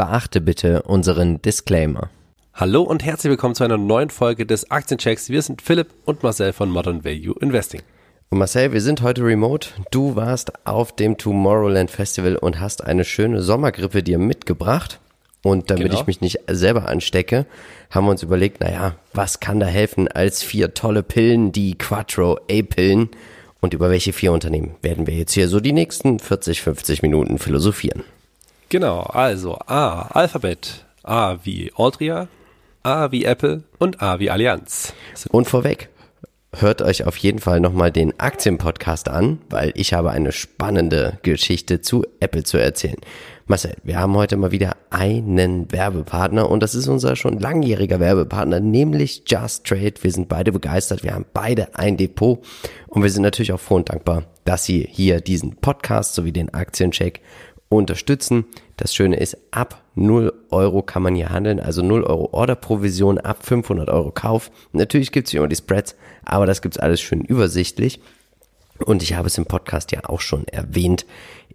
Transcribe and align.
beachte 0.00 0.40
bitte 0.40 0.80
unseren 0.84 1.42
Disclaimer. 1.42 2.08
Hallo 2.54 2.80
und 2.80 3.04
herzlich 3.04 3.32
willkommen 3.32 3.54
zu 3.54 3.64
einer 3.64 3.76
neuen 3.76 4.08
Folge 4.08 4.46
des 4.46 4.70
Aktienchecks. 4.70 5.28
Wir 5.28 5.42
sind 5.42 5.60
Philipp 5.60 5.88
und 6.06 6.22
Marcel 6.22 6.54
von 6.54 6.70
Modern 6.70 7.04
Value 7.04 7.34
Investing. 7.38 7.82
Und 8.30 8.38
Marcel, 8.38 8.72
wir 8.72 8.80
sind 8.80 9.02
heute 9.02 9.22
remote. 9.22 9.68
Du 9.90 10.16
warst 10.16 10.66
auf 10.66 10.96
dem 10.96 11.18
Tomorrowland 11.18 11.90
Festival 11.90 12.36
und 12.36 12.60
hast 12.60 12.82
eine 12.82 13.04
schöne 13.04 13.42
Sommergrippe 13.42 14.02
dir 14.02 14.18
mitgebracht. 14.18 15.00
Und 15.42 15.70
damit 15.70 15.90
genau. 15.90 16.00
ich 16.00 16.06
mich 16.06 16.22
nicht 16.22 16.38
selber 16.46 16.88
anstecke, 16.88 17.44
haben 17.90 18.06
wir 18.06 18.12
uns 18.12 18.22
überlegt, 18.22 18.62
naja, 18.62 18.94
was 19.12 19.38
kann 19.40 19.60
da 19.60 19.66
helfen 19.66 20.08
als 20.08 20.42
vier 20.42 20.72
tolle 20.72 21.02
Pillen, 21.02 21.52
die 21.52 21.76
Quattro 21.76 22.38
A-Pillen. 22.50 23.10
Und 23.60 23.74
über 23.74 23.90
welche 23.90 24.14
vier 24.14 24.32
Unternehmen 24.32 24.76
werden 24.80 25.06
wir 25.06 25.12
jetzt 25.12 25.34
hier 25.34 25.46
so 25.46 25.60
die 25.60 25.74
nächsten 25.74 26.20
40, 26.20 26.62
50 26.62 27.02
Minuten 27.02 27.38
philosophieren. 27.38 28.02
Genau, 28.70 29.00
also 29.00 29.58
A, 29.66 30.02
Alphabet, 30.12 30.84
A 31.02 31.38
wie 31.42 31.72
Altria, 31.76 32.28
A 32.84 33.10
wie 33.10 33.24
Apple 33.24 33.64
und 33.78 34.00
A 34.00 34.20
wie 34.20 34.30
Allianz. 34.30 34.94
Und 35.28 35.48
vorweg, 35.48 35.88
hört 36.54 36.80
euch 36.80 37.04
auf 37.04 37.16
jeden 37.16 37.40
Fall 37.40 37.58
nochmal 37.58 37.90
den 37.90 38.18
Aktienpodcast 38.20 39.08
an, 39.08 39.40
weil 39.50 39.72
ich 39.74 39.92
habe 39.92 40.12
eine 40.12 40.30
spannende 40.30 41.18
Geschichte 41.22 41.80
zu 41.80 42.06
Apple 42.20 42.44
zu 42.44 42.58
erzählen. 42.58 42.98
Marcel, 43.46 43.74
wir 43.82 43.98
haben 43.98 44.14
heute 44.14 44.36
mal 44.36 44.52
wieder 44.52 44.76
einen 44.90 45.72
Werbepartner 45.72 46.48
und 46.48 46.62
das 46.62 46.76
ist 46.76 46.86
unser 46.86 47.16
schon 47.16 47.40
langjähriger 47.40 47.98
Werbepartner, 47.98 48.60
nämlich 48.60 49.24
Just 49.26 49.66
Trade. 49.66 49.94
Wir 50.00 50.12
sind 50.12 50.28
beide 50.28 50.52
begeistert, 50.52 51.02
wir 51.02 51.14
haben 51.14 51.26
beide 51.34 51.74
ein 51.74 51.96
Depot 51.96 52.38
und 52.86 53.02
wir 53.02 53.10
sind 53.10 53.22
natürlich 53.22 53.52
auch 53.52 53.58
froh 53.58 53.74
und 53.74 53.88
dankbar, 53.88 54.26
dass 54.44 54.64
Sie 54.64 54.86
hier 54.88 55.20
diesen 55.20 55.56
Podcast 55.56 56.14
sowie 56.14 56.30
den 56.30 56.54
Aktiencheck 56.54 57.20
unterstützen. 57.70 58.44
Das 58.76 58.94
Schöne 58.94 59.16
ist, 59.16 59.38
ab 59.52 59.82
0 59.94 60.32
Euro 60.50 60.82
kann 60.82 61.02
man 61.02 61.14
hier 61.14 61.30
handeln, 61.30 61.60
also 61.60 61.82
0 61.82 62.04
Euro 62.04 62.28
Orderprovision, 62.32 63.18
ab 63.18 63.46
500 63.46 63.88
Euro 63.88 64.10
Kauf. 64.10 64.50
Natürlich 64.72 65.12
gibt 65.12 65.28
es 65.28 65.34
immer 65.34 65.48
die 65.48 65.56
Spreads, 65.56 65.96
aber 66.24 66.44
das 66.44 66.60
gibt's 66.60 66.78
alles 66.78 67.00
schön 67.00 67.22
übersichtlich. 67.22 68.00
Und 68.84 69.02
ich 69.02 69.14
habe 69.14 69.28
es 69.28 69.38
im 69.38 69.46
Podcast 69.46 69.92
ja 69.92 70.00
auch 70.04 70.20
schon 70.20 70.46
erwähnt. 70.48 71.06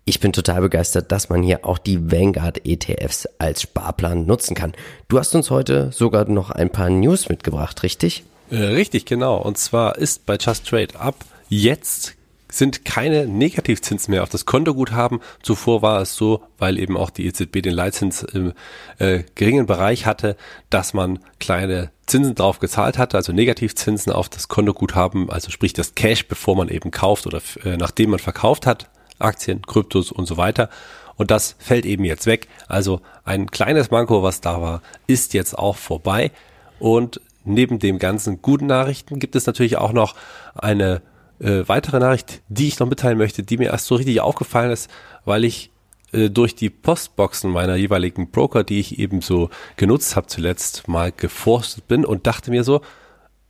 Ich 0.05 0.19
bin 0.19 0.31
total 0.31 0.61
begeistert, 0.61 1.11
dass 1.11 1.30
man 1.30 1.41
hier 1.41 1.66
auch 1.66 1.80
die 1.80 2.11
Vanguard 2.11 2.66
ETFs 2.66 3.27
als 3.39 3.63
Sparplan 3.63 4.25
nutzen 4.25 4.55
kann. 4.55 4.73
Du 5.07 5.17
hast 5.17 5.33
uns 5.33 5.50
heute 5.50 5.91
sogar 5.91 6.25
noch 6.25 6.52
ein 6.52 6.69
paar 6.69 6.91
News 6.91 7.27
mitgebracht, 7.27 7.81
richtig? 7.81 8.23
Äh, 8.52 8.57
richtig, 8.57 9.05
genau. 9.05 9.38
Und 9.38 9.57
zwar 9.57 9.97
ist 9.97 10.27
bei 10.27 10.38
Just 10.38 10.67
Trade 10.67 11.00
ab 11.00 11.16
jetzt 11.50 12.16
sind 12.58 12.86
keine 12.86 13.28
Negativzinsen 13.28 14.11
mehr 14.11 14.23
auf 14.23 14.30
das 14.30 14.45
Kontoguthaben. 14.45 15.20
Zuvor 15.42 15.81
war 15.81 16.02
es 16.02 16.16
so, 16.16 16.44
weil 16.58 16.80
eben 16.80 16.97
auch 16.97 17.09
die 17.09 17.25
EZB 17.25 17.62
den 17.62 17.73
Leitzins 17.73 18.23
im 18.23 18.53
äh, 19.00 19.23
geringen 19.36 19.66
Bereich 19.66 20.06
hatte, 20.06 20.38
dass 20.70 20.94
man 20.94 21.20
kleine 21.39 21.92
Zinsen 22.06 22.36
drauf 22.36 22.59
gezahlt 22.59 22.97
hatte, 22.97 23.17
also 23.17 23.34
Negativzinsen 23.34 24.14
auf 24.14 24.30
das 24.30 24.47
Kontoguthaben, 24.47 25.30
also 25.30 25.50
sprich 25.50 25.73
das 25.73 25.95
Cash, 25.95 26.28
bevor 26.28 26.56
man 26.56 26.70
eben 26.70 26.92
kauft 26.92 27.25
oder 27.25 27.42
äh, 27.64 27.78
nachdem 27.78 28.12
man 28.12 28.20
verkauft 28.20 28.67
hat, 28.67 28.90
Aktien, 29.19 29.62
Kryptos 29.64 30.12
und 30.12 30.25
so 30.25 30.38
weiter. 30.38 30.69
Und 31.17 31.31
das 31.31 31.56
fällt 31.59 31.86
eben 31.86 32.03
jetzt 32.03 32.25
weg. 32.25 32.47
Also 32.67 33.02
ein 33.23 33.50
kleines 33.50 33.90
Manko, 33.90 34.22
was 34.22 34.42
da 34.42 34.62
war, 34.62 34.81
ist 35.08 35.34
jetzt 35.34 35.58
auch 35.58 35.78
vorbei. 35.78 36.31
Und 36.80 37.22
neben 37.45 37.80
dem 37.80 38.00
ganzen 38.00 38.42
guten 38.42 38.66
Nachrichten 38.66 39.19
gibt 39.19 39.36
es 39.36 39.45
natürlich 39.45 39.78
auch 39.78 39.94
noch 39.94 40.16
eine 40.56 41.02
äh, 41.39 41.64
weitere 41.67 42.00
Nachricht, 42.00 42.41
die 42.50 42.67
ich 42.67 42.80
noch 42.80 42.88
mitteilen 42.88 43.17
möchte, 43.17 43.44
die 43.44 43.58
mir 43.58 43.72
erst 43.72 43.88
so 43.88 43.95
richtig 43.95 44.22
aufgefallen 44.22 44.72
ist, 44.72 44.89
weil 45.25 45.44
ich 45.44 45.72
äh, 46.11 46.30
durch 46.30 46.55
die 46.55 46.69
Postboxen 46.69 47.52
meiner 47.52 47.75
jeweiligen 47.75 48.31
Broker, 48.31 48.64
die 48.64 48.80
ich 48.80 49.00
eben 49.00 49.22
so 49.22 49.50
genutzt 49.75 50.16
habe 50.16 50.28
zuletzt, 50.28 50.88
mal 50.88 51.11
geforstet 51.11 51.88
bin 51.88 52.06
und 52.06 52.28
dachte 52.28 52.52
mir 52.52 52.63
so, 52.63 52.81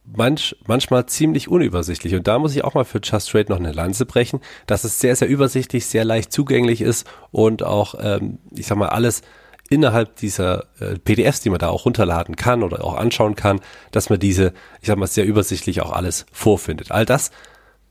manch, 0.03 0.56
manchmal 0.66 1.06
ziemlich 1.06 1.47
unübersichtlich. 1.47 2.16
Und 2.16 2.28
da 2.28 2.39
muss 2.39 2.56
ich 2.56 2.63
auch 2.63 2.73
mal 2.73 2.85
für 2.85 3.00
Just 3.03 3.29
Trade 3.29 3.51
noch 3.51 3.59
eine 3.59 3.72
Lanze 3.72 4.06
brechen, 4.06 4.40
dass 4.67 4.84
es 4.84 5.00
sehr, 5.00 5.16
sehr 5.16 5.28
übersichtlich, 5.28 5.85
sehr 5.85 6.06
leicht 6.06 6.31
zugänglich 6.31 6.81
ist 6.81 7.07
und 7.31 7.63
auch, 7.63 7.96
ähm, 8.00 8.40
ich 8.52 8.67
sag 8.67 8.78
mal, 8.78 8.90
alles 8.90 9.22
innerhalb 9.69 10.16
dieser 10.17 10.66
äh, 10.79 10.97
PDFs, 11.00 11.41
die 11.41 11.50
man 11.50 11.59
da 11.59 11.69
auch 11.69 11.85
runterladen 11.85 12.35
kann 12.35 12.62
oder 12.62 12.84
auch 12.84 12.96
anschauen 12.96 13.35
kann, 13.35 13.62
dass 13.91 14.09
man 14.09 14.19
diese, 14.19 14.53
ich 14.81 14.88
sag 14.88 14.97
mal, 14.97 15.07
sehr 15.07 15.25
übersichtlich 15.25 15.81
auch 15.81 15.91
alles 15.91 16.25
vorfindet. 16.31 16.91
All 16.91 17.06
das 17.06 17.31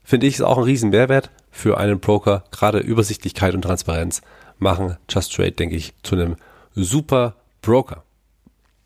finde 0.05 0.27
ich 0.27 0.35
ist 0.35 0.41
auch 0.41 0.57
ein 0.57 0.63
riesen 0.63 0.91
Mehrwert 0.91 1.31
für 1.51 1.77
einen 1.77 1.99
Broker. 1.99 2.45
Gerade 2.51 2.79
Übersichtlichkeit 2.79 3.53
und 3.53 3.63
Transparenz 3.63 4.21
machen 4.57 4.95
Just 5.09 5.35
Trade, 5.35 5.51
denke 5.51 5.75
ich, 5.75 5.93
zu 6.03 6.15
einem 6.15 6.37
super 6.73 7.35
Broker. 7.61 8.04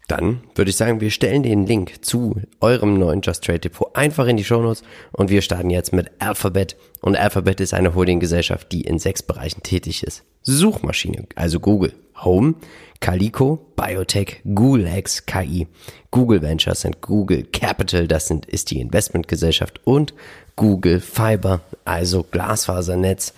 Dann 0.10 0.42
würde 0.56 0.72
ich 0.72 0.76
sagen, 0.76 1.02
wir 1.02 1.12
stellen 1.12 1.44
den 1.44 1.68
Link 1.68 2.04
zu 2.04 2.42
eurem 2.62 2.98
neuen 2.98 3.22
Just 3.22 3.44
Trade 3.44 3.60
Depot 3.60 3.96
einfach 3.96 4.26
in 4.26 4.38
die 4.38 4.44
Shownotes 4.44 4.82
und 5.12 5.30
wir 5.30 5.44
starten 5.44 5.70
jetzt 5.70 5.94
mit 5.94 6.10
Alphabet. 6.18 6.76
Und 7.02 7.16
Alphabet 7.16 7.62
ist 7.62 7.76
eine 7.76 7.94
Holdinggesellschaft, 7.94 8.72
die 8.72 8.82
in 8.82 8.98
sechs 8.98 9.22
Bereichen 9.22 9.62
tätig 9.62 10.02
ist. 10.02 10.24
Suchmaschine, 10.42 11.26
also 11.36 11.60
Google, 11.60 11.94
Home, 12.24 12.56
Calico, 13.02 13.60
Biotech, 13.76 14.42
Google 14.56 14.88
X, 14.88 15.28
KI, 15.28 15.68
Google 16.10 16.42
Ventures 16.42 16.86
und 16.86 17.02
Google 17.02 17.44
Capital, 17.44 18.08
das 18.08 18.28
sind, 18.28 18.48
ist 18.48 18.72
die 18.72 18.82
Investmentgesellschaft 18.82 19.80
und 19.86 20.16
Google 20.56 21.02
Fiber, 21.02 21.62
also 21.86 22.24
Glasfasernetz. 22.24 23.34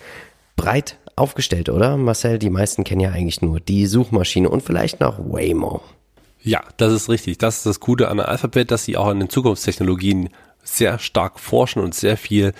Breit 0.56 0.96
aufgestellt, 1.16 1.68
oder? 1.68 1.98
Marcel, 1.98 2.38
die 2.38 2.50
meisten 2.50 2.82
kennen 2.82 3.00
ja 3.00 3.10
eigentlich 3.10 3.42
nur 3.42 3.60
die 3.60 3.84
Suchmaschine 3.84 4.48
und 4.48 4.62
vielleicht 4.62 5.00
noch 5.00 5.18
Waymo. 5.18 5.82
Ja, 6.42 6.62
das 6.76 6.92
ist 6.92 7.08
richtig. 7.08 7.38
Das 7.38 7.58
ist 7.58 7.66
das 7.66 7.80
Gute 7.80 8.08
an 8.08 8.20
Alphabet, 8.20 8.70
dass 8.70 8.84
sie 8.84 8.96
auch 8.96 9.06
an 9.06 9.20
den 9.20 9.30
Zukunftstechnologien 9.30 10.30
sehr 10.64 10.98
stark 10.98 11.38
forschen 11.38 11.82
und 11.82 11.94
sehr 11.94 12.16
viel 12.16 12.52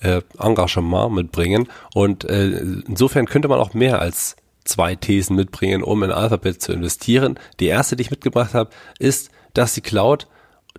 äh, 0.00 0.20
Engagement 0.38 1.14
mitbringen. 1.14 1.68
Und 1.94 2.24
äh, 2.24 2.48
insofern 2.86 3.26
könnte 3.26 3.48
man 3.48 3.58
auch 3.58 3.74
mehr 3.74 4.00
als 4.00 4.36
zwei 4.64 4.94
Thesen 4.94 5.36
mitbringen, 5.36 5.82
um 5.82 6.02
in 6.02 6.10
Alphabet 6.10 6.62
zu 6.62 6.72
investieren. 6.72 7.38
Die 7.58 7.66
erste, 7.66 7.96
die 7.96 8.02
ich 8.02 8.10
mitgebracht 8.10 8.54
habe, 8.54 8.70
ist, 8.98 9.30
dass 9.54 9.74
die 9.74 9.80
Cloud, 9.80 10.28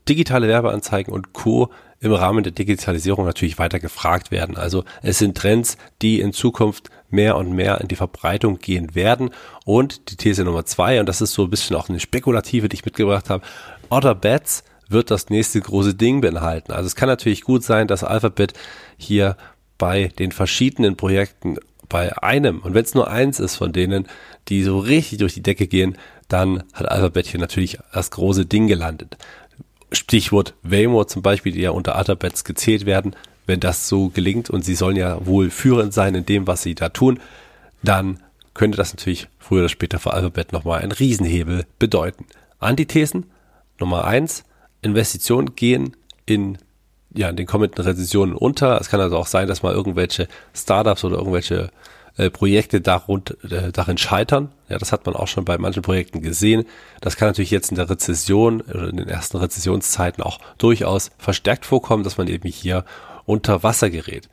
digitale 0.07 0.47
Werbeanzeigen 0.47 1.13
und 1.13 1.33
Co. 1.33 1.69
im 1.99 2.13
Rahmen 2.13 2.43
der 2.43 2.53
Digitalisierung 2.53 3.25
natürlich 3.25 3.59
weiter 3.59 3.79
gefragt 3.79 4.31
werden. 4.31 4.57
Also 4.57 4.83
es 5.01 5.19
sind 5.19 5.37
Trends, 5.37 5.77
die 6.01 6.19
in 6.19 6.33
Zukunft 6.33 6.89
mehr 7.13 7.37
und 7.37 7.53
mehr 7.53 7.79
in 7.79 7.87
die 7.87 7.95
Verbreitung 7.95 8.59
gehen 8.59 8.95
werden. 8.95 9.29
Und 9.65 10.09
die 10.11 10.17
These 10.17 10.43
Nummer 10.43 10.65
zwei, 10.65 10.99
und 10.99 11.07
das 11.07 11.21
ist 11.21 11.33
so 11.33 11.43
ein 11.43 11.49
bisschen 11.49 11.75
auch 11.75 11.87
eine 11.87 11.99
spekulative, 11.99 12.67
die 12.67 12.75
ich 12.75 12.85
mitgebracht 12.85 13.29
habe, 13.29 13.45
Other 13.89 14.15
Bets 14.15 14.63
wird 14.89 15.11
das 15.11 15.29
nächste 15.29 15.61
große 15.61 15.95
Ding 15.95 16.21
beinhalten. 16.21 16.73
Also 16.73 16.87
es 16.87 16.95
kann 16.95 17.07
natürlich 17.07 17.41
gut 17.41 17.63
sein, 17.63 17.87
dass 17.87 18.03
Alphabet 18.03 18.53
hier 18.97 19.37
bei 19.77 20.09
den 20.19 20.31
verschiedenen 20.31 20.97
Projekten 20.97 21.57
bei 21.89 22.17
einem, 22.17 22.59
und 22.59 22.73
wenn 22.73 22.83
es 22.83 22.95
nur 22.95 23.09
eins 23.09 23.39
ist 23.39 23.55
von 23.55 23.71
denen, 23.71 24.07
die 24.47 24.63
so 24.63 24.79
richtig 24.79 25.19
durch 25.19 25.33
die 25.33 25.43
Decke 25.43 25.67
gehen, 25.67 25.97
dann 26.27 26.63
hat 26.73 26.89
Alphabet 26.89 27.27
hier 27.27 27.39
natürlich 27.39 27.77
das 27.93 28.11
große 28.11 28.45
Ding 28.45 28.67
gelandet. 28.67 29.17
Stichwort 29.91 30.55
Waymo 30.63 31.05
zum 31.05 31.21
Beispiel, 31.21 31.51
die 31.51 31.61
ja 31.61 31.69
unter 31.69 31.99
Otterbets 31.99 32.43
gezählt 32.43 32.85
werden, 32.85 33.15
wenn 33.45 33.59
das 33.59 33.87
so 33.87 34.09
gelingt 34.09 34.49
und 34.49 34.63
sie 34.63 34.75
sollen 34.75 34.95
ja 34.95 35.25
wohl 35.25 35.49
führend 35.49 35.93
sein 35.93 36.15
in 36.15 36.25
dem, 36.25 36.47
was 36.47 36.63
sie 36.63 36.75
da 36.75 36.89
tun, 36.89 37.19
dann 37.81 38.19
könnte 38.53 38.77
das 38.77 38.93
natürlich 38.93 39.27
früher 39.39 39.61
oder 39.61 39.69
später 39.69 39.99
für 39.99 40.13
Alphabet 40.13 40.53
nochmal 40.53 40.81
einen 40.81 40.91
Riesenhebel 40.91 41.65
bedeuten. 41.79 42.25
Antithesen 42.59 43.25
Nummer 43.79 44.05
eins, 44.05 44.43
Investitionen 44.81 45.55
gehen 45.55 45.95
in, 46.25 46.57
ja, 47.13 47.29
in 47.29 47.35
den 47.35 47.47
kommenden 47.47 47.83
Rezessionen 47.83 48.35
unter. 48.35 48.79
Es 48.79 48.89
kann 48.89 49.01
also 49.01 49.17
auch 49.17 49.27
sein, 49.27 49.47
dass 49.47 49.63
mal 49.63 49.73
irgendwelche 49.73 50.27
Startups 50.53 51.03
oder 51.03 51.17
irgendwelche 51.17 51.69
äh, 52.15 52.29
Projekte 52.29 52.79
darund, 52.79 53.37
äh, 53.51 53.71
darin 53.71 53.97
scheitern. 53.97 54.51
Ja, 54.69 54.77
das 54.77 54.91
hat 54.91 55.05
man 55.05 55.15
auch 55.15 55.27
schon 55.27 55.45
bei 55.45 55.57
manchen 55.57 55.81
Projekten 55.81 56.21
gesehen. 56.21 56.65
Das 57.01 57.17
kann 57.17 57.27
natürlich 57.27 57.51
jetzt 57.51 57.71
in 57.71 57.75
der 57.75 57.89
Rezession 57.89 58.61
oder 58.61 58.89
in 58.89 58.97
den 58.97 59.09
ersten 59.09 59.37
Rezessionszeiten 59.37 60.23
auch 60.23 60.39
durchaus 60.57 61.11
verstärkt 61.17 61.65
vorkommen, 61.65 62.03
dass 62.03 62.17
man 62.17 62.27
eben 62.27 62.47
hier 62.47 62.85
unter 63.25 63.63
Wasser 63.63 63.89
gerät. 63.89 64.29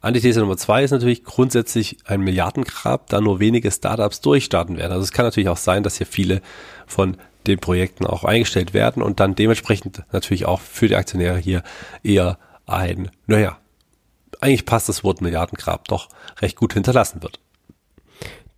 Antithese 0.00 0.40
Nummer 0.40 0.56
zwei 0.56 0.82
ist 0.82 0.90
natürlich 0.90 1.22
grundsätzlich 1.22 1.98
ein 2.06 2.22
Milliardengrab, 2.22 3.08
da 3.08 3.20
nur 3.20 3.38
wenige 3.38 3.70
Startups 3.70 4.20
durchstarten 4.20 4.76
werden. 4.76 4.92
Also 4.92 5.04
es 5.04 5.12
kann 5.12 5.24
natürlich 5.24 5.48
auch 5.48 5.56
sein, 5.56 5.84
dass 5.84 5.98
hier 5.98 6.06
viele 6.08 6.42
von 6.86 7.16
den 7.46 7.60
Projekten 7.60 8.06
auch 8.06 8.24
eingestellt 8.24 8.74
werden 8.74 9.02
und 9.02 9.20
dann 9.20 9.36
dementsprechend 9.36 10.02
natürlich 10.12 10.46
auch 10.46 10.60
für 10.60 10.88
die 10.88 10.96
Aktionäre 10.96 11.38
hier 11.38 11.62
eher 12.02 12.38
ein, 12.66 13.10
naja, 13.26 13.58
eigentlich 14.40 14.64
passt 14.66 14.88
das 14.88 15.04
Wort 15.04 15.20
Milliardengrab 15.20 15.86
doch 15.86 16.08
recht 16.40 16.56
gut 16.56 16.74
hinterlassen 16.74 17.22
wird. 17.22 17.38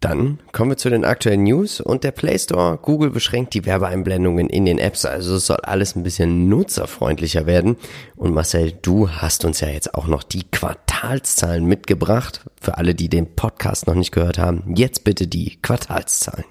Dann 0.05 0.39
kommen 0.53 0.73
wir 0.73 0.77
zu 0.77 0.91
den 0.91 1.07
aktuellen 1.07 1.45
News 1.45 1.81
und 1.81 2.05
der 2.05 2.11
Play 2.11 2.39
Store. 2.39 2.77
Google 2.77 3.09
beschränkt 3.09 3.55
die 3.55 3.65
Werbeeinblendungen 3.65 4.51
in 4.51 4.67
den 4.67 4.79
Apps, 4.79 5.07
also 5.07 5.37
es 5.37 5.47
soll 5.47 5.61
alles 5.63 5.97
ein 5.97 6.03
bisschen 6.03 6.47
nutzerfreundlicher 6.51 7.47
werden. 7.47 7.77
Und 8.15 8.35
Marcel, 8.35 8.73
du 8.73 9.09
hast 9.09 9.47
uns 9.47 9.61
ja 9.61 9.69
jetzt 9.69 9.95
auch 9.95 10.07
noch 10.07 10.23
die 10.23 10.43
Quartalszahlen 10.43 11.65
mitgebracht. 11.65 12.43
Für 12.61 12.77
alle, 12.77 12.95
die 12.95 13.09
den 13.09 13.35
Podcast 13.35 13.87
noch 13.87 13.95
nicht 13.95 14.13
gehört 14.13 14.37
haben, 14.37 14.75
jetzt 14.77 15.05
bitte 15.05 15.27
die 15.27 15.57
Quartalszahlen. 15.63 16.45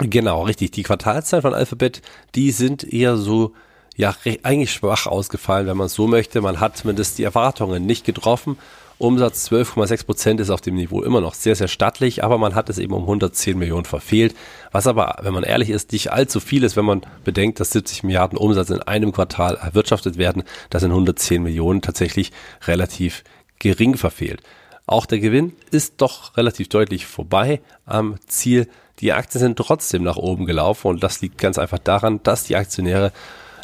Genau, 0.00 0.42
richtig. 0.42 0.72
Die 0.72 0.82
Quartalszahlen 0.82 1.40
von 1.40 1.54
Alphabet, 1.54 2.02
die 2.34 2.50
sind 2.50 2.84
eher 2.84 3.16
so, 3.16 3.54
ja, 3.96 4.14
eigentlich 4.42 4.74
schwach 4.74 5.06
ausgefallen, 5.06 5.66
wenn 5.66 5.78
man 5.78 5.86
es 5.86 5.94
so 5.94 6.06
möchte. 6.06 6.42
Man 6.42 6.60
hat 6.60 6.76
zumindest 6.76 7.16
die 7.16 7.24
Erwartungen 7.24 7.86
nicht 7.86 8.04
getroffen. 8.04 8.58
Umsatz 9.00 9.50
12,6 9.50 10.04
Prozent 10.04 10.40
ist 10.40 10.50
auf 10.50 10.60
dem 10.60 10.74
Niveau 10.74 11.02
immer 11.02 11.22
noch 11.22 11.32
sehr, 11.32 11.56
sehr 11.56 11.68
stattlich, 11.68 12.22
aber 12.22 12.36
man 12.36 12.54
hat 12.54 12.68
es 12.68 12.76
eben 12.76 12.92
um 12.92 13.04
110 13.04 13.58
Millionen 13.58 13.86
verfehlt. 13.86 14.36
Was 14.72 14.86
aber, 14.86 15.16
wenn 15.22 15.32
man 15.32 15.42
ehrlich 15.42 15.70
ist, 15.70 15.92
nicht 15.92 16.12
allzu 16.12 16.38
viel 16.38 16.64
ist, 16.64 16.76
wenn 16.76 16.84
man 16.84 17.00
bedenkt, 17.24 17.60
dass 17.60 17.70
70 17.70 18.02
Milliarden 18.02 18.36
Umsatz 18.36 18.68
in 18.68 18.82
einem 18.82 19.12
Quartal 19.12 19.54
erwirtschaftet 19.56 20.18
werden. 20.18 20.42
Das 20.68 20.82
sind 20.82 20.90
110 20.90 21.42
Millionen 21.42 21.80
tatsächlich 21.80 22.30
relativ 22.66 23.24
gering 23.58 23.96
verfehlt. 23.96 24.42
Auch 24.84 25.06
der 25.06 25.18
Gewinn 25.18 25.54
ist 25.70 25.94
doch 26.02 26.36
relativ 26.36 26.68
deutlich 26.68 27.06
vorbei 27.06 27.62
am 27.86 28.16
Ziel. 28.26 28.68
Die 28.98 29.14
Aktien 29.14 29.40
sind 29.40 29.56
trotzdem 29.56 30.02
nach 30.02 30.16
oben 30.16 30.44
gelaufen 30.44 30.88
und 30.88 31.02
das 31.02 31.22
liegt 31.22 31.38
ganz 31.38 31.56
einfach 31.56 31.78
daran, 31.78 32.22
dass 32.22 32.44
die 32.44 32.56
Aktionäre 32.56 33.12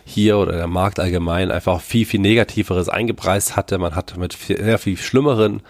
hier 0.08 0.38
oder 0.38 0.52
der 0.52 0.68
Markt 0.68 1.00
allgemein 1.00 1.50
einfach 1.50 1.80
viel, 1.80 2.06
viel 2.06 2.20
Negativeres 2.20 2.88
eingepreist 2.88 3.56
hatte. 3.56 3.76
Man 3.76 3.96
hat 3.96 4.16
mit 4.16 4.34
sehr 4.34 4.78
viel 4.78 4.96
schlimmeren 4.96 5.62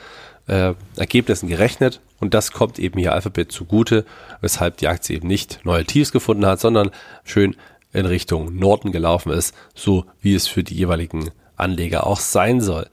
äh, 0.47 0.75
Ergebnissen 0.97 1.49
gerechnet 1.49 2.01
und 2.21 2.35
das 2.35 2.53
kommt 2.53 2.79
eben 2.79 2.99
hier 2.99 3.15
Alphabet 3.15 3.51
zugute, 3.51 4.05
weshalb 4.43 4.77
die 4.77 4.89
Aktie 4.89 5.17
eben 5.17 5.27
nicht 5.27 5.61
neue 5.65 5.87
Tiefs 5.87 6.13
gefunden 6.13 6.45
hat, 6.45 6.61
sondern 6.61 6.91
schön 7.25 7.57
in 7.95 8.05
Richtung 8.05 8.55
Norden 8.55 8.93
gelaufen 8.93 9.33
ist, 9.33 9.55
so 9.75 10.05
wie 10.21 10.35
es 10.35 10.47
für 10.47 10.63
die 10.63 10.75
jeweiligen 10.75 11.31
Anleger 11.57 12.07
auch 12.07 12.21
sein 12.21 12.61
soll. 12.61 12.89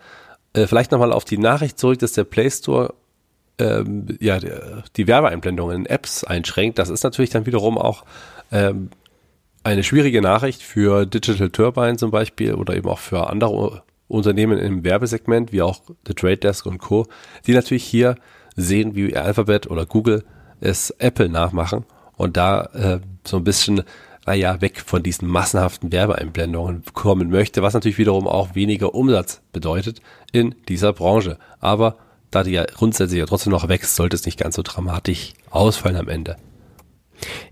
Äh, 0.53 0.65
vielleicht 0.65 0.93
nochmal 0.93 1.11
auf 1.11 1.25
die 1.25 1.37
Nachricht 1.37 1.77
zurück, 1.77 1.99
dass 1.99 2.13
der 2.13 2.23
Play 2.23 2.49
Store 2.49 2.93
ähm, 3.59 4.07
ja, 4.21 4.39
die 4.95 5.07
Werbeeinblendungen 5.07 5.75
in 5.75 5.85
Apps 5.87 6.23
einschränkt. 6.23 6.79
Das 6.79 6.87
ist 6.87 7.03
natürlich 7.03 7.31
dann 7.31 7.45
wiederum 7.45 7.77
auch 7.77 8.05
ähm, 8.49 8.89
eine 9.63 9.83
schwierige 9.83 10.21
Nachricht 10.21 10.61
für 10.61 11.05
Digital 11.05 11.49
Turbine 11.49 11.97
zum 11.97 12.11
Beispiel 12.11 12.53
oder 12.53 12.75
eben 12.75 12.89
auch 12.89 12.99
für 12.99 13.29
andere 13.29 13.83
Unternehmen 14.07 14.57
im 14.57 14.83
Werbesegment, 14.83 15.51
wie 15.51 15.61
auch 15.61 15.81
The 16.05 16.13
Trade 16.13 16.37
Desk 16.37 16.65
und 16.65 16.79
Co., 16.79 17.07
die 17.47 17.53
natürlich 17.53 17.83
hier 17.83 18.15
sehen, 18.55 18.95
wie 18.95 19.15
Alphabet 19.15 19.69
oder 19.69 19.85
Google 19.85 20.23
es 20.59 20.91
Apple 20.91 21.29
nachmachen 21.29 21.85
und 22.15 22.37
da 22.37 22.63
äh, 22.73 22.99
so 23.25 23.37
ein 23.37 23.43
bisschen, 23.43 23.83
naja, 24.25 24.61
weg 24.61 24.81
von 24.85 25.01
diesen 25.01 25.27
massenhaften 25.27 25.91
Werbeeinblendungen 25.91 26.83
kommen 26.93 27.29
möchte, 27.29 27.61
was 27.61 27.73
natürlich 27.73 27.97
wiederum 27.97 28.27
auch 28.27 28.55
weniger 28.55 28.93
Umsatz 28.93 29.41
bedeutet 29.51 30.01
in 30.31 30.55
dieser 30.67 30.93
Branche. 30.93 31.37
Aber 31.59 31.97
da 32.31 32.43
die 32.43 32.51
ja 32.51 32.65
grundsätzlich 32.65 33.19
ja 33.19 33.25
trotzdem 33.25 33.51
noch 33.51 33.67
wächst, 33.67 33.95
sollte 33.95 34.15
es 34.15 34.25
nicht 34.25 34.39
ganz 34.39 34.55
so 34.55 34.61
dramatisch 34.61 35.33
ausfallen 35.49 35.97
am 35.97 36.09
Ende. 36.09 36.37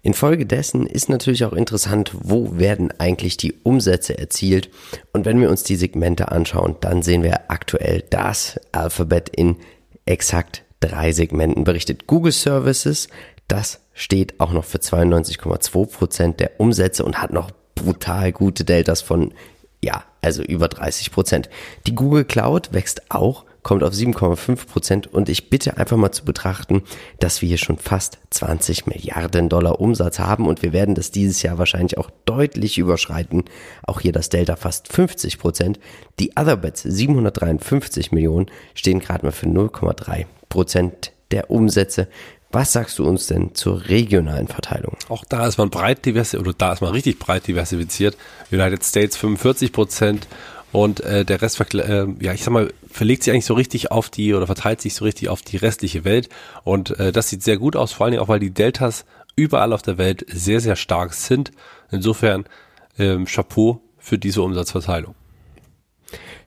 Infolgedessen 0.01 0.87
ist 0.87 1.09
natürlich 1.09 1.45
auch 1.45 1.53
interessant, 1.53 2.11
wo 2.13 2.57
werden 2.57 2.91
eigentlich 2.99 3.37
die 3.37 3.53
Umsätze 3.63 4.17
erzielt. 4.17 4.69
Und 5.13 5.25
wenn 5.25 5.39
wir 5.39 5.49
uns 5.49 5.63
die 5.63 5.75
Segmente 5.75 6.31
anschauen, 6.31 6.75
dann 6.81 7.03
sehen 7.03 7.23
wir 7.23 7.51
aktuell, 7.51 8.03
dass 8.09 8.59
Alphabet 8.71 9.29
in 9.29 9.57
exakt 10.05 10.63
drei 10.79 11.11
Segmenten 11.11 11.63
berichtet. 11.63 12.07
Google 12.07 12.31
Services, 12.31 13.07
das 13.47 13.81
steht 13.93 14.39
auch 14.39 14.51
noch 14.51 14.65
für 14.65 14.79
92,2 14.79 15.85
Prozent 15.85 16.39
der 16.39 16.59
Umsätze 16.59 17.05
und 17.05 17.21
hat 17.21 17.31
noch 17.31 17.51
brutal 17.75 18.31
gute 18.31 18.63
Deltas 18.63 19.01
von, 19.01 19.33
ja, 19.83 20.03
also 20.21 20.43
über 20.43 20.67
30 20.67 21.11
Prozent. 21.11 21.49
Die 21.87 21.95
Google 21.95 22.25
Cloud 22.25 22.73
wächst 22.73 23.11
auch 23.11 23.45
kommt 23.63 23.83
auf 23.83 23.93
7,5 23.93 24.67
Prozent 24.67 25.07
und 25.07 25.29
ich 25.29 25.49
bitte 25.49 25.77
einfach 25.77 25.97
mal 25.97 26.11
zu 26.11 26.25
betrachten, 26.25 26.83
dass 27.19 27.41
wir 27.41 27.49
hier 27.49 27.57
schon 27.57 27.77
fast 27.77 28.19
20 28.31 28.87
Milliarden 28.87 29.49
Dollar 29.49 29.79
Umsatz 29.79 30.19
haben 30.19 30.47
und 30.47 30.63
wir 30.63 30.73
werden 30.73 30.95
das 30.95 31.11
dieses 31.11 31.41
Jahr 31.43 31.57
wahrscheinlich 31.57 31.97
auch 31.97 32.09
deutlich 32.25 32.77
überschreiten. 32.77 33.45
Auch 33.83 34.01
hier 34.01 34.11
das 34.11 34.29
Delta 34.29 34.55
fast 34.55 34.91
50 34.91 35.37
Prozent. 35.37 35.79
Die 36.19 36.31
Otherbets 36.31 36.83
753 36.83 38.11
Millionen 38.11 38.47
stehen 38.73 38.99
gerade 38.99 39.25
mal 39.25 39.31
für 39.31 39.47
0,3 39.47 40.25
Prozent 40.49 41.11
der 41.31 41.51
Umsätze. 41.51 42.07
Was 42.53 42.73
sagst 42.73 42.99
du 42.99 43.07
uns 43.07 43.27
denn 43.27 43.55
zur 43.55 43.87
regionalen 43.87 44.47
Verteilung? 44.47 44.97
Auch 45.07 45.23
da 45.23 45.47
ist 45.47 45.57
man 45.57 45.69
breit 45.69 46.05
diversifiziert, 46.05 46.47
oder 46.47 46.57
da 46.57 46.73
ist 46.73 46.81
man 46.81 46.91
richtig 46.91 47.17
breit 47.17 47.47
diversifiziert. 47.47 48.17
United 48.51 48.83
States 48.83 49.15
45 49.15 49.71
Prozent 49.71 50.27
und 50.71 51.01
äh, 51.01 51.25
der 51.25 51.41
Rest, 51.41 51.59
äh, 51.73 52.05
ja, 52.19 52.33
ich 52.33 52.43
sag 52.43 52.51
mal, 52.51 52.73
verlegt 52.89 53.23
sich 53.23 53.33
eigentlich 53.33 53.45
so 53.45 53.53
richtig 53.53 53.91
auf 53.91 54.09
die 54.09 54.33
oder 54.33 54.45
verteilt 54.45 54.81
sich 54.81 54.93
so 54.93 55.05
richtig 55.05 55.29
auf 55.29 55.41
die 55.41 55.57
restliche 55.57 56.05
Welt. 56.05 56.29
Und 56.63 56.97
äh, 56.99 57.11
das 57.11 57.29
sieht 57.29 57.43
sehr 57.43 57.57
gut 57.57 57.75
aus, 57.75 57.91
vor 57.91 58.05
allen 58.05 58.11
Dingen 58.11 58.23
auch, 58.23 58.29
weil 58.29 58.39
die 58.39 58.53
Deltas 58.53 59.05
überall 59.35 59.73
auf 59.73 59.81
der 59.81 59.97
Welt 59.97 60.25
sehr, 60.29 60.59
sehr 60.59 60.75
stark 60.75 61.13
sind. 61.13 61.51
Insofern 61.91 62.45
ähm, 62.97 63.25
Chapeau 63.25 63.81
für 63.97 64.17
diese 64.17 64.41
Umsatzverteilung. 64.41 65.15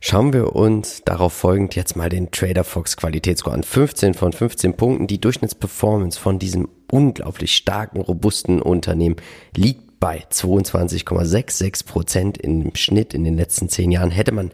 Schauen 0.01 0.35
wir 0.35 0.55
uns 0.55 1.03
darauf 1.05 1.33
folgend 1.33 1.75
jetzt 1.77 1.97
mal 1.97 2.11
den 2.11 2.31
Trader 2.31 2.65
Fox 2.65 2.97
Qualitätsscore 2.97 3.55
an. 3.55 3.63
15 3.63 4.13
von 4.13 4.35
15 4.35 4.77
Punkten. 4.77 5.07
Die 5.07 5.19
Durchschnittsperformance 5.21 6.19
von 6.19 6.39
diesem 6.39 6.69
unglaublich 6.91 7.57
starken, 7.57 8.03
robusten 8.03 8.61
Unternehmen 8.61 9.17
liegt 9.57 9.94
bei 10.05 10.23
22,66 10.31 11.87
Prozent 11.87 12.37
im 12.37 12.75
Schnitt 12.75 13.15
in 13.15 13.25
den 13.25 13.39
letzten 13.39 13.71
zehn 13.71 13.91
Jahren. 13.91 14.11
Hätte 14.11 14.33
man 14.33 14.51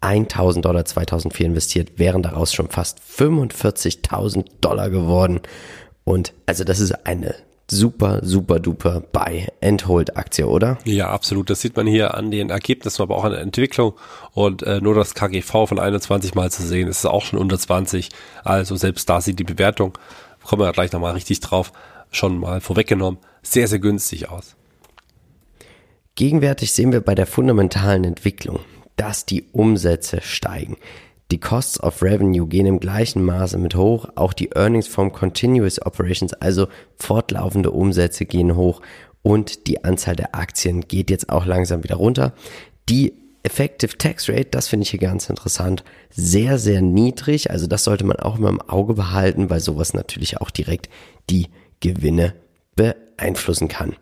1000 0.00 0.64
Dollar 0.64 0.84
2004 0.84 1.46
investiert, 1.46 1.98
wären 1.98 2.22
daraus 2.22 2.54
schon 2.54 2.68
fast 2.68 3.00
45.000 3.00 4.44
Dollar 4.60 4.88
geworden. 4.88 5.40
Und 6.04 6.34
also 6.46 6.62
das 6.62 6.78
ist 6.78 7.04
eine 7.04 7.34
super, 7.68 8.20
super 8.22 8.60
duper 8.60 9.00
Buy-and-Hold-Aktie, 9.00 10.46
oder? 10.46 10.78
Ja, 10.84 11.08
absolut. 11.10 11.50
Das 11.50 11.60
sieht 11.60 11.74
man 11.74 11.88
hier 11.88 12.14
an 12.14 12.30
den 12.30 12.50
Ergebnissen, 12.50 13.02
aber 13.02 13.16
auch 13.16 13.24
an 13.24 13.32
der 13.32 13.40
Entwicklung. 13.40 13.94
Und 14.34 14.62
äh, 14.62 14.80
nur 14.80 14.94
das 14.94 15.14
KGV 15.14 15.66
von 15.66 15.80
21 15.80 16.36
mal 16.36 16.52
zu 16.52 16.62
sehen, 16.62 16.86
ist 16.86 17.04
auch 17.06 17.24
schon 17.24 17.40
unter 17.40 17.58
20. 17.58 18.10
Also 18.44 18.76
selbst 18.76 19.10
da 19.10 19.20
sieht 19.20 19.40
die 19.40 19.44
Bewertung, 19.44 19.98
kommen 20.44 20.62
wir 20.62 20.70
gleich 20.70 20.92
nochmal 20.92 21.14
richtig 21.14 21.40
drauf, 21.40 21.72
schon 22.12 22.38
mal 22.38 22.60
vorweggenommen, 22.60 23.18
sehr, 23.42 23.66
sehr 23.66 23.80
günstig 23.80 24.28
aus. 24.28 24.54
Gegenwärtig 26.14 26.72
sehen 26.72 26.92
wir 26.92 27.00
bei 27.00 27.14
der 27.14 27.26
fundamentalen 27.26 28.04
Entwicklung, 28.04 28.60
dass 28.96 29.26
die 29.26 29.44
Umsätze 29.52 30.20
steigen. 30.20 30.76
Die 31.30 31.38
Costs 31.38 31.80
of 31.80 32.02
Revenue 32.02 32.48
gehen 32.48 32.66
im 32.66 32.80
gleichen 32.80 33.24
Maße 33.24 33.56
mit 33.56 33.76
hoch, 33.76 34.08
auch 34.16 34.32
die 34.32 34.50
Earnings 34.50 34.88
from 34.88 35.12
Continuous 35.12 35.80
Operations, 35.80 36.32
also 36.34 36.66
fortlaufende 36.96 37.70
Umsätze 37.70 38.26
gehen 38.26 38.56
hoch 38.56 38.82
und 39.22 39.68
die 39.68 39.84
Anzahl 39.84 40.16
der 40.16 40.34
Aktien 40.34 40.82
geht 40.82 41.08
jetzt 41.10 41.28
auch 41.28 41.46
langsam 41.46 41.84
wieder 41.84 41.96
runter. 41.96 42.32
Die 42.88 43.14
Effective 43.42 43.96
Tax 43.96 44.28
Rate, 44.28 44.48
das 44.50 44.68
finde 44.68 44.82
ich 44.84 44.90
hier 44.90 45.00
ganz 45.00 45.30
interessant, 45.30 45.84
sehr, 46.10 46.58
sehr 46.58 46.82
niedrig. 46.82 47.50
Also 47.50 47.66
das 47.66 47.84
sollte 47.84 48.04
man 48.04 48.18
auch 48.18 48.38
immer 48.38 48.50
im 48.50 48.60
Auge 48.60 48.94
behalten, 48.94 49.48
weil 49.48 49.60
sowas 49.60 49.94
natürlich 49.94 50.40
auch 50.40 50.50
direkt 50.50 50.90
die 51.30 51.46
Gewinne 51.80 52.34
beeinflussen 52.76 53.68
kann. 53.68 53.96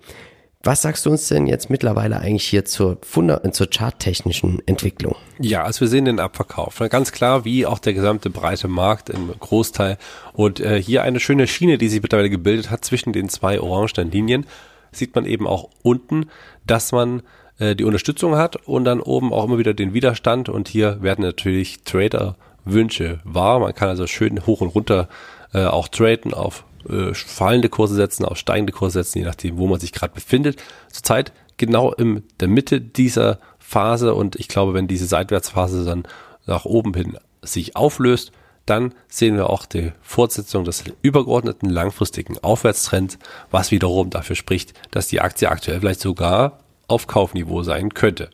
Was 0.68 0.82
sagst 0.82 1.06
du 1.06 1.10
uns 1.10 1.26
denn 1.28 1.46
jetzt 1.46 1.70
mittlerweile 1.70 2.20
eigentlich 2.20 2.44
hier 2.44 2.66
zur, 2.66 2.98
Funda 3.00 3.42
zur 3.52 3.68
charttechnischen 3.70 4.60
Entwicklung? 4.66 5.16
Ja, 5.38 5.62
also 5.62 5.80
wir 5.80 5.88
sehen 5.88 6.04
den 6.04 6.20
Abverkauf. 6.20 6.82
Ganz 6.90 7.10
klar, 7.10 7.46
wie 7.46 7.64
auch 7.64 7.78
der 7.78 7.94
gesamte 7.94 8.28
breite 8.28 8.68
Markt 8.68 9.08
im 9.08 9.32
Großteil. 9.40 9.96
Und 10.34 10.60
äh, 10.60 10.78
hier 10.82 11.04
eine 11.04 11.20
schöne 11.20 11.46
Schiene, 11.46 11.78
die 11.78 11.88
sich 11.88 12.02
mittlerweile 12.02 12.28
gebildet 12.28 12.70
hat 12.70 12.84
zwischen 12.84 13.14
den 13.14 13.30
zwei 13.30 13.58
orangenen 13.60 14.10
Linien. 14.10 14.44
Sieht 14.92 15.14
man 15.14 15.24
eben 15.24 15.46
auch 15.46 15.70
unten, 15.80 16.26
dass 16.66 16.92
man 16.92 17.22
äh, 17.58 17.74
die 17.74 17.84
Unterstützung 17.84 18.36
hat 18.36 18.56
und 18.56 18.84
dann 18.84 19.00
oben 19.00 19.32
auch 19.32 19.44
immer 19.44 19.56
wieder 19.56 19.72
den 19.72 19.94
Widerstand. 19.94 20.50
Und 20.50 20.68
hier 20.68 21.02
werden 21.02 21.24
natürlich 21.24 21.82
Trader-Wünsche 21.84 23.20
wahr. 23.24 23.58
Man 23.60 23.74
kann 23.74 23.88
also 23.88 24.06
schön 24.06 24.44
hoch 24.44 24.60
und 24.60 24.68
runter 24.68 25.08
äh, 25.54 25.64
auch 25.64 25.88
traden 25.88 26.34
auf 26.34 26.64
äh, 26.88 27.14
fallende 27.14 27.68
Kurse 27.68 27.94
setzen, 27.94 28.24
auf 28.24 28.38
steigende 28.38 28.72
Kurse 28.72 29.02
setzen, 29.02 29.18
je 29.18 29.24
nachdem, 29.24 29.58
wo 29.58 29.66
man 29.66 29.80
sich 29.80 29.92
gerade 29.92 30.14
befindet. 30.14 30.62
Zurzeit 30.90 31.32
genau 31.56 31.92
in 31.92 32.22
der 32.40 32.48
Mitte 32.48 32.80
dieser 32.80 33.38
Phase 33.58 34.14
und 34.14 34.36
ich 34.36 34.48
glaube, 34.48 34.74
wenn 34.74 34.88
diese 34.88 35.06
Seitwärtsphase 35.06 35.84
dann 35.84 36.04
nach 36.46 36.64
oben 36.64 36.94
hin 36.94 37.18
sich 37.42 37.76
auflöst, 37.76 38.32
dann 38.64 38.94
sehen 39.08 39.36
wir 39.36 39.50
auch 39.50 39.66
die 39.66 39.92
Fortsetzung 40.02 40.64
des 40.64 40.84
übergeordneten 41.02 41.70
langfristigen 41.70 42.38
Aufwärtstrends, 42.38 43.18
was 43.50 43.70
wiederum 43.70 44.10
dafür 44.10 44.36
spricht, 44.36 44.74
dass 44.90 45.08
die 45.08 45.20
Aktie 45.20 45.50
aktuell 45.50 45.80
vielleicht 45.80 46.00
sogar 46.00 46.60
auf 46.86 47.06
Kaufniveau 47.06 47.62
sein 47.62 47.94
könnte. 47.94 48.30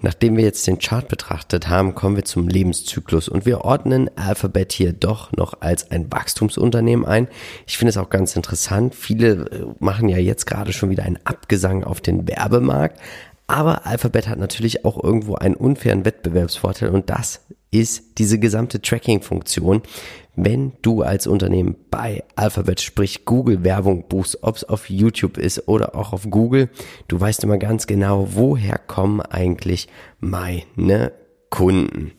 Nachdem 0.00 0.36
wir 0.36 0.44
jetzt 0.44 0.66
den 0.66 0.78
Chart 0.78 1.08
betrachtet 1.08 1.68
haben, 1.68 1.94
kommen 1.94 2.16
wir 2.16 2.24
zum 2.24 2.48
Lebenszyklus 2.48 3.28
und 3.28 3.46
wir 3.46 3.62
ordnen 3.62 4.08
Alphabet 4.16 4.72
hier 4.72 4.92
doch 4.92 5.32
noch 5.32 5.60
als 5.60 5.90
ein 5.90 6.10
Wachstumsunternehmen 6.12 7.04
ein. 7.04 7.28
Ich 7.66 7.78
finde 7.78 7.90
es 7.90 7.96
auch 7.96 8.10
ganz 8.10 8.36
interessant. 8.36 8.94
Viele 8.94 9.50
äh, 9.50 9.66
machen 9.80 10.08
ja 10.08 10.18
jetzt 10.18 10.46
gerade 10.46 10.72
schon 10.72 10.90
wieder 10.90 11.02
einen 11.02 11.18
Abgesang 11.24 11.82
auf 11.82 12.00
den 12.00 12.28
Werbemarkt. 12.28 13.00
Aber 13.48 13.86
Alphabet 13.86 14.28
hat 14.28 14.38
natürlich 14.38 14.84
auch 14.84 15.02
irgendwo 15.02 15.34
einen 15.34 15.54
unfairen 15.54 16.04
Wettbewerbsvorteil 16.04 16.90
und 16.90 17.08
das 17.10 17.40
ist 17.70 18.18
diese 18.18 18.38
gesamte 18.38 18.80
Tracking-Funktion. 18.80 19.82
Wenn 20.40 20.74
du 20.82 21.02
als 21.02 21.26
Unternehmen 21.26 21.74
bei 21.90 22.22
Alphabet, 22.36 22.80
sprich 22.80 23.24
Google 23.24 23.64
Werbung 23.64 24.06
buchst, 24.06 24.44
ob 24.44 24.54
es 24.54 24.62
auf 24.62 24.88
YouTube 24.88 25.36
ist 25.36 25.66
oder 25.66 25.96
auch 25.96 26.12
auf 26.12 26.30
Google, 26.30 26.70
du 27.08 27.20
weißt 27.20 27.42
immer 27.42 27.58
ganz 27.58 27.88
genau, 27.88 28.28
woher 28.34 28.78
kommen 28.78 29.20
eigentlich 29.20 29.88
meine 30.20 31.10
Kunden. 31.50 32.12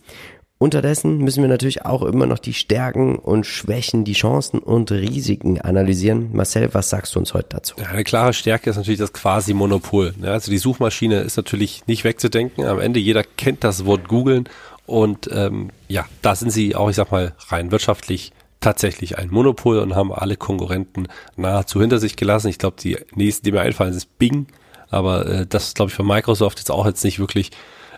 Unterdessen 0.57 1.19
müssen 1.19 1.41
wir 1.41 1.47
natürlich 1.47 1.85
auch 1.85 2.03
immer 2.03 2.25
noch 2.25 2.39
die 2.39 2.53
Stärken 2.53 3.15
und 3.15 3.45
Schwächen, 3.45 4.03
die 4.03 4.11
Chancen 4.11 4.59
und 4.59 4.91
Risiken 4.91 5.61
analysieren. 5.61 6.31
Marcel, 6.33 6.73
was 6.73 6.89
sagst 6.89 7.15
du 7.15 7.19
uns 7.19 7.33
heute 7.33 7.47
dazu? 7.51 7.75
Ja, 7.79 7.85
eine 7.85 8.03
klare 8.03 8.33
Stärke 8.33 8.69
ist 8.69 8.75
natürlich 8.75 8.99
das 8.99 9.13
Quasi-Monopol. 9.13 10.15
Ja, 10.21 10.33
also 10.33 10.51
die 10.51 10.57
Suchmaschine 10.57 11.21
ist 11.21 11.37
natürlich 11.37 11.87
nicht 11.87 12.03
wegzudenken. 12.03 12.65
Am 12.65 12.81
Ende 12.81 12.99
jeder 12.99 13.23
kennt 13.23 13.63
das 13.63 13.85
Wort 13.85 14.09
googeln 14.09 14.49
und 14.89 15.29
ähm, 15.31 15.69
ja, 15.87 16.05
da 16.23 16.35
sind 16.35 16.49
sie 16.51 16.75
auch, 16.75 16.89
ich 16.89 16.95
sag 16.95 17.11
mal, 17.11 17.33
rein 17.49 17.71
wirtschaftlich 17.71 18.31
tatsächlich 18.59 19.17
ein 19.17 19.29
Monopol 19.29 19.77
und 19.79 19.95
haben 19.95 20.11
alle 20.11 20.35
Konkurrenten 20.35 21.07
nahezu 21.37 21.79
hinter 21.79 21.99
sich 21.99 22.15
gelassen. 22.15 22.47
Ich 22.47 22.57
glaube, 22.57 22.77
die 22.81 22.97
nächsten, 23.13 23.45
die 23.45 23.51
mir 23.51 23.61
einfallen, 23.61 23.93
ist 23.93 24.17
Bing. 24.17 24.47
Aber 24.89 25.27
äh, 25.27 25.45
das 25.45 25.67
ist, 25.67 25.75
glaube 25.75 25.89
ich, 25.89 25.95
für 25.95 26.03
Microsoft 26.03 26.57
jetzt 26.57 26.71
auch 26.71 26.87
jetzt 26.87 27.03
nicht 27.03 27.19
wirklich 27.19 27.51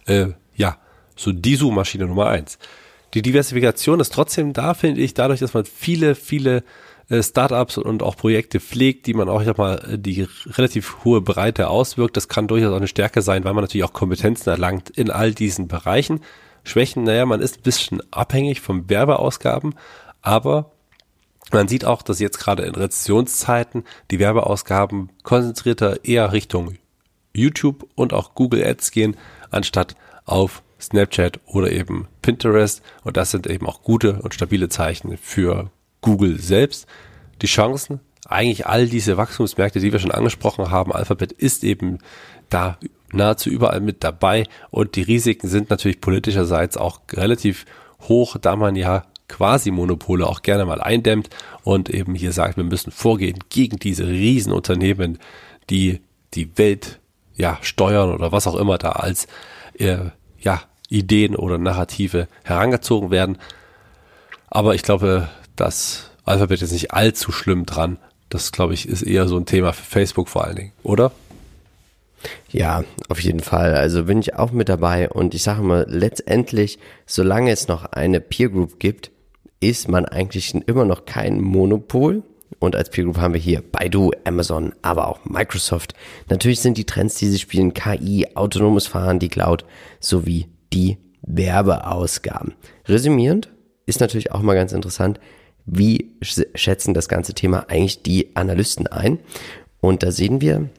äh, 0.06 0.28
ja 0.56 0.78
so 1.16 1.32
die 1.32 1.56
Suchmaschine 1.56 2.06
Nummer 2.06 2.28
eins. 2.28 2.60
Die 3.14 3.22
Diversifikation 3.22 4.00
ist 4.00 4.14
trotzdem 4.14 4.54
da, 4.54 4.74
finde 4.74 5.02
ich, 5.02 5.14
dadurch, 5.14 5.40
dass 5.40 5.54
man 5.54 5.66
viele, 5.66 6.16
viele 6.16 6.64
äh, 7.10 7.24
Startups 7.24 7.78
und 7.78 8.04
auch 8.04 8.18
Projekte 8.18 8.60
pflegt, 8.60 9.08
die 9.08 9.14
man 9.14 9.30
auch, 9.30 9.42
ich 9.42 9.48
sag 9.48 9.58
mal, 9.58 9.78
äh, 9.94 9.98
die 9.98 10.28
relativ 10.46 11.06
hohe 11.06 11.22
Breite 11.22 11.70
auswirkt. 11.70 12.18
Das 12.18 12.28
kann 12.28 12.48
durchaus 12.48 12.72
auch 12.72 12.78
eine 12.78 12.88
Stärke 12.88 13.22
sein, 13.22 13.46
weil 13.46 13.54
man 13.54 13.64
natürlich 13.64 13.86
auch 13.86 13.94
Kompetenzen 13.94 14.50
erlangt 14.50 14.90
in 14.90 15.10
all 15.10 15.34
diesen 15.34 15.70
Bereichen. 15.70 16.20
Schwächen, 16.64 17.04
naja, 17.04 17.26
man 17.26 17.42
ist 17.42 17.60
ein 17.60 17.64
bisschen 17.64 18.02
abhängig 18.12 18.62
von 18.62 18.90
Werbeausgaben, 18.90 19.76
aber 20.22 20.72
man 21.52 21.68
sieht 21.68 21.86
auch, 21.86 22.02
dass 22.02 22.20
jetzt 22.20 22.40
gerade 22.40 22.64
in 22.64 22.76
Rezessionszeiten 22.76 23.84
die 24.10 24.20
Werbeausgaben 24.20 25.10
konzentrierter 25.24 26.06
eher 26.06 26.32
Richtung 26.32 26.76
YouTube 27.34 27.88
und 27.96 28.14
auch 28.14 28.36
Google 28.36 28.64
Ads 28.64 28.92
gehen, 28.92 29.18
anstatt 29.50 29.96
auf 30.26 30.64
Snapchat 30.80 31.40
oder 31.46 31.72
eben 31.72 32.08
Pinterest. 32.22 32.82
Und 33.04 33.18
das 33.18 33.32
sind 33.32 33.48
eben 33.48 33.68
auch 33.68 33.84
gute 33.84 34.22
und 34.22 34.34
stabile 34.34 34.70
Zeichen 34.70 35.18
für 35.18 35.72
Google 36.02 36.40
selbst. 36.40 36.88
Die 37.42 37.48
Chancen, 37.48 38.00
eigentlich 38.28 38.68
all 38.68 38.88
diese 38.88 39.18
Wachstumsmärkte, 39.18 39.80
die 39.80 39.92
wir 39.92 40.00
schon 40.00 40.12
angesprochen 40.12 40.72
haben, 40.72 40.92
Alphabet 40.92 41.32
ist 41.32 41.64
eben 41.64 42.00
da 42.50 42.78
nahezu 43.14 43.50
überall 43.50 43.82
mit 43.82 44.04
dabei 44.04 44.48
und 44.70 44.96
die 44.96 45.02
Risiken 45.02 45.48
sind 45.48 45.70
natürlich 45.70 46.02
politischerseits 46.02 46.78
auch 46.78 47.02
relativ 47.12 47.66
hoch, 48.08 48.38
da 48.40 48.56
man 48.56 48.76
ja 48.76 49.04
quasi 49.28 49.72
Monopole 49.72 50.28
auch 50.28 50.42
gerne 50.42 50.66
mal 50.66 50.82
eindämmt 50.82 51.30
und 51.64 51.90
eben 51.90 52.16
hier 52.16 52.34
sagt, 52.34 52.58
wir 52.58 52.64
müssen 52.64 52.92
vorgehen 52.92 53.40
gegen 53.50 53.78
diese 53.78 54.08
Riesenunternehmen, 54.08 55.20
die 55.70 56.02
die 56.34 56.58
Welt 56.58 57.00
ja 57.36 57.58
steuern 57.62 58.14
oder 58.14 58.32
was 58.32 58.48
auch 58.48 58.56
immer 58.56 58.78
da 58.78 58.90
als 58.90 59.28
äh, 59.74 60.10
ja 60.40 60.62
Ideen 60.90 61.36
oder 61.36 61.58
Narrative 61.58 62.28
herangezogen 62.44 63.10
werden. 63.12 63.38
Aber 64.50 64.76
ich 64.76 64.84
glaube, 64.84 65.30
das 65.56 66.12
Alphabet 66.26 66.62
ist 66.62 66.74
nicht 66.74 66.94
allzu 66.94 67.32
schlimm 67.32 67.66
dran. 67.66 67.98
Das, 68.30 68.52
glaube 68.52 68.74
ich, 68.74 68.88
ist 68.88 69.02
eher 69.02 69.28
so 69.28 69.38
ein 69.38 69.46
Thema 69.46 69.72
für 69.74 69.84
Facebook 69.84 70.28
vor 70.28 70.46
allen 70.46 70.56
Dingen, 70.58 70.72
oder? 70.84 71.12
Ja, 72.52 72.84
auf 73.10 73.20
jeden 73.22 73.40
Fall. 73.40 73.74
Also 73.76 74.06
bin 74.06 74.20
ich 74.20 74.36
auch 74.36 74.52
mit 74.52 74.70
dabei 74.70 75.10
und 75.10 75.34
ich 75.34 75.44
sage 75.44 75.62
mal, 75.62 75.86
letztendlich, 75.88 76.80
solange 77.06 77.52
es 77.52 77.68
noch 77.68 77.86
eine 77.86 78.22
Peer 78.22 78.50
Group 78.50 78.80
gibt, 78.80 79.12
ist 79.60 79.88
man 79.88 80.06
eigentlich 80.06 80.54
immer 80.68 80.86
noch 80.86 81.06
kein 81.06 81.40
Monopol. 81.40 82.24
Und 82.60 82.76
als 82.76 82.90
Peer 82.90 83.06
Group 83.06 83.18
haben 83.18 83.34
wir 83.34 83.42
hier 83.42 83.62
Baidu, 83.62 84.12
Amazon, 84.26 84.74
aber 84.82 85.08
auch 85.08 85.26
Microsoft. 85.26 85.94
Natürlich 86.30 86.60
sind 86.60 86.78
die 86.78 86.86
Trends, 86.86 87.16
die 87.16 87.28
sie 87.28 87.40
spielen, 87.40 87.74
KI, 87.74 88.28
autonomes 88.36 88.88
Fahren, 88.88 89.20
die 89.20 89.30
Cloud 89.30 89.66
sowie 90.00 90.48
die 90.74 90.98
Werbeausgaben. 91.22 92.54
Resümierend 92.88 93.50
ist 93.86 94.00
natürlich 94.00 94.32
auch 94.32 94.42
mal 94.42 94.56
ganz 94.56 94.74
interessant, 94.74 95.20
wie 95.66 96.18
schätzen 96.22 96.94
das 96.94 97.08
ganze 97.08 97.34
Thema 97.34 97.70
eigentlich 97.70 98.04
die 98.04 98.36
Analysten 98.36 98.88
ein? 98.88 99.20
Und 99.80 100.04
da 100.04 100.12
sehen 100.12 100.42
wir, 100.42 100.70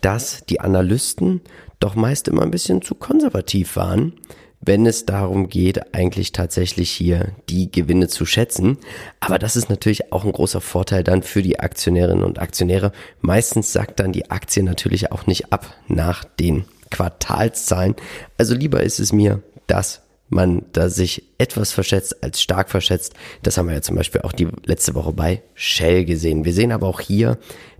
dass 0.00 0.44
die 0.46 0.60
Analysten 0.60 1.40
doch 1.80 1.94
meist 1.94 2.28
immer 2.28 2.42
ein 2.42 2.50
bisschen 2.50 2.82
zu 2.82 2.94
konservativ 2.94 3.76
waren, 3.76 4.14
wenn 4.60 4.86
es 4.86 5.06
darum 5.06 5.48
geht, 5.48 5.94
eigentlich 5.94 6.32
tatsächlich 6.32 6.90
hier 6.90 7.32
die 7.48 7.70
Gewinne 7.70 8.08
zu 8.08 8.26
schätzen. 8.26 8.78
Aber 9.20 9.38
das 9.38 9.54
ist 9.54 9.70
natürlich 9.70 10.12
auch 10.12 10.24
ein 10.24 10.32
großer 10.32 10.60
Vorteil 10.60 11.04
dann 11.04 11.22
für 11.22 11.42
die 11.42 11.60
Aktionärinnen 11.60 12.24
und 12.24 12.38
Aktionäre. 12.40 12.92
Meistens 13.20 13.72
sagt 13.72 14.00
dann 14.00 14.12
die 14.12 14.30
Aktie 14.30 14.62
natürlich 14.62 15.12
auch 15.12 15.26
nicht 15.26 15.52
ab 15.52 15.74
nach 15.88 16.24
den 16.24 16.64
Quartalszahlen. 16.90 17.94
Also 18.38 18.54
lieber 18.54 18.82
ist 18.82 18.98
es 18.98 19.12
mir, 19.12 19.42
dass 19.66 20.02
man 20.28 20.64
da 20.72 20.88
sich 20.88 21.22
etwas 21.38 21.72
verschätzt 21.72 22.24
als 22.24 22.42
stark 22.42 22.70
verschätzt. 22.70 23.14
Das 23.42 23.58
haben 23.58 23.68
wir 23.68 23.74
ja 23.74 23.82
zum 23.82 23.96
Beispiel 23.96 24.22
auch 24.22 24.32
die 24.32 24.48
letzte 24.64 24.94
Woche 24.94 25.12
bei 25.12 25.42
Shell 25.54 26.04
gesehen. 26.04 26.44
Wir 26.44 26.52
sehen 26.52 26.72
aber 26.72 26.88
auch 26.88 27.00
hier, 27.00 27.38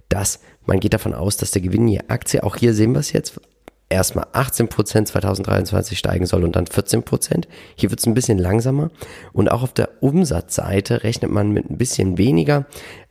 dass 0.09 0.41
man 0.67 0.81
geht 0.81 0.95
davon 0.95 1.15
aus, 1.15 1.37
dass 1.37 1.51
der 1.51 1.63
Gewinn 1.63 1.89
je 1.89 2.01
Aktie, 2.09 2.43
auch 2.43 2.57
hier 2.57 2.75
sehen 2.75 2.93
wir 2.93 3.01
es 3.01 3.13
jetzt, 3.13 3.41
erstmal 3.89 4.27
18 4.33 4.69
Prozent 4.69 5.09
2023 5.09 5.99
steigen 5.99 6.27
soll 6.27 6.45
und 6.45 6.57
dann 6.57 6.67
14 6.67 7.03
Prozent. 7.03 7.49
Hier 7.77 7.91
wird 7.91 8.01
es 8.01 8.07
ein 8.07 8.15
bisschen 8.15 8.39
langsamer. 8.39 8.91
Und 9.33 9.51
auch 9.51 9.63
auf 9.63 9.73
der 9.73 10.03
Umsatzseite 10.03 11.05
rechnet 11.05 11.31
man 11.31 11.53
mit 11.53 11.71
ein 11.71 11.79
bisschen 11.79 12.19
weniger. 12.19 12.67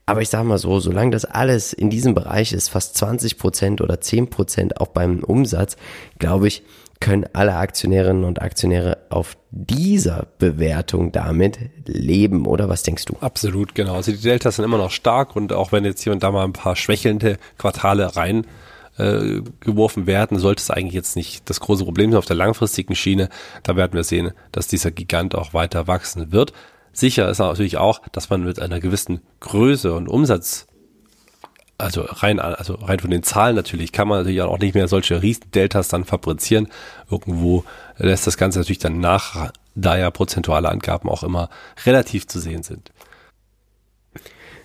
Aber 0.05 0.21
ich 0.21 0.29
sage 0.29 0.45
mal 0.45 0.59
so, 0.59 0.79
solange 0.79 1.11
das 1.11 1.25
alles 1.25 1.73
in 1.73 1.89
diesem 1.89 2.13
Bereich 2.13 2.53
ist, 2.53 2.69
fast 2.69 2.95
20 2.97 3.37
Prozent 3.37 3.81
oder 3.81 3.99
10 3.99 4.29
Prozent 4.29 4.79
auch 4.79 4.87
beim 4.87 5.23
Umsatz, 5.23 5.77
glaube 6.19 6.47
ich, 6.47 6.63
können 6.99 7.25
alle 7.33 7.55
Aktionärinnen 7.55 8.23
und 8.23 8.41
Aktionäre 8.41 8.97
auf 9.09 9.37
dieser 9.51 10.27
Bewertung 10.39 11.11
damit 11.11 11.59
leben, 11.85 12.45
oder 12.45 12.69
was 12.69 12.83
denkst 12.83 13.05
du? 13.05 13.15
Absolut, 13.19 13.75
genau. 13.75 13.95
Also 13.95 14.11
die 14.11 14.21
Deltas 14.21 14.55
sind 14.55 14.65
immer 14.65 14.77
noch 14.77 14.91
stark 14.91 15.35
und 15.35 15.53
auch 15.53 15.71
wenn 15.71 15.85
jetzt 15.85 16.01
hier 16.01 16.13
und 16.13 16.23
da 16.23 16.31
mal 16.31 16.43
ein 16.43 16.53
paar 16.53 16.75
schwächelnde 16.75 17.37
Quartale 17.57 18.15
rein 18.15 18.47
äh, 18.97 19.41
geworfen 19.59 20.07
werden, 20.07 20.39
sollte 20.39 20.61
es 20.61 20.71
eigentlich 20.71 20.93
jetzt 20.93 21.15
nicht 21.15 21.49
das 21.49 21.59
große 21.59 21.83
Problem 21.83 22.11
sein 22.11 22.17
auf 22.17 22.25
der 22.25 22.37
langfristigen 22.37 22.95
Schiene. 22.95 23.29
Da 23.63 23.75
werden 23.75 23.93
wir 23.93 24.03
sehen, 24.03 24.31
dass 24.51 24.67
dieser 24.67 24.91
Gigant 24.91 25.35
auch 25.35 25.53
weiter 25.53 25.87
wachsen 25.87 26.31
wird. 26.31 26.53
Sicher 26.93 27.29
ist 27.29 27.39
natürlich 27.39 27.77
auch, 27.77 28.01
dass 28.13 28.29
man 28.29 28.45
mit 28.45 28.59
einer 28.59 28.79
gewissen 28.79 29.19
Größe 29.41 29.93
und 29.93 30.07
Umsatz 30.07 30.67
also 31.77 32.03
rein, 32.03 32.39
also 32.39 32.75
rein 32.75 32.99
von 32.99 33.11
den 33.11 33.23
Zahlen 33.23 33.55
natürlich, 33.55 33.91
kann 33.91 34.07
man 34.07 34.19
natürlich 34.19 34.41
auch 34.41 34.59
nicht 34.59 34.75
mehr 34.75 34.87
solche 34.87 35.21
Riesen-Deltas 35.21 35.87
dann 35.87 36.05
fabrizieren. 36.05 36.69
Irgendwo 37.09 37.63
lässt 37.97 38.27
das 38.27 38.37
Ganze 38.37 38.59
natürlich 38.59 38.79
dann 38.79 38.99
nach, 38.99 39.51
da 39.75 39.97
ja 39.97 40.09
prozentuale 40.09 40.69
Angaben 40.69 41.09
auch 41.09 41.23
immer 41.23 41.49
relativ 41.85 42.27
zu 42.27 42.39
sehen 42.39 42.63
sind. 42.63 42.91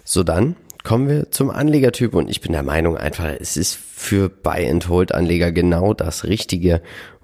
So 0.05 0.23
dann 0.23 0.57
kommen 0.83 1.09
wir 1.09 1.31
zum 1.31 1.50
Anlegertyp 1.50 2.14
und 2.14 2.31
ich 2.31 2.40
bin 2.40 2.52
der 2.52 2.62
Meinung 2.62 2.97
einfach, 2.97 3.26
es 3.38 3.57
ist 3.57 3.76
für 3.76 4.29
Buy-and-Hold-Anleger 4.29 5.52
genau 5.52 5.95
das 5.95 6.25
Richtige 6.25 6.81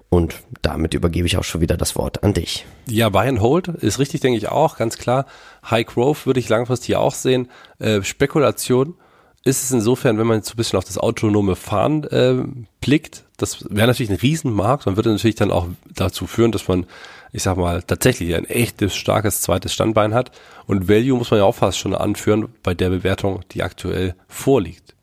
und 0.09 0.35
damit 0.61 0.93
übergebe 0.93 1.27
ich 1.27 1.37
auch 1.37 1.43
schon 1.43 1.61
wieder 1.61 1.75
das 1.75 1.95
Wort 1.95 2.23
an 2.23 2.33
dich. 2.33 2.65
Ja, 2.87 3.09
Buy 3.09 3.27
and 3.27 3.41
Hold 3.41 3.67
ist 3.67 3.99
richtig, 3.99 4.21
denke 4.21 4.37
ich 4.37 4.47
auch, 4.47 4.77
ganz 4.77 4.97
klar. 4.97 5.25
High 5.69 5.85
Growth 5.85 6.25
würde 6.25 6.39
ich 6.39 6.47
langfristig 6.47 6.95
auch 6.95 7.13
sehen. 7.13 7.49
Äh, 7.79 8.03
Spekulation 8.03 8.95
ist 9.43 9.63
es 9.63 9.71
insofern, 9.71 10.17
wenn 10.17 10.27
man 10.27 10.37
jetzt 10.37 10.49
so 10.49 10.53
ein 10.53 10.57
bisschen 10.57 10.77
auf 10.77 10.83
das 10.83 10.97
autonome 10.97 11.55
Fahren 11.55 12.03
äh, 12.05 12.43
blickt, 12.81 13.23
das 13.37 13.65
wäre 13.69 13.87
natürlich 13.87 14.09
ein 14.09 14.17
Riesenmarkt 14.17 14.87
und 14.87 14.95
würde 14.95 15.11
natürlich 15.11 15.35
dann 15.35 15.51
auch 15.51 15.67
dazu 15.93 16.25
führen, 16.25 16.51
dass 16.51 16.67
man, 16.67 16.85
ich 17.31 17.43
sag 17.43 17.55
mal, 17.55 17.83
tatsächlich 17.83 18.35
ein 18.35 18.45
echtes, 18.45 18.95
starkes 18.95 19.41
zweites 19.41 19.73
Standbein 19.73 20.13
hat. 20.13 20.31
Und 20.65 20.89
Value 20.89 21.17
muss 21.17 21.31
man 21.31 21.39
ja 21.39 21.45
auch 21.45 21.55
fast 21.55 21.77
schon 21.77 21.93
anführen 21.93 22.49
bei 22.63 22.73
der 22.73 22.89
Bewertung, 22.89 23.41
die 23.51 23.63
aktuell 23.63 24.15
vorliegt. 24.27 24.95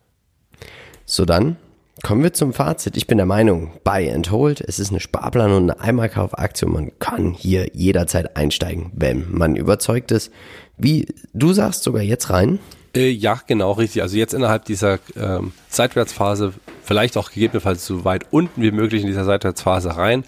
So 1.06 1.24
dann 1.24 1.56
kommen 2.02 2.22
wir 2.22 2.32
zum 2.32 2.52
Fazit. 2.52 2.96
Ich 2.96 3.06
bin 3.06 3.18
der 3.18 3.26
Meinung, 3.26 3.72
Buy 3.84 4.10
and 4.10 4.30
Hold, 4.30 4.60
es 4.60 4.78
ist 4.78 4.90
eine 4.90 5.00
Sparplan 5.00 5.52
und 5.52 5.70
eine 5.70 5.80
Einmalkaufaktion. 5.80 6.72
Man 6.72 6.98
kann 6.98 7.32
hier 7.32 7.68
jederzeit 7.72 8.36
einsteigen, 8.36 8.90
wenn 8.94 9.30
man 9.30 9.56
überzeugt 9.56 10.10
ist. 10.10 10.32
Wie 10.76 11.06
du 11.32 11.52
sagst 11.52 11.82
sogar 11.82 12.02
jetzt 12.02 12.30
rein. 12.30 12.58
Äh, 12.94 13.10
ja, 13.10 13.40
genau, 13.46 13.72
richtig. 13.72 14.02
Also 14.02 14.16
jetzt 14.16 14.34
innerhalb 14.34 14.64
dieser 14.64 14.98
ähm, 15.16 15.52
Seitwärtsphase, 15.68 16.54
vielleicht 16.82 17.16
auch 17.16 17.30
gegebenenfalls 17.30 17.86
so 17.86 18.04
weit 18.04 18.26
unten 18.30 18.62
wie 18.62 18.70
möglich 18.70 19.02
in 19.02 19.08
dieser 19.08 19.24
Seitwärtsphase 19.24 19.96
rein. 19.96 20.24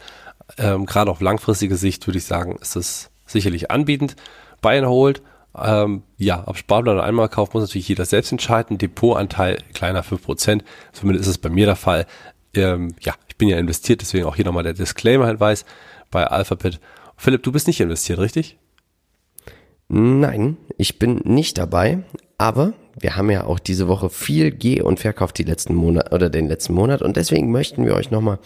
Ähm, 0.59 0.87
Gerade 0.87 1.11
auf 1.11 1.21
langfristige 1.21 1.77
Sicht 1.77 2.07
würde 2.07 2.19
ich 2.19 2.25
sagen, 2.25 2.57
ist 2.61 2.77
es 2.77 3.11
sicherlich 3.27 3.71
anbietend. 3.71 4.17
Buy 4.63 4.79
and 4.79 4.87
Hold, 4.87 5.23
ähm, 5.57 6.03
ja, 6.19 6.43
ab 6.45 6.57
Sparplan 6.57 6.97
oder 6.97 7.05
Einmalkauf 7.05 7.55
muss 7.55 7.63
natürlich 7.63 7.89
jeder 7.89 8.05
selbst 8.05 8.33
entscheiden. 8.33 8.79
Depotanteil 8.79 9.59
kleiner 9.75 10.03
5%, 10.03 10.63
zumindest 10.93 11.29
ist 11.29 11.37
es 11.37 11.39
bei 11.39 11.49
mir 11.49 11.67
der 11.67 11.77
Fall. 11.77 12.07
Ähm, 12.55 12.95
ja, 13.01 13.15
Ich 13.29 13.37
bin 13.37 13.49
ja 13.49 13.59
investiert, 13.59 14.01
deswegen 14.01 14.25
auch 14.25 14.37
hier 14.37 14.45
nochmal 14.45 14.65
der 14.65 14.73
Disclaimer-Hinweis 14.73 15.65
bei 16.11 16.27
Alphabet. 16.27 16.81
Philipp, 17.17 17.43
du 17.43 17.53
bist 17.53 17.67
nicht 17.67 17.81
investiert, 17.81 18.19
richtig? 18.19 18.59
Nein, 19.89 20.57
ich 20.79 20.99
bin 20.99 21.21
nicht 21.25 21.59
dabei, 21.59 22.03
aber 22.39 22.75
wir 22.99 23.17
haben 23.17 23.31
ja 23.31 23.45
auch 23.45 23.59
diese 23.59 23.89
Woche 23.89 24.11
viel 24.11 24.51
Geh- 24.51 24.83
und 24.83 25.01
verkauft 25.01 25.39
die 25.39 25.45
letzten 25.45 25.75
Monat 25.75 26.13
oder 26.13 26.31
den 26.31 26.49
letzten 26.49 26.75
Monat 26.75 27.03
und 27.03 27.17
deswegen 27.17 27.51
möchten 27.51 27.85
wir 27.85 27.95
euch 27.95 28.11
nochmal 28.11 28.39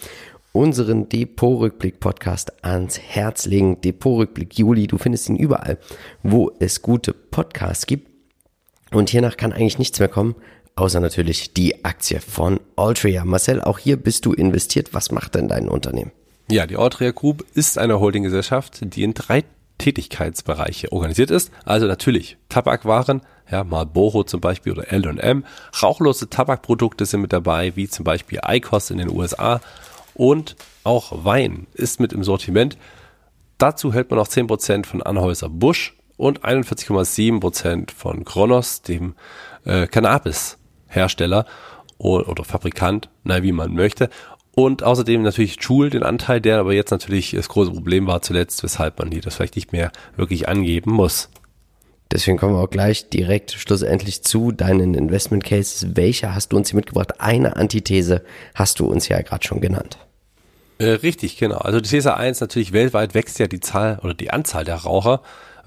unseren 0.52 1.08
Depot-Rückblick-Podcast 1.08 2.64
ans 2.64 2.98
Herz 2.98 3.46
legen. 3.46 3.80
Depot-Rückblick 3.80 4.58
Juli, 4.58 4.86
du 4.86 4.98
findest 4.98 5.28
ihn 5.28 5.36
überall, 5.36 5.78
wo 6.22 6.52
es 6.58 6.82
gute 6.82 7.12
Podcasts 7.12 7.86
gibt. 7.86 8.10
Und 8.92 9.10
hiernach 9.10 9.36
kann 9.36 9.52
eigentlich 9.52 9.78
nichts 9.78 10.00
mehr 10.00 10.08
kommen, 10.08 10.34
außer 10.74 10.98
natürlich 10.98 11.54
die 11.54 11.84
Aktie 11.84 12.20
von 12.20 12.58
Altria. 12.74 13.24
Marcel, 13.24 13.60
auch 13.60 13.78
hier 13.78 13.96
bist 13.96 14.26
du 14.26 14.32
investiert. 14.32 14.92
Was 14.92 15.12
macht 15.12 15.36
denn 15.36 15.46
dein 15.46 15.68
Unternehmen? 15.68 16.10
Ja, 16.50 16.66
die 16.66 16.76
Altria 16.76 17.12
Group 17.12 17.44
ist 17.54 17.78
eine 17.78 18.00
Holdinggesellschaft, 18.00 18.80
die 18.82 19.04
in 19.04 19.14
drei 19.14 19.44
Tätigkeitsbereiche 19.80 20.92
organisiert 20.92 21.30
ist. 21.30 21.50
Also 21.64 21.86
natürlich 21.86 22.36
Tabakwaren, 22.48 23.22
ja, 23.50 23.64
Marlboro 23.64 24.22
zum 24.24 24.40
Beispiel 24.40 24.72
oder 24.72 24.92
L&M. 24.92 25.44
Rauchlose 25.82 26.30
Tabakprodukte 26.30 27.06
sind 27.06 27.22
mit 27.22 27.32
dabei, 27.32 27.74
wie 27.74 27.88
zum 27.88 28.04
Beispiel 28.04 28.40
ICOS 28.46 28.90
in 28.90 28.98
den 28.98 29.10
USA. 29.10 29.60
Und 30.14 30.54
auch 30.84 31.24
Wein 31.24 31.66
ist 31.74 31.98
mit 31.98 32.12
im 32.12 32.22
Sortiment. 32.22 32.76
Dazu 33.58 33.92
hält 33.92 34.10
man 34.10 34.18
noch 34.18 34.28
10% 34.28 34.86
von 34.86 35.02
Anhäuser 35.02 35.48
Busch 35.48 35.96
und 36.16 36.44
41,7% 36.44 37.90
von 37.90 38.24
Kronos, 38.24 38.82
dem 38.82 39.14
äh, 39.64 39.86
Cannabis-Hersteller 39.86 41.46
oder, 41.96 42.44
Fabrikant, 42.44 43.10
na 43.24 43.42
wie 43.42 43.52
man 43.52 43.74
möchte. 43.74 44.08
Und 44.54 44.82
außerdem 44.82 45.22
natürlich 45.22 45.58
Joule, 45.60 45.90
den 45.90 46.02
Anteil, 46.02 46.40
der 46.40 46.58
aber 46.58 46.72
jetzt 46.72 46.90
natürlich 46.90 47.32
das 47.32 47.48
große 47.48 47.70
Problem 47.70 48.06
war 48.06 48.20
zuletzt, 48.22 48.62
weshalb 48.62 48.98
man 48.98 49.10
hier 49.10 49.20
das 49.20 49.36
vielleicht 49.36 49.56
nicht 49.56 49.72
mehr 49.72 49.92
wirklich 50.16 50.48
angeben 50.48 50.92
muss. 50.92 51.30
Deswegen 52.12 52.38
kommen 52.38 52.54
wir 52.54 52.60
auch 52.60 52.70
gleich 52.70 53.08
direkt 53.08 53.52
schlussendlich 53.52 54.22
zu 54.24 54.50
deinen 54.50 54.94
Investment 54.94 55.44
Cases. 55.44 55.94
Welche 55.94 56.34
hast 56.34 56.52
du 56.52 56.56
uns 56.56 56.70
hier 56.70 56.76
mitgebracht? 56.76 57.20
Eine 57.20 57.54
Antithese 57.56 58.24
hast 58.54 58.80
du 58.80 58.86
uns 58.86 59.06
ja 59.06 59.22
gerade 59.22 59.46
schon 59.46 59.60
genannt. 59.60 59.98
Äh, 60.78 60.92
richtig, 60.92 61.36
genau. 61.36 61.58
Also 61.58 61.80
die 61.80 61.88
These 61.88 62.16
1 62.16 62.40
natürlich 62.40 62.72
weltweit 62.72 63.14
wächst 63.14 63.38
ja 63.38 63.46
die 63.46 63.60
Zahl 63.60 64.00
oder 64.02 64.14
die 64.14 64.30
Anzahl 64.30 64.64
der 64.64 64.76
Raucher 64.76 65.22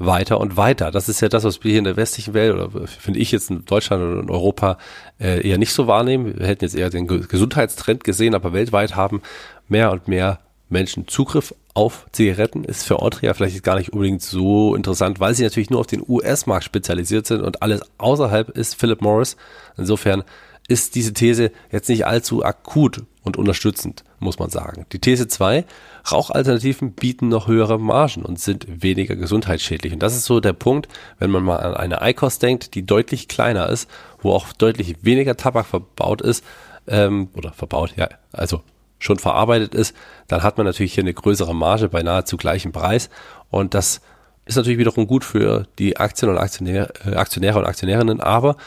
weiter 0.05 0.39
und 0.39 0.57
weiter. 0.57 0.91
Das 0.91 1.09
ist 1.09 1.21
ja 1.21 1.29
das, 1.29 1.43
was 1.43 1.63
wir 1.63 1.71
hier 1.71 1.79
in 1.79 1.85
der 1.85 1.97
westlichen 1.97 2.33
Welt 2.33 2.53
oder 2.53 2.87
finde 2.87 3.19
ich 3.19 3.31
jetzt 3.31 3.49
in 3.49 3.65
Deutschland 3.65 4.03
oder 4.03 4.21
in 4.21 4.29
Europa 4.29 4.77
äh, 5.19 5.47
eher 5.47 5.57
nicht 5.57 5.73
so 5.73 5.87
wahrnehmen. 5.87 6.37
Wir 6.37 6.47
hätten 6.47 6.63
jetzt 6.63 6.75
eher 6.75 6.89
den 6.89 7.07
Gesundheitstrend 7.07 8.03
gesehen, 8.03 8.35
aber 8.35 8.53
weltweit 8.53 8.95
haben 8.95 9.21
mehr 9.67 9.91
und 9.91 10.07
mehr 10.07 10.39
Menschen 10.69 11.07
Zugriff 11.07 11.53
auf 11.73 12.05
Zigaretten. 12.11 12.63
Ist 12.63 12.85
für 12.85 13.01
Altria 13.01 13.33
vielleicht 13.33 13.63
gar 13.63 13.77
nicht 13.77 13.93
unbedingt 13.93 14.21
so 14.21 14.75
interessant, 14.75 15.19
weil 15.19 15.33
sie 15.33 15.43
natürlich 15.43 15.69
nur 15.69 15.79
auf 15.79 15.87
den 15.87 16.03
US-Markt 16.07 16.65
spezialisiert 16.65 17.27
sind 17.27 17.41
und 17.41 17.61
alles 17.61 17.81
außerhalb 17.97 18.49
ist 18.49 18.75
Philip 18.75 19.01
Morris. 19.01 19.37
Insofern 19.77 20.23
ist 20.67 20.95
diese 20.95 21.13
These 21.13 21.51
jetzt 21.71 21.89
nicht 21.89 22.05
allzu 22.05 22.43
akut 22.43 23.03
und 23.23 23.37
unterstützend, 23.37 24.03
muss 24.19 24.39
man 24.39 24.49
sagen. 24.49 24.85
Die 24.91 24.99
These 24.99 25.27
2, 25.27 25.65
Rauchalternativen 26.11 26.93
bieten 26.93 27.29
noch 27.29 27.47
höhere 27.47 27.79
Margen 27.79 28.23
und 28.23 28.39
sind 28.39 28.65
weniger 28.83 29.15
gesundheitsschädlich. 29.15 29.93
Und 29.93 30.03
das 30.03 30.15
ist 30.15 30.25
so 30.25 30.39
der 30.39 30.53
Punkt, 30.53 30.87
wenn 31.19 31.31
man 31.31 31.43
mal 31.43 31.57
an 31.57 31.75
eine 31.75 31.99
ICOS 32.01 32.39
denkt, 32.39 32.75
die 32.75 32.85
deutlich 32.85 33.27
kleiner 33.27 33.69
ist, 33.69 33.89
wo 34.21 34.31
auch 34.31 34.51
deutlich 34.53 34.97
weniger 35.01 35.37
Tabak 35.37 35.65
verbaut 35.65 36.21
ist, 36.21 36.43
ähm, 36.87 37.29
oder 37.35 37.53
verbaut, 37.53 37.93
ja, 37.95 38.09
also 38.31 38.61
schon 38.99 39.19
verarbeitet 39.19 39.75
ist, 39.75 39.95
dann 40.27 40.43
hat 40.43 40.57
man 40.57 40.65
natürlich 40.65 40.93
hier 40.93 41.03
eine 41.03 41.13
größere 41.13 41.53
Marge 41.53 41.89
bei 41.89 42.03
nahezu 42.03 42.37
gleichem 42.37 42.71
Preis. 42.71 43.09
Und 43.49 43.73
das 43.73 44.01
ist 44.45 44.55
natürlich 44.55 44.79
wiederum 44.79 45.07
gut 45.07 45.23
für 45.23 45.67
die 45.77 45.97
Aktien 45.97 46.29
und 46.29 46.37
Aktionäre, 46.37 46.93
äh, 47.05 47.15
Aktionäre 47.15 47.59
und 47.59 47.65
Aktionärinnen, 47.65 48.21
aber 48.21 48.57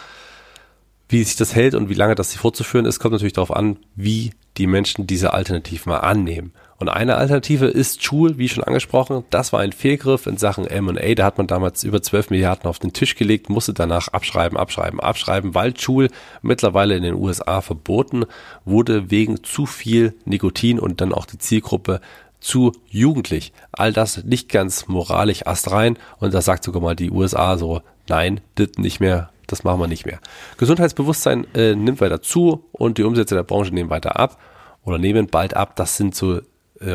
wie 1.08 1.22
sich 1.22 1.36
das 1.36 1.54
hält 1.54 1.75
und 1.75 1.88
wie 1.88 1.94
lange 1.94 2.14
das 2.14 2.34
fortzuführen 2.34 2.86
ist, 2.86 2.98
kommt 2.98 3.12
natürlich 3.12 3.34
darauf 3.34 3.54
an, 3.54 3.78
wie 3.94 4.32
die 4.56 4.66
Menschen 4.66 5.06
diese 5.06 5.32
Alternativen 5.32 5.90
mal 5.90 5.98
annehmen. 5.98 6.52
Und 6.78 6.90
eine 6.90 7.16
Alternative 7.16 7.66
ist 7.66 8.02
Joule, 8.02 8.36
wie 8.36 8.49
schon 8.49 8.64
angesprochen. 8.64 9.25
Das 9.30 9.52
war 9.52 9.60
ein 9.60 9.73
Fehlgriff 9.73 10.26
in 10.26 10.36
Sachen 10.36 10.66
M&A. 10.66 11.14
Da 11.14 11.25
hat 11.25 11.38
man 11.38 11.47
damals 11.47 11.84
über 11.84 12.02
12 12.02 12.30
Milliarden 12.30 12.69
auf 12.69 12.78
den 12.78 12.92
Tisch 12.92 13.14
gelegt, 13.14 13.49
musste 13.49 13.73
danach 13.73 14.08
abschreiben, 14.08 14.58
abschreiben, 14.58 15.00
abschreiben, 15.00 15.54
weil 15.54 15.73
Joule 15.73 16.10
mittlerweile 16.42 16.95
in 16.97 17.02
den 17.02 17.14
USA 17.14 17.62
verboten 17.62 18.26
wurde 18.66 19.10
wegen 19.10 19.42
zu 19.42 19.64
viel 19.64 20.14
Nikotin 20.26 20.78
und 20.78 21.00
dann 21.00 21.14
auch 21.14 21.25
die 21.25 21.38
Zielgruppe 21.38 22.00
zu 22.40 22.73
jugendlich. 22.88 23.52
All 23.73 23.92
das 23.92 24.25
nicht 24.25 24.50
ganz 24.50 24.86
moralisch 24.86 25.47
astrein 25.47 25.99
und 26.19 26.34
da 26.34 26.42
sagt 26.42 26.64
sogar 26.64 26.82
mal 26.82 26.97
die 26.97 27.10
USA 27.10 27.56
so, 27.56 27.80
nein, 28.08 28.40
das 28.56 28.69
nicht 28.76 29.00
mehr 29.00 29.30
das 29.47 29.65
machen 29.65 29.80
wir 29.80 29.87
nicht 29.87 30.06
mehr. 30.06 30.21
Gesundheitsbewusstsein 30.56 31.47
äh, 31.54 31.75
nimmt 31.75 32.00
weiter 32.00 32.23
zu 32.23 32.65
und 32.73 32.99
die 32.99 33.04
Umsätze 33.04 33.35
der 33.35 33.43
Branche 33.43 33.73
nehmen 33.73 33.91
weiter 33.91 34.19
ab 34.19 34.39
oder 34.85 34.99
nehmen 34.99 35.26
bald 35.28 35.54
ab. 35.54 35.76
Das 35.76 35.97
sind 35.97 36.15
so 36.15 36.39
äh, 36.39 36.43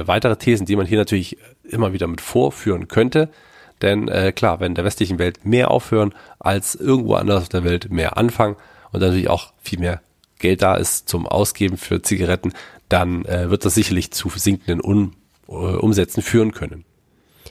weitere 0.05 0.35
Thesen, 0.35 0.65
die 0.65 0.75
man 0.75 0.85
hier 0.85 0.97
natürlich 0.97 1.37
immer 1.63 1.93
wieder 1.93 2.07
mit 2.07 2.21
vorführen 2.21 2.87
könnte. 2.87 3.29
Denn 3.81 4.07
äh, 4.07 4.31
klar, 4.31 4.59
wenn 4.59 4.75
der 4.75 4.85
westlichen 4.85 5.19
Welt 5.19 5.45
mehr 5.45 5.71
aufhören 5.71 6.13
als 6.39 6.75
irgendwo 6.75 7.15
anders 7.15 7.43
auf 7.43 7.49
der 7.49 7.63
Welt 7.63 7.91
mehr 7.91 8.17
anfangen 8.17 8.55
und 8.91 8.99
natürlich 8.99 9.29
auch 9.29 9.53
viel 9.61 9.79
mehr 9.79 10.01
Geld 10.39 10.61
da 10.61 10.75
ist 10.75 11.07
zum 11.07 11.27
Ausgeben 11.27 11.77
für 11.77 12.01
Zigaretten, 12.01 12.53
dann 12.89 13.25
äh, 13.25 13.49
wird 13.49 13.65
das 13.65 13.75
sicherlich 13.75 14.11
zu 14.11 14.29
sinkenden 14.29 14.83
Un 14.83 15.13
äh, 15.47 15.53
Umsätzen 15.53 16.21
führen 16.21 16.51
können. 16.51 16.85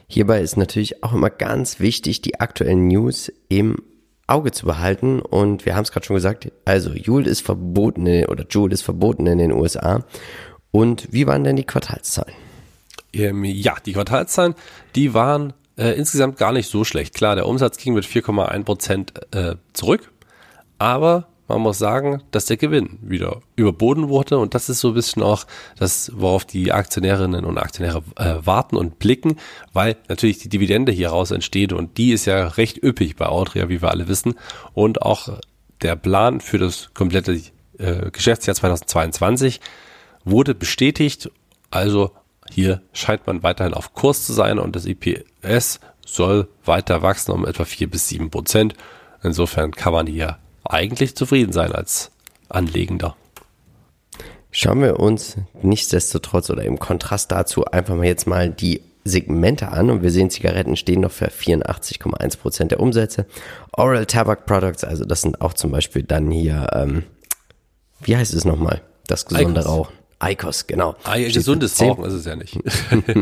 Hierbei 0.06 0.40
ist 0.40 0.56
natürlich 0.56 1.02
auch 1.02 1.12
immer 1.12 1.30
ganz 1.30 1.80
wichtig, 1.80 2.20
die 2.20 2.40
aktuellen 2.40 2.88
News 2.88 3.32
im 3.48 3.76
Auge 4.30 4.52
zu 4.52 4.66
behalten. 4.66 5.20
Und 5.20 5.66
wir 5.66 5.74
haben 5.76 5.82
es 5.82 5.92
gerade 5.92 6.06
schon 6.06 6.16
gesagt, 6.16 6.50
also 6.64 6.90
Joule 6.92 7.28
ist 7.28 7.42
verboten 7.42 8.06
oder 8.26 8.44
Joule 8.48 8.74
ist 8.74 8.82
verboten 8.82 9.26
in 9.26 9.38
den 9.38 9.52
USA. 9.52 10.04
Und 10.70 11.08
wie 11.10 11.26
waren 11.26 11.44
denn 11.44 11.56
die 11.56 11.64
Quartalszahlen? 11.64 12.34
Ähm, 13.12 13.44
ja, 13.44 13.74
die 13.84 13.92
Quartalszahlen, 13.92 14.54
die 14.94 15.14
waren 15.14 15.52
äh, 15.76 15.92
insgesamt 15.92 16.36
gar 16.36 16.52
nicht 16.52 16.70
so 16.70 16.84
schlecht. 16.84 17.14
Klar, 17.14 17.34
der 17.34 17.46
Umsatz 17.46 17.76
ging 17.76 17.94
mit 17.94 18.04
4,1 18.04 18.64
Prozent 18.64 19.12
äh, 19.34 19.56
zurück, 19.72 20.12
aber 20.78 21.26
man 21.50 21.60
muss 21.62 21.78
sagen, 21.78 22.22
dass 22.30 22.46
der 22.46 22.56
Gewinn 22.56 22.98
wieder 23.02 23.40
überboten 23.56 24.08
wurde 24.08 24.38
und 24.38 24.54
das 24.54 24.68
ist 24.68 24.80
so 24.80 24.88
ein 24.88 24.94
bisschen 24.94 25.22
auch 25.22 25.46
das, 25.78 26.12
worauf 26.14 26.44
die 26.44 26.72
Aktionärinnen 26.72 27.44
und 27.44 27.58
Aktionäre 27.58 28.02
äh, 28.16 28.36
warten 28.44 28.76
und 28.76 28.98
blicken, 28.98 29.36
weil 29.72 29.96
natürlich 30.08 30.38
die 30.38 30.48
Dividende 30.48 30.92
hieraus 30.92 31.32
entsteht 31.32 31.72
und 31.72 31.98
die 31.98 32.12
ist 32.12 32.24
ja 32.24 32.46
recht 32.46 32.82
üppig 32.82 33.16
bei 33.16 33.26
Audria, 33.26 33.68
wie 33.68 33.82
wir 33.82 33.90
alle 33.90 34.08
wissen 34.08 34.34
und 34.74 35.02
auch 35.02 35.38
der 35.82 35.96
Plan 35.96 36.40
für 36.40 36.58
das 36.58 36.90
komplette 36.94 37.40
äh, 37.78 38.10
Geschäftsjahr 38.10 38.54
2022 38.54 39.60
wurde 40.24 40.54
bestätigt, 40.54 41.30
also 41.70 42.12
hier 42.50 42.82
scheint 42.92 43.26
man 43.26 43.42
weiterhin 43.42 43.74
auf 43.74 43.94
Kurs 43.94 44.24
zu 44.24 44.32
sein 44.32 44.58
und 44.58 44.76
das 44.76 44.86
IPS 44.86 45.80
soll 46.06 46.48
weiter 46.64 47.02
wachsen 47.02 47.32
um 47.32 47.46
etwa 47.46 47.64
vier 47.64 47.88
bis 47.88 48.08
sieben 48.08 48.30
Prozent. 48.30 48.74
Insofern 49.22 49.70
kann 49.72 49.92
man 49.92 50.06
hier 50.06 50.38
eigentlich 50.64 51.16
zufrieden 51.16 51.52
sein 51.52 51.72
als 51.72 52.10
Anlegender. 52.48 53.16
Schauen 54.52 54.82
wir 54.82 54.98
uns 54.98 55.36
nichtsdestotrotz 55.62 56.50
oder 56.50 56.64
im 56.64 56.78
Kontrast 56.78 57.30
dazu 57.30 57.64
einfach 57.66 57.94
mal 57.94 58.06
jetzt 58.06 58.26
mal 58.26 58.50
die 58.50 58.82
Segmente 59.04 59.68
an 59.68 59.90
und 59.90 60.02
wir 60.02 60.10
sehen, 60.10 60.28
Zigaretten 60.28 60.76
stehen 60.76 61.00
noch 61.00 61.12
für 61.12 61.28
84,1 61.28 62.38
Prozent 62.38 62.72
der 62.72 62.80
Umsätze. 62.80 63.26
Oral 63.72 64.06
Tobacco 64.06 64.42
Products, 64.44 64.84
also 64.84 65.04
das 65.04 65.22
sind 65.22 65.40
auch 65.40 65.54
zum 65.54 65.70
Beispiel 65.70 66.02
dann 66.02 66.30
hier, 66.30 66.66
ähm, 66.74 67.04
wie 68.00 68.16
heißt 68.16 68.34
es 68.34 68.44
nochmal? 68.44 68.82
Das 69.06 69.26
gesunde. 69.26 69.64
Rauchen. 69.64 69.99
Icos, 70.22 70.66
genau. 70.66 70.96
Ah, 71.04 71.16
ja, 71.16 71.30
gesundes 71.30 71.76
10 71.76 71.88
Rauchen 71.88 72.04
ist 72.04 72.12
es 72.12 72.24
ja 72.26 72.36
nicht. 72.36 72.58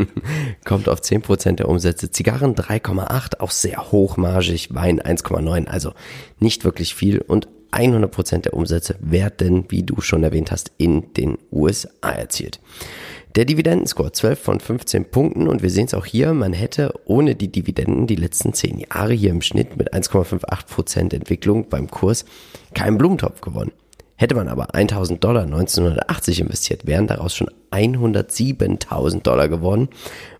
kommt 0.65 0.89
auf 0.89 0.99
10% 0.99 1.53
der 1.53 1.69
Umsätze. 1.69 2.11
Zigarren 2.11 2.55
3,8, 2.55 3.39
auch 3.39 3.51
sehr 3.51 3.91
hochmargig. 3.91 4.75
Wein 4.75 5.01
1,9, 5.01 5.67
also 5.67 5.93
nicht 6.39 6.65
wirklich 6.65 6.93
viel. 6.93 7.19
Und 7.19 7.47
100% 7.71 8.39
der 8.39 8.53
Umsätze 8.53 8.95
werden, 8.99 9.65
wie 9.69 9.83
du 9.83 10.01
schon 10.01 10.23
erwähnt 10.23 10.51
hast, 10.51 10.71
in 10.77 11.13
den 11.13 11.37
USA 11.51 12.09
erzielt. 12.09 12.59
Der 13.35 13.45
Dividendenscore 13.45 14.11
12 14.11 14.39
von 14.39 14.59
15 14.59 15.11
Punkten 15.11 15.47
und 15.47 15.61
wir 15.61 15.69
sehen 15.69 15.85
es 15.85 15.93
auch 15.93 16.05
hier, 16.05 16.33
man 16.33 16.51
hätte 16.51 16.93
ohne 17.05 17.35
die 17.35 17.51
Dividenden 17.51 18.07
die 18.07 18.15
letzten 18.15 18.53
10 18.53 18.79
Jahre 18.79 19.13
hier 19.13 19.29
im 19.29 19.43
Schnitt 19.43 19.77
mit 19.77 19.93
1,58% 19.93 21.13
Entwicklung 21.13 21.69
beim 21.69 21.91
Kurs 21.91 22.25
keinen 22.73 22.97
Blumentopf 22.97 23.41
gewonnen. 23.41 23.71
Hätte 24.19 24.35
man 24.35 24.49
aber 24.49 24.75
1000 24.75 25.23
Dollar 25.23 25.43
1980 25.43 26.41
investiert, 26.41 26.85
wären 26.85 27.07
daraus 27.07 27.33
schon 27.33 27.49
107.000 27.71 29.21
Dollar 29.21 29.47
geworden. 29.47 29.87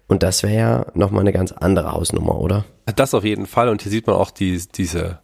Und 0.10 0.22
das 0.22 0.44
wäre 0.44 0.54
ja 0.54 0.86
nochmal 0.96 1.22
eine 1.22 1.32
ganz 1.32 1.54
andere 1.54 1.94
Hausnummer, 1.94 2.42
oder? 2.42 2.66
Das 2.98 3.14
auf 3.14 3.24
jeden 3.24 3.46
Fall. 3.46 3.70
Und 3.70 3.82
hier 3.82 3.90
sieht 3.90 4.06
man 4.06 4.18
auch 4.18 4.32
die, 4.32 4.62
diese, 4.76 5.20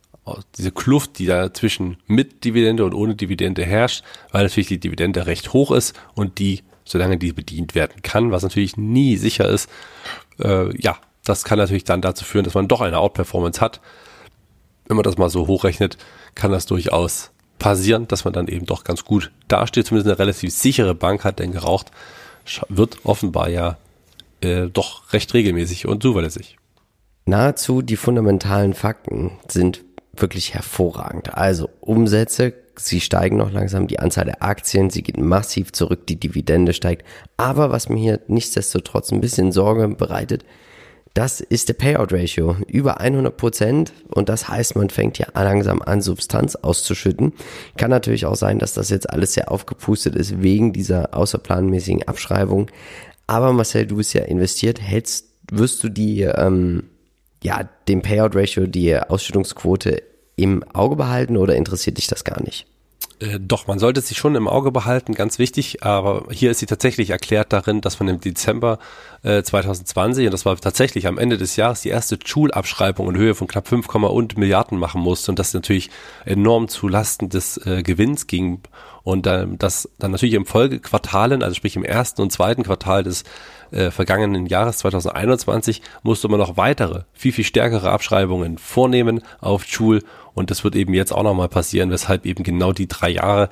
diese 0.58 0.72
Kluft, 0.72 1.20
die 1.20 1.26
da 1.26 1.54
zwischen 1.54 1.98
mit 2.08 2.46
Dividende 2.46 2.86
und 2.86 2.94
ohne 2.94 3.16
Dividende 3.16 3.66
herrscht, 3.66 4.06
weil 4.32 4.44
natürlich 4.44 4.70
die 4.70 4.80
Dividende 4.80 5.26
recht 5.26 5.52
hoch 5.52 5.72
ist 5.72 5.94
und 6.14 6.40
die 6.40 6.64
solange 6.86 7.18
die 7.18 7.34
bedient 7.34 7.76
werden 7.76 8.04
kann, 8.04 8.32
was 8.32 8.44
natürlich 8.44 8.78
nie 8.78 9.18
sicher 9.18 9.50
ist. 9.50 9.70
Äh, 10.40 10.80
ja, 10.80 10.96
das 11.26 11.44
kann 11.44 11.58
natürlich 11.58 11.84
dann 11.84 12.02
dazu 12.02 12.24
führen, 12.24 12.46
dass 12.46 12.54
man 12.54 12.70
doch 12.70 12.80
eine 12.80 13.00
Outperformance 13.00 13.60
hat. 13.60 13.82
Wenn 14.88 14.96
man 14.96 15.04
das 15.04 15.18
mal 15.18 15.30
so 15.30 15.48
hochrechnet, 15.48 15.98
kann 16.36 16.52
das 16.52 16.68
durchaus 16.68 17.32
passieren, 17.66 18.08
dass 18.08 18.26
man 18.26 18.34
dann 18.34 18.48
eben 18.48 18.68
doch 18.68 18.84
ganz 18.84 19.06
gut 19.06 19.32
dasteht, 19.48 19.88
zumindest 19.88 20.08
eine 20.08 20.20
relativ 20.20 20.54
sichere 20.54 20.94
Bank 20.94 21.24
hat, 21.24 21.40
denn 21.40 21.52
geraucht 21.52 21.90
wird 22.70 23.00
offenbar 23.06 23.50
ja 23.50 23.80
äh, 24.42 24.68
doch 24.68 25.12
recht 25.14 25.34
regelmäßig 25.34 25.88
und 25.88 26.04
zuverlässig. 26.04 26.58
Nahezu 27.26 27.82
die 27.82 27.96
fundamentalen 27.96 28.76
Fakten 28.76 29.32
sind 29.48 29.84
wirklich 30.16 30.54
hervorragend. 30.54 31.34
Also 31.34 31.72
Umsätze, 31.82 32.54
sie 32.76 33.02
steigen 33.02 33.38
noch 33.38 33.52
langsam, 33.52 33.88
die 33.88 33.98
Anzahl 33.98 34.26
der 34.26 34.44
Aktien, 34.44 34.92
sie 34.92 35.02
geht 35.02 35.18
massiv 35.18 35.72
zurück, 35.72 36.06
die 36.06 36.20
Dividende 36.20 36.72
steigt. 36.72 37.04
Aber 37.36 37.72
was 37.72 37.90
mir 37.90 38.00
hier 38.00 38.20
nichtsdestotrotz 38.28 39.12
ein 39.12 39.22
bisschen 39.22 39.52
Sorge 39.52 39.88
bereitet, 39.88 40.46
das 41.16 41.40
ist 41.40 41.70
der 41.70 41.76
Payout 41.76 42.12
Ratio. 42.12 42.58
Über 42.68 43.00
100 43.00 43.36
Prozent. 43.36 43.94
Und 44.10 44.28
das 44.28 44.50
heißt, 44.50 44.76
man 44.76 44.90
fängt 44.90 45.18
ja 45.18 45.28
langsam 45.34 45.82
an, 45.82 46.02
Substanz 46.02 46.56
auszuschütten. 46.56 47.34
Kann 47.78 47.90
natürlich 47.90 48.26
auch 48.26 48.36
sein, 48.36 48.60
dass 48.60 48.74
das 48.74 48.90
jetzt 48.90 49.10
alles 49.10 49.34
sehr 49.34 49.50
aufgepustet 49.50 50.14
ist 50.14 50.42
wegen 50.42 50.74
dieser 50.74 51.16
außerplanmäßigen 51.16 52.04
Abschreibung. 52.04 52.70
Aber 53.28 53.54
Marcel, 53.54 53.88
du 53.88 53.96
bist 53.96 54.14
ja 54.14 54.24
investiert. 54.24 54.82
Hältst, 54.82 55.28
wirst 55.50 55.82
du 55.86 55.90
die, 55.90 56.24
ähm, 56.24 56.84
ja, 57.42 57.70
den 57.88 58.02
Payout 58.02 58.36
Ratio, 58.36 58.68
die 58.68 58.98
Ausschüttungsquote 58.98 60.04
im 60.36 60.64
Auge 60.74 60.98
behalten 60.98 61.38
oder 61.38 61.56
interessiert 61.56 61.98
dich 61.98 62.08
das 62.08 62.26
gar 62.26 62.44
nicht? 62.44 62.68
Äh, 63.20 63.40
doch, 63.40 63.68
man 63.68 63.80
sollte 63.80 64.02
sie 64.02 64.16
schon 64.16 64.36
im 64.36 64.48
Auge 64.48 64.72
behalten, 64.72 65.14
ganz 65.14 65.40
wichtig, 65.40 65.84
aber 65.84 66.26
hier 66.32 66.52
ist 66.52 66.60
sie 66.60 66.66
tatsächlich 66.66 67.12
erklärt 67.12 67.54
darin, 67.54 67.82
dass 67.82 68.00
man 68.00 68.10
im 68.10 68.20
Dezember 68.20 68.80
äh, 69.24 69.42
2020, 69.42 70.26
und 70.26 70.32
das 70.32 70.46
war 70.46 70.58
tatsächlich 70.58 71.08
am 71.08 71.18
Ende 71.18 71.38
des 71.38 71.56
Jahres, 71.56 71.82
die 71.82 71.90
erste 71.90 72.18
Schulabschreibung 72.24 73.10
in 73.10 73.16
Höhe 73.16 73.36
von 73.36 73.48
knapp 73.48 73.68
5, 73.68 73.88
und 73.96 74.38
Milliarden 74.38 74.78
machen 74.78 75.02
musste. 75.02 75.32
Und 75.32 75.40
das 75.40 75.54
natürlich 75.54 75.90
enorm 76.26 76.68
zu 76.68 76.88
Lasten 76.88 77.30
des 77.30 77.58
äh, 77.66 77.84
Gewinns 77.84 78.28
ging. 78.28 78.62
Und 79.04 79.28
äh, 79.28 79.48
das 79.58 79.90
dann 80.00 80.12
natürlich 80.12 80.36
im 80.36 80.46
Folgequartalen, 80.46 81.42
also 81.44 81.56
sprich 81.56 81.76
im 81.76 81.86
ersten 81.86 82.22
und 82.22 82.32
zweiten 82.32 82.64
Quartal 82.64 83.04
des 83.04 83.24
äh, 83.72 83.92
vergangenen 83.92 84.46
Jahres 84.46 84.78
2021 84.78 85.82
musste 86.04 86.28
man 86.28 86.40
noch 86.40 86.58
weitere, 86.58 87.04
viel, 87.14 87.32
viel 87.32 87.44
stärkere 87.44 87.92
Abschreibungen 87.92 88.58
vornehmen 88.58 89.22
auf 89.40 89.66
Schul 89.66 90.04
und 90.36 90.52
das 90.52 90.64
wird 90.64 90.76
eben 90.76 90.94
jetzt 90.94 91.12
auch 91.12 91.24
nochmal 91.24 91.50
passieren, 91.50 91.90
weshalb 91.90 92.26
eben 92.26 92.44
genau 92.44 92.74
die 92.74 92.88
drei 92.88 93.10
Jahre 93.10 93.50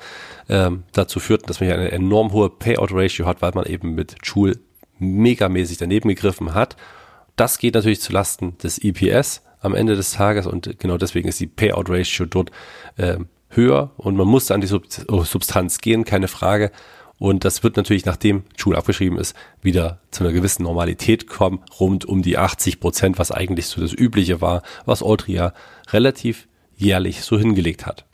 ähm, 0.48 0.84
dazu 0.92 1.18
führten, 1.18 1.46
dass 1.46 1.58
man 1.58 1.68
hier 1.68 1.78
eine 1.78 1.90
enorm 1.90 2.32
hohe 2.32 2.50
Payout-Ratio 2.50 3.26
hat, 3.26 3.42
weil 3.42 3.52
man 3.54 3.64
eben 3.64 3.94
mit 3.94 4.16
Schul 4.22 4.60
megamäßig 4.98 5.78
daneben 5.78 6.10
gegriffen 6.10 6.54
hat. 6.54 6.76
Das 7.36 7.58
geht 7.58 7.74
natürlich 7.74 8.00
zu 8.00 8.12
Lasten 8.12 8.56
des 8.58 8.78
EPS 8.78 9.42
am 9.60 9.74
Ende 9.74 9.96
des 9.96 10.12
Tages 10.12 10.46
und 10.46 10.78
genau 10.78 10.98
deswegen 10.98 11.26
ist 11.26 11.40
die 11.40 11.46
Payout-Ratio 11.46 12.26
dort 12.26 12.50
äh, 12.96 13.16
höher 13.48 13.92
und 13.96 14.14
man 14.16 14.28
muss 14.28 14.50
an 14.50 14.60
die 14.60 14.66
Substanz 14.66 15.78
gehen, 15.78 16.04
keine 16.04 16.28
Frage. 16.28 16.70
Und 17.18 17.44
das 17.44 17.62
wird 17.62 17.76
natürlich, 17.76 18.04
nachdem 18.04 18.42
Schul 18.56 18.76
abgeschrieben 18.76 19.18
ist, 19.18 19.34
wieder 19.62 20.00
zu 20.10 20.24
einer 20.24 20.32
gewissen 20.32 20.64
Normalität 20.64 21.28
kommen, 21.28 21.60
rund 21.78 22.04
um 22.04 22.22
die 22.22 22.36
80 22.36 22.80
Prozent, 22.80 23.18
was 23.18 23.30
eigentlich 23.30 23.68
so 23.68 23.80
das 23.80 23.94
Übliche 23.94 24.40
war, 24.40 24.62
was 24.84 25.02
Altria 25.02 25.54
relativ 25.92 26.48
jährlich 26.76 27.22
so 27.22 27.38
hingelegt 27.38 27.86
hat. 27.86 28.04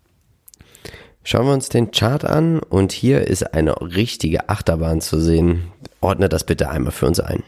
Schauen 1.23 1.46
wir 1.46 1.53
uns 1.53 1.68
den 1.68 1.90
Chart 1.90 2.25
an 2.25 2.61
und 2.61 2.92
hier 2.92 3.27
ist 3.27 3.55
eine 3.55 3.81
richtige 3.81 4.49
Achterbahn 4.49 5.01
zu 5.01 5.20
sehen. 5.20 5.70
Ordne 6.01 6.29
das 6.29 6.44
bitte 6.44 6.70
einmal 6.70 6.92
für 6.92 7.07
uns 7.07 7.20
ein. 7.20 7.42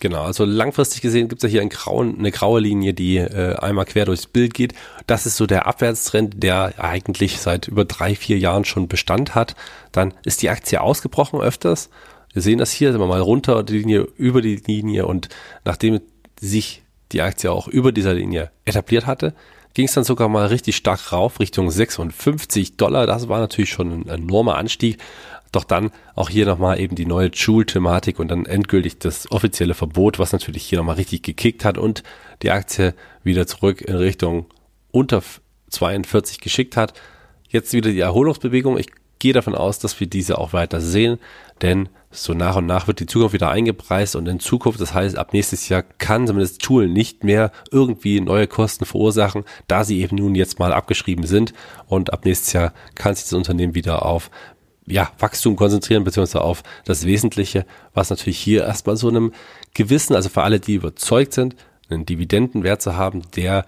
Genau, 0.00 0.24
also 0.24 0.44
langfristig 0.44 1.00
gesehen 1.00 1.28
gibt 1.28 1.42
es 1.42 1.44
ja 1.44 1.52
hier 1.52 1.60
einen 1.60 1.70
grauen, 1.70 2.18
eine 2.18 2.32
graue 2.32 2.60
Linie, 2.60 2.92
die 2.92 3.16
äh, 3.16 3.54
einmal 3.56 3.84
quer 3.84 4.04
durchs 4.04 4.26
Bild 4.26 4.52
geht. 4.52 4.74
Das 5.06 5.24
ist 5.24 5.36
so 5.36 5.46
der 5.46 5.66
Abwärtstrend, 5.66 6.42
der 6.42 6.74
eigentlich 6.78 7.40
seit 7.40 7.68
über 7.68 7.84
drei, 7.84 8.14
vier 8.14 8.36
Jahren 8.38 8.64
schon 8.64 8.88
Bestand 8.88 9.34
hat. 9.34 9.54
Dann 9.92 10.12
ist 10.24 10.42
die 10.42 10.50
Aktie 10.50 10.80
ausgebrochen 10.80 11.40
öfters. 11.40 11.90
Wir 12.32 12.42
sehen 12.42 12.58
das 12.58 12.72
hier, 12.72 12.90
sind 12.90 13.00
wir 13.00 13.06
mal 13.06 13.20
runter 13.20 13.62
die 13.62 13.78
Linie, 13.78 14.08
über 14.16 14.42
die 14.42 14.56
Linie 14.56 15.06
und 15.06 15.28
nachdem 15.64 16.00
sich 16.40 16.82
die 17.12 17.22
Aktie 17.22 17.50
auch 17.50 17.68
über 17.68 17.92
dieser 17.92 18.12
Linie 18.12 18.50
etabliert 18.64 19.06
hatte, 19.06 19.34
ging 19.74 19.86
es 19.86 19.92
dann 19.92 20.04
sogar 20.04 20.28
mal 20.28 20.46
richtig 20.46 20.76
stark 20.76 21.12
rauf, 21.12 21.40
Richtung 21.40 21.70
56 21.70 22.76
Dollar. 22.76 23.06
Das 23.06 23.28
war 23.28 23.40
natürlich 23.40 23.70
schon 23.70 23.90
ein 23.90 24.08
enormer 24.08 24.56
Anstieg. 24.56 24.98
Doch 25.52 25.64
dann 25.64 25.90
auch 26.16 26.30
hier 26.30 26.46
nochmal 26.46 26.80
eben 26.80 26.96
die 26.96 27.06
neue 27.06 27.28
Joule-Thematik 27.28 28.18
und 28.18 28.28
dann 28.28 28.46
endgültig 28.46 28.98
das 28.98 29.30
offizielle 29.30 29.74
Verbot, 29.74 30.18
was 30.18 30.32
natürlich 30.32 30.64
hier 30.64 30.78
nochmal 30.78 30.96
richtig 30.96 31.22
gekickt 31.22 31.64
hat 31.64 31.78
und 31.78 32.02
die 32.42 32.50
Aktie 32.50 32.94
wieder 33.22 33.46
zurück 33.46 33.80
in 33.80 33.94
Richtung 33.94 34.46
unter 34.90 35.22
42 35.70 36.40
geschickt 36.40 36.76
hat. 36.76 36.94
Jetzt 37.48 37.72
wieder 37.72 37.90
die 37.90 38.00
Erholungsbewegung. 38.00 38.78
Ich 38.78 38.88
gehe 39.24 39.32
davon 39.32 39.54
aus, 39.54 39.78
dass 39.78 39.98
wir 40.00 40.06
diese 40.06 40.36
auch 40.36 40.52
weiter 40.52 40.82
sehen, 40.82 41.18
denn 41.62 41.88
so 42.10 42.34
nach 42.34 42.56
und 42.56 42.66
nach 42.66 42.88
wird 42.88 43.00
die 43.00 43.06
Zukunft 43.06 43.32
wieder 43.32 43.48
eingepreist 43.48 44.16
und 44.16 44.28
in 44.28 44.38
Zukunft, 44.38 44.82
das 44.82 44.92
heißt 44.92 45.16
ab 45.16 45.32
nächstes 45.32 45.70
Jahr 45.70 45.82
kann 45.82 46.26
zumindest 46.26 46.62
Schulen 46.62 46.92
nicht 46.92 47.24
mehr 47.24 47.50
irgendwie 47.70 48.20
neue 48.20 48.46
Kosten 48.46 48.84
verursachen, 48.84 49.44
da 49.66 49.82
sie 49.82 50.02
eben 50.02 50.16
nun 50.16 50.34
jetzt 50.34 50.58
mal 50.58 50.74
abgeschrieben 50.74 51.24
sind. 51.24 51.54
Und 51.86 52.12
ab 52.12 52.26
nächstes 52.26 52.52
Jahr 52.52 52.74
kann 52.96 53.14
sich 53.14 53.24
das 53.24 53.32
Unternehmen 53.32 53.74
wieder 53.74 54.04
auf 54.04 54.30
ja, 54.86 55.10
Wachstum 55.18 55.56
konzentrieren, 55.56 56.04
beziehungsweise 56.04 56.42
auf 56.42 56.62
das 56.84 57.06
Wesentliche, 57.06 57.64
was 57.94 58.10
natürlich 58.10 58.38
hier 58.38 58.64
erstmal 58.64 58.98
so 58.98 59.08
einem 59.08 59.32
gewissen, 59.72 60.14
also 60.14 60.28
für 60.28 60.42
alle, 60.42 60.60
die 60.60 60.74
überzeugt 60.74 61.32
sind, 61.32 61.56
einen 61.88 62.04
Dividendenwert 62.04 62.82
zu 62.82 62.94
haben, 62.94 63.22
der 63.36 63.64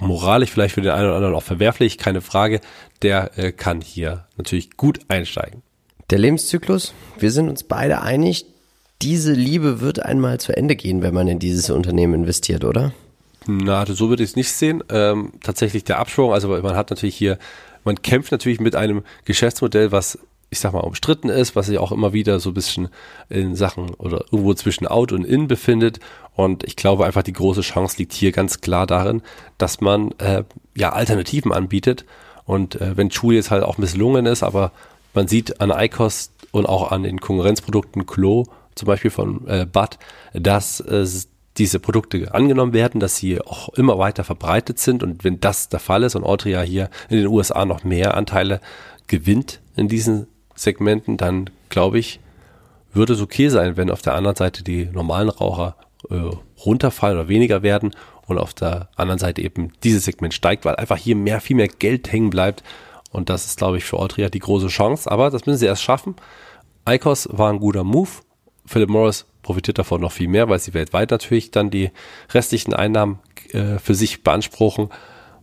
moralisch 0.00 0.50
vielleicht 0.50 0.74
für 0.74 0.82
den 0.82 0.92
einen 0.92 1.06
oder 1.06 1.16
anderen 1.16 1.34
auch 1.34 1.42
verwerflich, 1.42 1.98
keine 1.98 2.20
Frage, 2.20 2.60
der 3.02 3.36
äh, 3.38 3.52
kann 3.52 3.80
hier 3.80 4.26
natürlich 4.36 4.76
gut 4.76 5.00
einsteigen. 5.08 5.62
Der 6.10 6.18
Lebenszyklus, 6.18 6.94
wir 7.18 7.30
sind 7.30 7.48
uns 7.48 7.64
beide 7.64 8.00
einig, 8.00 8.46
diese 9.02 9.32
Liebe 9.32 9.80
wird 9.80 10.04
einmal 10.04 10.40
zu 10.40 10.56
Ende 10.56 10.74
gehen, 10.74 11.02
wenn 11.02 11.14
man 11.14 11.28
in 11.28 11.38
dieses 11.38 11.70
Unternehmen 11.70 12.14
investiert, 12.14 12.64
oder? 12.64 12.92
Na, 13.46 13.86
so 13.86 14.08
würde 14.08 14.22
ich 14.22 14.30
es 14.30 14.36
nicht 14.36 14.50
sehen. 14.50 14.82
Ähm, 14.90 15.32
tatsächlich 15.42 15.84
der 15.84 15.98
Absprung, 15.98 16.32
also 16.32 16.48
man 16.48 16.74
hat 16.74 16.90
natürlich 16.90 17.16
hier, 17.16 17.38
man 17.84 18.02
kämpft 18.02 18.32
natürlich 18.32 18.60
mit 18.60 18.74
einem 18.74 19.02
Geschäftsmodell, 19.24 19.92
was 19.92 20.18
ich 20.50 20.60
sag 20.60 20.72
mal, 20.72 20.80
umstritten 20.80 21.28
ist, 21.28 21.56
was 21.56 21.66
sich 21.66 21.78
auch 21.78 21.92
immer 21.92 22.12
wieder 22.12 22.40
so 22.40 22.50
ein 22.50 22.54
bisschen 22.54 22.88
in 23.28 23.54
Sachen 23.54 23.90
oder 23.94 24.24
irgendwo 24.30 24.54
zwischen 24.54 24.86
Out 24.86 25.12
und 25.12 25.24
In 25.24 25.46
befindet. 25.46 26.00
Und 26.34 26.64
ich 26.64 26.76
glaube 26.76 27.04
einfach, 27.04 27.22
die 27.22 27.32
große 27.32 27.60
Chance 27.60 27.96
liegt 27.98 28.12
hier 28.12 28.32
ganz 28.32 28.60
klar 28.60 28.86
darin, 28.86 29.22
dass 29.58 29.80
man 29.80 30.12
äh, 30.18 30.44
ja 30.74 30.92
Alternativen 30.92 31.52
anbietet. 31.52 32.06
Und 32.44 32.80
äh, 32.80 32.96
wenn 32.96 33.10
Chewy 33.10 33.34
jetzt 33.34 33.50
halt 33.50 33.62
auch 33.62 33.76
misslungen 33.76 34.24
ist, 34.24 34.42
aber 34.42 34.72
man 35.12 35.28
sieht 35.28 35.60
an 35.60 35.70
ICOS 35.70 36.32
und 36.50 36.66
auch 36.66 36.92
an 36.92 37.02
den 37.02 37.20
Konkurrenzprodukten 37.20 38.06
Klo, 38.06 38.44
zum 38.74 38.86
Beispiel 38.86 39.10
von 39.10 39.46
äh, 39.48 39.66
Bud, 39.66 39.98
dass 40.32 40.80
äh, 40.80 41.06
diese 41.58 41.80
Produkte 41.80 42.32
angenommen 42.32 42.72
werden, 42.72 43.00
dass 43.00 43.16
sie 43.16 43.40
auch 43.40 43.68
immer 43.70 43.98
weiter 43.98 44.24
verbreitet 44.24 44.78
sind. 44.78 45.02
Und 45.02 45.24
wenn 45.24 45.40
das 45.40 45.68
der 45.68 45.80
Fall 45.80 46.04
ist 46.04 46.14
und 46.14 46.24
Altria 46.24 46.62
hier 46.62 46.88
in 47.10 47.18
den 47.18 47.26
USA 47.26 47.64
noch 47.64 47.84
mehr 47.84 48.16
Anteile 48.16 48.60
gewinnt 49.08 49.60
in 49.76 49.88
diesen 49.88 50.28
Segmenten, 50.58 51.16
dann 51.16 51.50
glaube 51.68 51.98
ich, 51.98 52.20
würde 52.92 53.12
es 53.12 53.20
okay 53.20 53.48
sein, 53.48 53.76
wenn 53.76 53.90
auf 53.90 54.02
der 54.02 54.14
anderen 54.14 54.36
Seite 54.36 54.64
die 54.64 54.86
normalen 54.86 55.28
Raucher 55.28 55.76
äh, 56.10 56.30
runterfallen 56.64 57.18
oder 57.18 57.28
weniger 57.28 57.62
werden 57.62 57.94
und 58.26 58.38
auf 58.38 58.54
der 58.54 58.88
anderen 58.96 59.18
Seite 59.18 59.42
eben 59.42 59.72
dieses 59.82 60.04
Segment 60.04 60.34
steigt, 60.34 60.64
weil 60.64 60.76
einfach 60.76 60.96
hier 60.96 61.16
mehr, 61.16 61.40
viel 61.40 61.56
mehr 61.56 61.68
Geld 61.68 62.12
hängen 62.12 62.30
bleibt. 62.30 62.62
Und 63.10 63.30
das 63.30 63.46
ist, 63.46 63.58
glaube 63.58 63.78
ich, 63.78 63.84
für 63.84 63.98
Altria 63.98 64.28
die 64.28 64.38
große 64.38 64.68
Chance. 64.68 65.10
Aber 65.10 65.30
das 65.30 65.46
müssen 65.46 65.58
sie 65.58 65.66
erst 65.66 65.82
schaffen. 65.82 66.16
ICOS 66.88 67.28
war 67.32 67.50
ein 67.50 67.58
guter 67.58 67.84
Move. 67.84 68.10
Philip 68.66 68.90
Morris 68.90 69.26
profitiert 69.42 69.78
davon 69.78 70.02
noch 70.02 70.12
viel 70.12 70.28
mehr, 70.28 70.48
weil 70.48 70.58
sie 70.58 70.74
weltweit 70.74 71.10
natürlich 71.10 71.50
dann 71.50 71.70
die 71.70 71.90
restlichen 72.34 72.74
Einnahmen 72.74 73.18
äh, 73.52 73.78
für 73.78 73.94
sich 73.94 74.22
beanspruchen. 74.22 74.90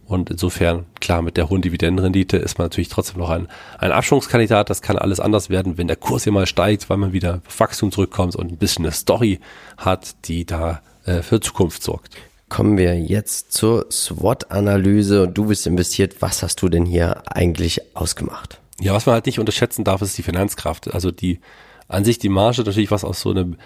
Und 0.05 0.29
insofern, 0.29 0.85
klar, 0.99 1.21
mit 1.21 1.35
der 1.35 1.49
hohen 1.49 1.61
Dividendenrendite 1.61 2.37
ist 2.37 2.57
man 2.57 2.65
natürlich 2.65 2.89
trotzdem 2.89 3.19
noch 3.19 3.31
ein, 3.31 3.47
ein 3.79 3.91
Abschwungskandidat. 3.91 4.69
Das 4.69 4.81
kann 4.81 4.97
alles 4.97 5.19
anders 5.19 5.49
werden, 5.49 5.77
wenn 5.77 5.87
der 5.87 5.95
Kurs 5.95 6.23
hier 6.23 6.33
mal 6.33 6.45
steigt, 6.45 6.89
weil 6.89 6.97
man 6.97 7.11
wieder 7.11 7.41
Wachstum 7.57 7.91
zurückkommt 7.91 8.35
und 8.35 8.51
ein 8.51 8.57
bisschen 8.57 8.85
eine 8.85 8.91
Story 8.91 9.39
hat, 9.77 10.15
die 10.25 10.45
da 10.45 10.81
äh, 11.05 11.21
für 11.21 11.39
Zukunft 11.39 11.81
sorgt. 11.81 12.15
Kommen 12.49 12.77
wir 12.77 12.99
jetzt 12.99 13.51
zur 13.51 13.87
SWOT-Analyse. 13.91 15.27
Du 15.27 15.45
bist 15.45 15.65
investiert. 15.65 16.21
Was 16.21 16.43
hast 16.43 16.61
du 16.61 16.69
denn 16.69 16.85
hier 16.85 17.23
eigentlich 17.25 17.81
ausgemacht? 17.95 18.59
Ja, 18.79 18.93
was 18.93 19.07
man 19.07 19.13
halt 19.13 19.25
nicht 19.25 19.39
unterschätzen 19.39 19.83
darf, 19.83 20.03
ist 20.03 20.17
die 20.17 20.23
Finanzkraft. 20.23 20.93
Also 20.93 21.09
die 21.09 21.39
an 21.87 22.05
sich 22.05 22.19
die 22.19 22.29
Marge 22.29 22.61
natürlich, 22.61 22.91
was 22.91 23.03
aus 23.03 23.21
so 23.21 23.31
einem 23.31 23.57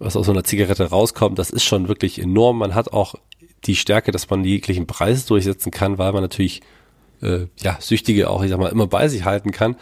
was 0.00 0.16
aus 0.16 0.26
so 0.26 0.32
einer 0.32 0.42
Zigarette 0.42 0.90
rauskommt, 0.90 1.38
das 1.38 1.50
ist 1.50 1.64
schon 1.64 1.86
wirklich 1.86 2.20
enorm. 2.20 2.58
Man 2.58 2.74
hat 2.74 2.92
auch 2.92 3.14
die 3.66 3.76
Stärke, 3.76 4.12
dass 4.12 4.28
man 4.30 4.44
jeglichen 4.44 4.86
Preis 4.86 5.26
durchsetzen 5.26 5.70
kann, 5.70 5.98
weil 5.98 6.12
man 6.12 6.22
natürlich 6.22 6.62
äh, 7.22 7.46
ja 7.60 7.76
Süchtige 7.80 8.30
auch, 8.30 8.42
ich 8.42 8.50
sag 8.50 8.58
mal, 8.58 8.72
immer 8.72 8.86
bei 8.86 9.08
sich 9.08 9.24
halten 9.24 9.50
kann. 9.50 9.76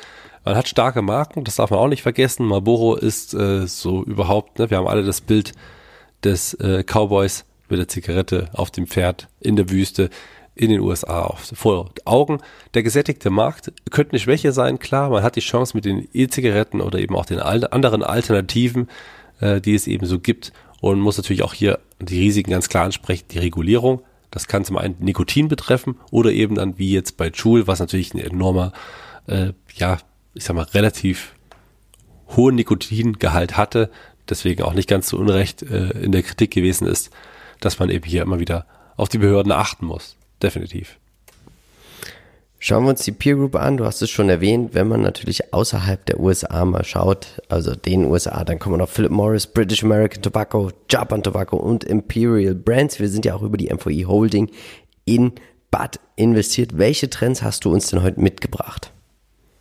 Man 0.44 0.56
hat 0.56 0.68
starke 0.68 1.02
Marken, 1.02 1.44
das 1.44 1.56
darf 1.56 1.70
man 1.70 1.78
auch 1.78 1.88
nicht 1.88 2.02
vergessen. 2.02 2.46
Marlboro 2.46 2.96
ist 2.96 3.34
äh, 3.34 3.66
so 3.66 4.02
überhaupt, 4.02 4.58
ne, 4.58 4.70
wir 4.70 4.78
haben 4.78 4.88
alle 4.88 5.04
das 5.04 5.20
Bild 5.20 5.52
des 6.24 6.54
äh, 6.54 6.82
Cowboys 6.84 7.44
mit 7.68 7.78
der 7.78 7.88
Zigarette 7.88 8.48
auf 8.52 8.70
dem 8.70 8.86
Pferd 8.86 9.28
in 9.40 9.56
der 9.56 9.70
Wüste 9.70 10.10
in 10.54 10.68
den 10.68 10.80
USA 10.80 11.22
auf, 11.22 11.50
vor 11.54 11.90
Augen. 12.04 12.40
Der 12.74 12.82
gesättigte 12.82 13.30
Markt 13.30 13.72
könnte 13.90 14.12
eine 14.12 14.20
Schwäche 14.20 14.52
sein, 14.52 14.78
klar. 14.78 15.08
Man 15.10 15.22
hat 15.22 15.36
die 15.36 15.40
Chance 15.40 15.76
mit 15.76 15.84
den 15.84 16.08
E-Zigaretten 16.12 16.80
oder 16.80 16.98
eben 16.98 17.16
auch 17.16 17.24
den 17.24 17.40
anderen 17.40 18.02
Alternativen, 18.02 18.88
äh, 19.40 19.60
die 19.60 19.74
es 19.74 19.86
eben 19.86 20.06
so 20.06 20.18
gibt 20.18 20.52
und 20.82 20.98
muss 20.98 21.16
natürlich 21.16 21.44
auch 21.44 21.54
hier 21.54 21.78
die 22.00 22.18
Risiken 22.18 22.50
ganz 22.50 22.68
klar 22.68 22.84
ansprechen. 22.84 23.26
Die 23.30 23.38
Regulierung, 23.38 24.02
das 24.32 24.48
kann 24.48 24.64
zum 24.64 24.76
einen 24.76 24.96
Nikotin 24.98 25.46
betreffen 25.46 25.96
oder 26.10 26.32
eben 26.32 26.56
dann 26.56 26.76
wie 26.76 26.92
jetzt 26.92 27.16
bei 27.16 27.28
Joule, 27.28 27.68
was 27.68 27.78
natürlich 27.78 28.12
ein 28.12 28.18
enormer, 28.18 28.72
äh, 29.28 29.52
ja, 29.76 29.98
ich 30.34 30.42
sag 30.42 30.56
mal, 30.56 30.64
relativ 30.74 31.34
hohen 32.36 32.56
Nikotingehalt 32.56 33.56
hatte, 33.56 33.90
deswegen 34.28 34.64
auch 34.64 34.74
nicht 34.74 34.88
ganz 34.88 35.08
so 35.08 35.18
unrecht 35.18 35.62
äh, 35.62 35.90
in 35.90 36.10
der 36.10 36.24
Kritik 36.24 36.50
gewesen 36.50 36.88
ist, 36.88 37.10
dass 37.60 37.78
man 37.78 37.88
eben 37.88 38.04
hier 38.04 38.22
immer 38.22 38.40
wieder 38.40 38.66
auf 38.96 39.08
die 39.08 39.18
Behörden 39.18 39.52
achten 39.52 39.86
muss 39.86 40.16
definitiv. 40.42 40.98
Schauen 42.64 42.84
wir 42.84 42.90
uns 42.90 43.02
die 43.02 43.10
Peer 43.10 43.34
Group 43.34 43.56
an. 43.56 43.76
Du 43.76 43.84
hast 43.84 44.02
es 44.02 44.10
schon 44.10 44.28
erwähnt, 44.28 44.72
wenn 44.72 44.86
man 44.86 45.00
natürlich 45.00 45.52
außerhalb 45.52 46.06
der 46.06 46.20
USA 46.20 46.64
mal 46.64 46.84
schaut, 46.84 47.42
also 47.48 47.74
den 47.74 48.04
USA, 48.04 48.44
dann 48.44 48.60
kommen 48.60 48.78
noch 48.78 48.88
Philip 48.88 49.10
Morris, 49.10 49.48
British 49.48 49.82
American 49.82 50.22
Tobacco, 50.22 50.70
Japan 50.88 51.24
Tobacco 51.24 51.56
und 51.56 51.82
Imperial 51.82 52.54
Brands. 52.54 53.00
Wir 53.00 53.08
sind 53.08 53.24
ja 53.24 53.34
auch 53.34 53.42
über 53.42 53.56
die 53.56 53.74
MVE 53.74 54.06
Holding 54.06 54.48
in 55.04 55.32
Bud 55.72 55.98
investiert. 56.14 56.78
Welche 56.78 57.10
Trends 57.10 57.42
hast 57.42 57.64
du 57.64 57.72
uns 57.72 57.88
denn 57.88 58.04
heute 58.04 58.20
mitgebracht? 58.20 58.92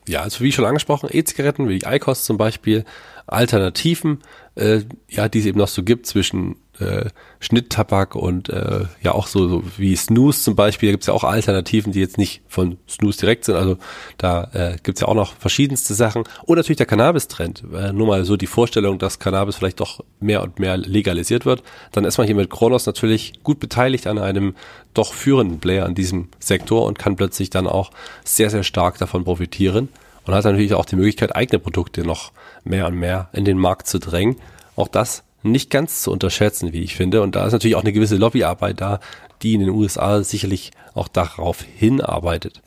Ja, 0.07 0.21
also 0.21 0.43
wie 0.43 0.51
schon 0.51 0.65
angesprochen, 0.65 1.09
E-Zigaretten 1.11 1.69
wie 1.69 1.79
die 1.79 1.85
ICOS 1.87 2.23
zum 2.23 2.37
Beispiel, 2.37 2.85
Alternativen, 3.25 4.19
äh, 4.55 4.81
ja, 5.09 5.29
die 5.29 5.39
es 5.39 5.45
eben 5.45 5.59
noch 5.59 5.67
so 5.67 5.83
gibt 5.83 6.05
zwischen 6.05 6.55
äh, 6.79 7.09
Schnitttabak 7.39 8.15
und 8.15 8.49
äh, 8.49 8.85
ja 9.01 9.13
auch 9.13 9.27
so, 9.27 9.47
so 9.47 9.63
wie 9.77 9.95
Snooze 9.95 10.41
zum 10.41 10.55
Beispiel. 10.55 10.89
Da 10.89 10.91
gibt 10.91 11.03
es 11.03 11.07
ja 11.07 11.13
auch 11.13 11.23
Alternativen, 11.23 11.93
die 11.93 11.99
jetzt 11.99 12.17
nicht 12.17 12.41
von 12.47 12.77
Snooze 12.89 13.19
direkt 13.19 13.45
sind. 13.45 13.55
Also 13.55 13.77
da 14.17 14.49
äh, 14.53 14.77
gibt 14.83 14.97
es 14.97 15.01
ja 15.01 15.07
auch 15.07 15.15
noch 15.15 15.33
verschiedenste 15.35 15.93
Sachen. 15.93 16.23
Und 16.43 16.57
natürlich 16.57 16.77
der 16.77 16.85
Cannabis-Trend. 16.85 17.63
Äh, 17.73 17.93
nur 17.93 18.07
mal 18.07 18.25
so 18.25 18.35
die 18.35 18.47
Vorstellung, 18.47 18.99
dass 18.99 19.19
Cannabis 19.19 19.55
vielleicht 19.55 19.79
doch 19.79 20.03
mehr 20.19 20.43
und 20.43 20.59
mehr 20.59 20.77
legalisiert 20.77 21.45
wird. 21.45 21.63
Dann 21.91 22.05
ist 22.05 22.17
man 22.17 22.27
hier 22.27 22.35
mit 22.35 22.49
Kronos 22.49 22.85
natürlich 22.85 23.33
gut 23.43 23.59
beteiligt 23.59 24.07
an 24.07 24.17
einem 24.17 24.55
doch 24.93 25.13
führenden 25.13 25.59
Player 25.59 25.85
in 25.85 25.95
diesem 25.95 26.29
Sektor 26.39 26.85
und 26.85 26.99
kann 26.99 27.15
plötzlich 27.15 27.49
dann 27.49 27.67
auch 27.67 27.91
sehr, 28.25 28.49
sehr 28.49 28.63
stark 28.63 28.97
davon 28.97 29.23
profitieren. 29.23 29.89
Und 30.25 30.33
hat 30.33 30.45
natürlich 30.45 30.73
auch 30.73 30.85
die 30.85 30.95
Möglichkeit, 30.95 31.35
eigene 31.35 31.59
Produkte 31.59 32.03
noch 32.03 32.31
mehr 32.63 32.87
und 32.87 32.95
mehr 32.95 33.29
in 33.33 33.45
den 33.45 33.57
Markt 33.57 33.87
zu 33.87 33.99
drängen. 33.99 34.35
Auch 34.75 34.87
das 34.87 35.23
nicht 35.43 35.69
ganz 35.69 36.03
zu 36.03 36.11
unterschätzen, 36.11 36.73
wie 36.73 36.83
ich 36.83 36.95
finde. 36.95 37.21
Und 37.21 37.35
da 37.35 37.45
ist 37.45 37.53
natürlich 37.53 37.75
auch 37.75 37.81
eine 37.81 37.93
gewisse 37.93 38.17
Lobbyarbeit 38.17 38.79
da, 38.81 38.99
die 39.41 39.55
in 39.55 39.61
den 39.61 39.69
USA 39.69 40.23
sicherlich 40.23 40.71
auch 40.93 41.07
darauf 41.07 41.61
hinarbeitet. 41.63 42.61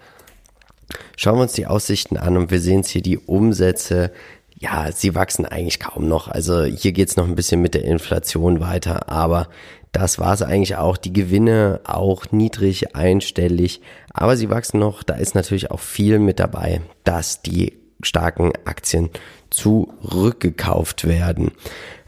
Schauen 1.16 1.36
wir 1.38 1.42
uns 1.42 1.52
die 1.52 1.66
Aussichten 1.66 2.16
an 2.16 2.36
und 2.36 2.50
wir 2.50 2.60
sehen 2.60 2.80
es 2.80 2.88
hier 2.88 3.02
die 3.02 3.18
Umsätze. 3.18 4.12
Ja, 4.58 4.90
sie 4.92 5.14
wachsen 5.14 5.46
eigentlich 5.46 5.80
kaum 5.80 6.08
noch. 6.08 6.28
Also 6.28 6.64
hier 6.64 6.92
geht 6.92 7.08
es 7.08 7.16
noch 7.16 7.26
ein 7.26 7.36
bisschen 7.36 7.62
mit 7.62 7.74
der 7.74 7.84
Inflation 7.84 8.60
weiter, 8.60 9.08
aber 9.08 9.48
das 9.94 10.18
war 10.18 10.34
es 10.34 10.42
eigentlich 10.42 10.76
auch. 10.76 10.96
Die 10.96 11.12
Gewinne 11.12 11.80
auch 11.84 12.26
niedrig, 12.32 12.96
einstellig, 12.96 13.80
aber 14.12 14.36
sie 14.36 14.50
wachsen 14.50 14.80
noch. 14.80 15.04
Da 15.04 15.14
ist 15.14 15.34
natürlich 15.34 15.70
auch 15.70 15.80
viel 15.80 16.18
mit 16.18 16.40
dabei, 16.40 16.80
dass 17.04 17.42
die 17.42 17.74
starken 18.02 18.52
Aktien 18.64 19.10
zurückgekauft 19.50 21.06
werden. 21.06 21.52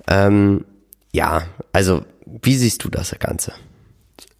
Ähm, 0.08 0.64
ja, 1.12 1.44
also 1.72 2.04
wie 2.42 2.56
siehst 2.56 2.82
du 2.82 2.90
das 2.90 3.16
Ganze? 3.20 3.52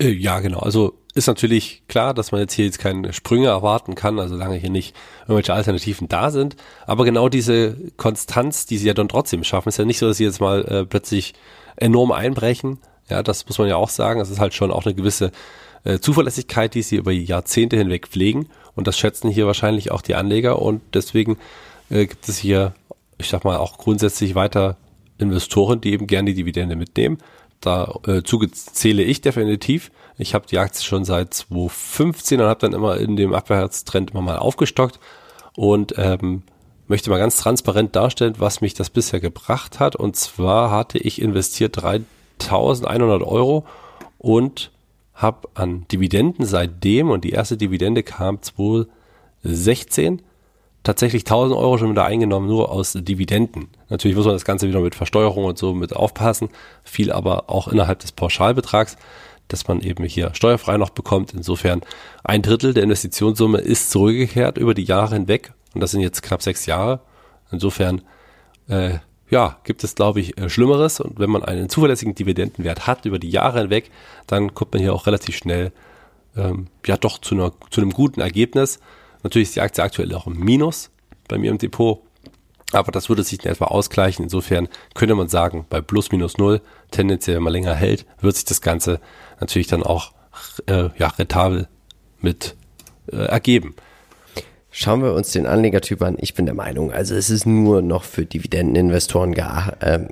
Äh, 0.01 0.09
ja, 0.09 0.41
genau. 0.41 0.59
Also 0.59 0.99
ist 1.15 1.29
natürlich 1.29 1.83
klar, 1.87 2.15
dass 2.15 2.33
man 2.33 2.41
jetzt 2.41 2.53
hier 2.53 2.65
jetzt 2.65 2.81
keine 2.81 3.13
Sprünge 3.13 3.47
erwarten 3.47 3.95
kann, 3.95 4.19
also 4.19 4.35
solange 4.35 4.57
hier 4.57 4.71
nicht 4.71 4.95
irgendwelche 5.23 5.55
Alternativen 5.55 6.09
da 6.09 6.33
sind. 6.33 6.57
Aber 6.85 7.05
genau 7.05 7.29
diese 7.29 7.77
Konstanz, 7.97 8.67
die 8.67 8.77
sie 8.77 8.89
ja 8.89 8.95
dann 8.95 9.09
trotzdem 9.09 9.45
schaffen, 9.45 9.69
ist 9.69 9.79
ja 9.79 9.85
nicht 9.85 10.01
so, 10.01 10.09
dass 10.09 10.17
sie 10.17 10.25
jetzt 10.25 10.41
mal 10.41 10.65
äh, 10.65 10.85
plötzlich 10.85 11.35
enorm 11.77 12.11
einbrechen. 12.11 12.81
Ja, 13.09 13.23
das 13.23 13.47
muss 13.47 13.59
man 13.59 13.69
ja 13.69 13.77
auch 13.77 13.89
sagen. 13.89 14.21
Es 14.21 14.31
ist 14.31 14.41
halt 14.41 14.55
schon 14.55 14.71
auch 14.71 14.85
eine 14.85 14.95
gewisse 14.95 15.31
äh, 15.85 16.01
Zuverlässigkeit, 16.01 16.75
die 16.75 16.83
sie 16.83 16.97
über 16.97 17.13
Jahrzehnte 17.13 17.77
hinweg 17.77 18.09
pflegen. 18.09 18.49
Und 18.75 18.87
das 18.87 18.99
schätzen 18.99 19.31
hier 19.31 19.47
wahrscheinlich 19.47 19.91
auch 19.91 20.03
die 20.03 20.15
Anleger. 20.15 20.61
Und 20.61 20.83
deswegen 20.95 21.39
äh, 21.91 22.07
gibt 22.07 22.29
es 22.29 22.39
hier, 22.39 22.75
ich 23.19 23.29
sag 23.29 23.45
mal, 23.45 23.57
auch 23.57 23.79
grundsätzlich 23.79 24.35
weiter 24.35 24.77
Investoren, 25.19 25.81
die 25.81 25.93
eben 25.93 26.07
gerne 26.07 26.31
die 26.31 26.35
Dividende 26.35 26.77
mitnehmen. 26.77 27.19
Dazu 27.61 28.43
äh, 28.43 28.51
zähle 28.51 29.03
ich 29.03 29.21
definitiv. 29.21 29.91
Ich 30.19 30.35
habe 30.35 30.47
die 30.47 30.59
Aktie 30.59 30.85
schon 30.85 31.05
seit 31.05 31.33
2015 31.33 32.41
und 32.41 32.47
habe 32.47 32.61
dann 32.61 32.73
immer 32.73 32.97
in 32.99 33.17
dem 33.17 33.33
Abwärtstrend 33.33 34.11
immer 34.11 34.23
mal 34.23 34.39
aufgestockt 34.39 34.99
und 35.55 35.95
ähm, 35.97 36.43
möchte 36.89 37.11
mal 37.11 37.19
ganz 37.19 37.37
transparent 37.37 37.97
darstellen, 37.97 38.35
was 38.39 38.61
mich 38.61 38.75
das 38.75 38.91
bisher 38.91 39.21
gebracht 39.21 39.81
hat. 39.81 39.97
Und 39.97 40.17
zwar 40.17 40.71
hatte 40.71 40.99
ich 40.99 41.21
investiert 41.21 41.83
3.100 42.41 43.23
Euro 43.25 43.65
und 44.19 44.71
habe 45.15 45.49
an 45.55 45.87
Dividenden 45.89 46.45
seitdem, 46.45 47.11
und 47.11 47.25
die 47.25 47.31
erste 47.31 47.57
Dividende 47.57 48.03
kam 48.03 48.43
2016, 48.43 50.23
tatsächlich 50.83 51.23
1000 51.23 51.59
Euro 51.59 51.79
schon 51.79 51.91
wieder 51.91 52.05
eingenommen, 52.05 52.47
nur 52.47 52.71
aus 52.71 52.93
Dividenden. 52.93 53.69
Natürlich 53.89 54.17
muss 54.17 54.27
man 54.27 54.35
das 54.35 54.45
Ganze 54.45 54.69
wieder 54.69 54.81
mit 54.81 54.95
Versteuerung 54.95 55.45
und 55.45 55.59
so 55.59 55.75
mit 55.75 55.97
aufpassen, 55.97 56.51
viel 56.85 57.11
aber 57.11 57.51
auch 57.51 57.69
innerhalb 57.69 57.99
des 58.01 58.13
Pauschalbetrags, 58.13 58.97
dass 59.49 59.67
man 59.69 59.81
eben 59.81 60.05
hier 60.05 60.35
steuerfrei 60.35 60.77
noch 60.77 60.91
bekommt. 60.91 61.33
Insofern 61.35 61.81
ein 62.23 62.43
Drittel 62.43 62.75
der 62.75 62.83
Investitionssumme 62.83 63.59
ist 63.59 63.91
zurückgekehrt 63.91 64.59
über 64.59 64.75
die 64.75 64.85
Jahre 64.85 65.15
hinweg 65.15 65.53
und 65.75 65.81
das 65.81 65.93
sind 65.93 66.01
jetzt 66.01 66.23
knapp 66.23 66.43
sechs 66.43 66.67
Jahre. 66.67 67.01
Insofern 67.51 68.03
äh, 68.69 68.99
ja, 69.29 69.59
gibt 69.65 69.83
es, 69.85 69.95
glaube 69.95 70.21
ich, 70.21 70.39
äh, 70.39 70.49
Schlimmeres. 70.49 71.01
Und 71.01 71.19
wenn 71.19 71.31
man 71.31 71.45
einen 71.45 71.69
zuverlässigen 71.69 72.15
Dividendenwert 72.15 72.87
hat 72.87 73.05
über 73.05 73.19
die 73.19 73.31
Jahre 73.31 73.61
hinweg, 73.61 73.91
dann 74.27 74.55
kommt 74.55 74.73
man 74.73 74.83
hier 74.83 74.95
auch 74.95 75.07
relativ 75.07 75.37
schnell 75.37 75.73
ähm, 76.37 76.69
ja 76.87 76.97
doch 76.97 77.19
zu, 77.19 77.35
einer, 77.35 77.53
zu 77.71 77.81
einem 77.81 77.91
guten 77.91 78.21
Ergebnis. 78.21 78.79
Natürlich 79.23 79.49
ist 79.49 79.57
die 79.57 79.61
Aktie 79.61 79.83
aktuell 79.83 80.15
auch 80.15 80.27
im 80.27 80.39
Minus 80.39 80.91
bei 81.29 81.39
mir 81.39 81.51
im 81.51 81.59
Depot, 81.59 82.01
aber 82.73 82.93
das 82.93 83.09
würde 83.09 83.23
sich 83.23 83.45
in 83.45 83.51
etwa 83.51 83.67
ausgleichen. 83.67 84.25
Insofern 84.25 84.69
könnte 84.95 85.15
man 85.15 85.29
sagen, 85.29 85.67
bei 85.69 85.81
plus 85.81 86.13
minus 86.13 86.39
null, 86.39 86.61
tendenziell, 86.91 87.37
wenn 87.37 87.43
man 87.43 87.53
länger 87.53 87.75
hält, 87.75 88.07
wird 88.21 88.37
sich 88.37 88.45
das 88.45 88.61
Ganze 88.61 89.01
natürlich 89.41 89.67
dann 89.67 89.83
auch 89.83 90.13
äh, 90.67 90.91
ja, 90.99 91.09
rentabel 91.09 91.69
mit 92.21 92.55
äh, 93.11 93.17
ergeben. 93.17 93.75
Schauen 94.79 95.03
wir 95.03 95.15
uns 95.15 95.33
den 95.33 95.47
Anlegertyp 95.47 96.03
an. 96.03 96.19
Ich 96.21 96.35
bin 96.35 96.45
der 96.45 96.55
Meinung, 96.55 96.93
also 96.93 97.15
es 97.15 97.31
ist 97.31 97.47
nur 97.47 97.81
noch 97.81 98.05
für 98.05 98.27
Dividendeninvestoren 98.27 99.33
äh, 99.33 100.09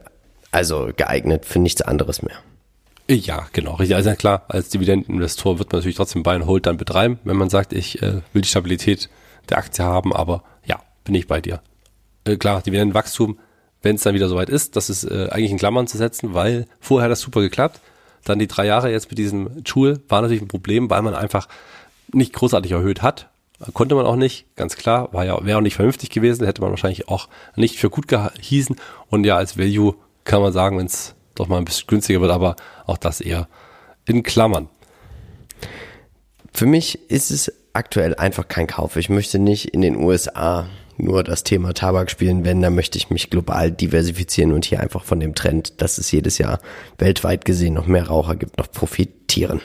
also 0.52 0.88
geeignet, 0.96 1.44
für 1.44 1.58
nichts 1.58 1.82
anderes 1.82 2.22
mehr. 2.22 2.36
Ja, 3.06 3.46
genau. 3.52 3.76
Also 3.76 4.14
klar, 4.14 4.46
als 4.48 4.70
Dividendeninvestor 4.70 5.58
wird 5.58 5.70
man 5.70 5.80
natürlich 5.80 5.96
trotzdem 5.96 6.22
Buy 6.22 6.36
and 6.36 6.46
Hold 6.46 6.64
dann 6.64 6.78
betreiben, 6.78 7.18
wenn 7.24 7.36
man 7.36 7.50
sagt, 7.50 7.74
ich 7.74 8.00
äh, 8.00 8.22
will 8.32 8.40
die 8.40 8.48
Stabilität 8.48 9.10
der 9.50 9.58
Aktie 9.58 9.84
haben, 9.84 10.14
aber 10.14 10.42
ja, 10.64 10.80
bin 11.04 11.14
ich 11.14 11.26
bei 11.26 11.42
dir. 11.42 11.60
Äh, 12.24 12.36
klar, 12.36 12.62
Dividendenwachstum, 12.62 13.38
wenn 13.82 13.96
es 13.96 14.02
dann 14.02 14.14
wieder 14.14 14.30
soweit 14.30 14.48
ist, 14.48 14.76
das 14.76 14.88
ist 14.88 15.04
äh, 15.04 15.28
eigentlich 15.30 15.50
in 15.50 15.58
Klammern 15.58 15.88
zu 15.88 15.98
setzen, 15.98 16.32
weil 16.32 16.64
vorher 16.80 17.10
das 17.10 17.20
super 17.20 17.42
geklappt. 17.42 17.82
Dann 18.24 18.38
die 18.38 18.48
drei 18.48 18.64
Jahre 18.64 18.90
jetzt 18.90 19.10
mit 19.10 19.18
diesem 19.18 19.62
Tool 19.64 20.00
war 20.08 20.22
natürlich 20.22 20.40
ein 20.40 20.48
Problem, 20.48 20.88
weil 20.88 21.02
man 21.02 21.14
einfach 21.14 21.48
nicht 22.14 22.32
großartig 22.32 22.72
erhöht 22.72 23.02
hat. 23.02 23.28
Konnte 23.72 23.94
man 23.94 24.06
auch 24.06 24.16
nicht, 24.16 24.46
ganz 24.56 24.76
klar, 24.76 25.12
war 25.12 25.24
ja, 25.24 25.44
wäre 25.44 25.58
auch 25.58 25.62
nicht 25.62 25.76
vernünftig 25.76 26.10
gewesen, 26.10 26.44
hätte 26.44 26.60
man 26.60 26.70
wahrscheinlich 26.70 27.08
auch 27.08 27.28
nicht 27.56 27.78
für 27.78 27.90
gut 27.90 28.08
gehießen. 28.08 28.76
Und 29.08 29.24
ja, 29.24 29.36
als 29.36 29.58
Value 29.58 29.94
kann 30.24 30.42
man 30.42 30.52
sagen, 30.52 30.78
wenn 30.78 30.86
es 30.86 31.14
doch 31.34 31.48
mal 31.48 31.58
ein 31.58 31.64
bisschen 31.64 31.86
günstiger 31.86 32.20
wird, 32.20 32.30
aber 32.30 32.56
auch 32.86 32.98
das 32.98 33.20
eher 33.20 33.48
in 34.06 34.22
Klammern. 34.22 34.68
Für 36.52 36.66
mich 36.66 37.10
ist 37.10 37.30
es 37.30 37.52
aktuell 37.72 38.14
einfach 38.14 38.48
kein 38.48 38.66
Kauf. 38.66 38.96
Ich 38.96 39.08
möchte 39.08 39.38
nicht 39.38 39.74
in 39.74 39.80
den 39.80 39.96
USA 39.96 40.66
nur 40.96 41.24
das 41.24 41.42
Thema 41.42 41.74
Tabak 41.74 42.10
spielen, 42.10 42.44
wenn, 42.44 42.62
dann 42.62 42.74
möchte 42.74 42.98
ich 42.98 43.10
mich 43.10 43.30
global 43.30 43.72
diversifizieren 43.72 44.52
und 44.52 44.64
hier 44.64 44.80
einfach 44.80 45.02
von 45.02 45.18
dem 45.18 45.34
Trend, 45.34 45.80
dass 45.82 45.98
es 45.98 46.12
jedes 46.12 46.38
Jahr 46.38 46.60
weltweit 46.98 47.44
gesehen 47.44 47.74
noch 47.74 47.86
mehr 47.86 48.06
Raucher 48.06 48.36
gibt, 48.36 48.58
noch 48.58 48.70
profitieren. 48.70 49.60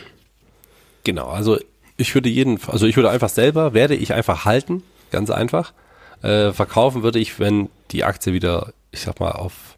Genau, 1.03 1.27
also 1.27 1.59
ich 1.99 2.15
würde 2.15 2.29
jeden, 2.29 2.59
also 2.67 2.85
ich 2.85 2.95
würde 2.95 3.09
einfach 3.09 3.29
selber, 3.29 3.73
werde 3.73 3.95
ich 3.95 4.13
einfach 4.13 4.45
halten, 4.45 4.83
ganz 5.12 5.29
einfach. 5.29 5.73
Äh, 6.21 6.51
verkaufen 6.51 7.03
würde 7.03 7.19
ich, 7.19 7.39
wenn 7.39 7.69
die 7.91 8.03
Aktie 8.03 8.33
wieder, 8.33 8.73
ich 8.91 9.01
sag 9.01 9.19
mal, 9.19 9.31
auf 9.31 9.77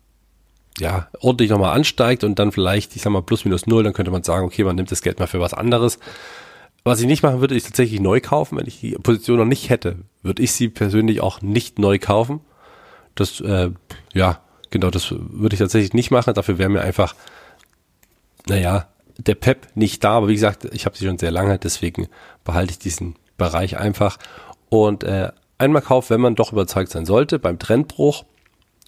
ja, 0.79 1.10
ordentlich 1.19 1.49
nochmal 1.49 1.75
ansteigt 1.75 2.23
und 2.23 2.39
dann 2.39 2.51
vielleicht, 2.51 2.95
ich 2.95 3.01
sag 3.01 3.12
mal, 3.12 3.21
plus 3.21 3.43
minus 3.43 3.67
null, 3.67 3.84
dann 3.84 3.93
könnte 3.93 4.12
man 4.12 4.23
sagen, 4.23 4.45
okay, 4.45 4.63
man 4.63 4.75
nimmt 4.75 4.91
das 4.91 5.01
Geld 5.01 5.19
mal 5.19 5.27
für 5.27 5.39
was 5.39 5.53
anderes. 5.53 5.99
was 6.84 6.99
ich 7.01 7.07
nicht 7.07 7.23
machen 7.23 7.41
würde, 7.41 7.55
ist 7.55 7.65
tatsächlich 7.65 7.99
neu 7.99 8.21
kaufen. 8.21 8.57
Wenn 8.57 8.67
ich 8.67 8.79
die 8.79 8.91
Position 8.91 9.38
noch 9.38 9.45
nicht 9.45 9.69
hätte, 9.69 9.97
würde 10.23 10.41
ich 10.41 10.51
sie 10.53 10.69
persönlich 10.69 11.21
auch 11.21 11.41
nicht 11.41 11.79
neu 11.79 11.99
kaufen. 11.99 12.41
Das, 13.15 13.39
äh, 13.41 13.71
ja, 14.13 14.41
genau, 14.69 14.89
das 14.89 15.12
würde 15.12 15.53
ich 15.55 15.60
tatsächlich 15.60 15.93
nicht 15.93 16.12
machen. 16.12 16.34
Dafür 16.34 16.57
wäre 16.57 16.69
mir 16.69 16.81
einfach, 16.81 17.15
naja, 18.47 18.88
der 19.27 19.36
Pep 19.36 19.67
nicht 19.75 20.03
da. 20.03 20.13
Aber 20.13 20.27
wie 20.27 20.34
gesagt, 20.34 20.65
ich 20.73 20.86
habe 20.86 20.97
sie 20.97 21.05
schon 21.05 21.17
sehr 21.17 21.31
lange, 21.31 21.57
deswegen 21.57 22.07
behalte 22.43 22.71
ich 22.71 22.79
diesen 22.79 23.15
Bereich 23.38 23.77
einfach. 23.77 24.17
Und 24.69 25.03
äh, 25.03 25.31
einmal 25.57 25.81
Kauf, 25.81 26.10
wenn 26.10 26.21
man 26.21 26.36
doch 26.36 26.51
überzeugt 26.51 26.91
sein 26.91 27.05
sollte, 27.05 27.39
beim 27.39 27.60
Trendbruch 27.60 28.25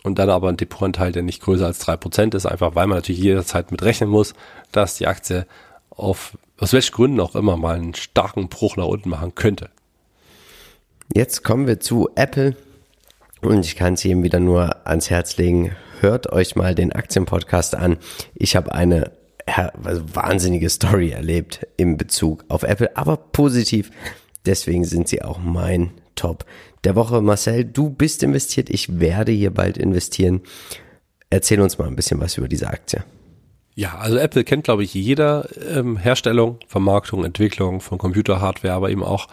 und 0.03 0.19
dann 0.19 0.29
aber 0.29 0.49
ein 0.49 0.57
Depotanteil, 0.57 1.11
der 1.11 1.23
nicht 1.23 1.41
größer 1.41 1.65
als 1.65 1.79
drei 1.79 1.97
Prozent 1.97 2.35
ist, 2.35 2.45
einfach 2.45 2.75
weil 2.75 2.87
man 2.87 2.97
natürlich 2.97 3.21
jederzeit 3.21 3.71
mit 3.71 3.81
rechnen 3.83 4.09
muss, 4.09 4.33
dass 4.71 4.95
die 4.95 5.07
Aktie 5.07 5.45
auf 5.89 6.37
aus 6.59 6.71
welchen 6.71 6.93
Gründen 6.93 7.19
auch 7.19 7.35
immer 7.35 7.57
mal 7.57 7.75
einen 7.75 7.93
starken 7.93 8.47
Bruch 8.47 8.77
nach 8.77 8.85
unten 8.85 9.09
machen 9.09 9.35
könnte. 9.35 9.69
Jetzt 11.13 11.43
kommen 11.43 11.67
wir 11.67 11.79
zu 11.79 12.09
Apple 12.15 12.55
und 13.41 13.65
ich 13.65 13.75
kann 13.75 13.95
es 13.95 14.03
jedem 14.03 14.23
wieder 14.23 14.39
nur 14.39 14.87
ans 14.87 15.09
Herz 15.09 15.37
legen. 15.37 15.75
Hört 15.99 16.31
euch 16.31 16.55
mal 16.55 16.75
den 16.75 16.93
Aktienpodcast 16.93 17.75
an. 17.75 17.97
Ich 18.35 18.55
habe 18.55 18.73
eine 18.73 19.11
wahnsinnige 19.45 20.69
Story 20.69 21.11
erlebt 21.11 21.67
im 21.77 21.97
Bezug 21.97 22.45
auf 22.47 22.63
Apple, 22.63 22.95
aber 22.95 23.17
positiv. 23.17 23.91
Deswegen 24.45 24.85
sind 24.85 25.07
sie 25.07 25.21
auch 25.21 25.39
mein 25.39 25.91
Top 26.15 26.45
der 26.83 26.95
Woche. 26.95 27.21
Marcel, 27.21 27.65
du 27.65 27.89
bist 27.89 28.23
investiert. 28.23 28.69
Ich 28.69 28.99
werde 28.99 29.31
hier 29.31 29.51
bald 29.51 29.77
investieren. 29.77 30.41
Erzähl 31.29 31.61
uns 31.61 31.77
mal 31.77 31.87
ein 31.87 31.95
bisschen 31.95 32.19
was 32.19 32.37
über 32.37 32.47
diese 32.47 32.67
Aktie. 32.67 33.03
Ja, 33.75 33.97
also 33.97 34.17
Apple 34.17 34.43
kennt, 34.43 34.65
glaube 34.65 34.83
ich, 34.83 34.93
jeder 34.93 35.47
ähm, 35.67 35.97
Herstellung, 35.97 36.59
Vermarktung, 36.67 37.25
Entwicklung 37.25 37.81
von 37.81 37.97
Computerhardware, 37.97 38.73
aber 38.73 38.91
eben 38.91 39.03
auch, 39.03 39.27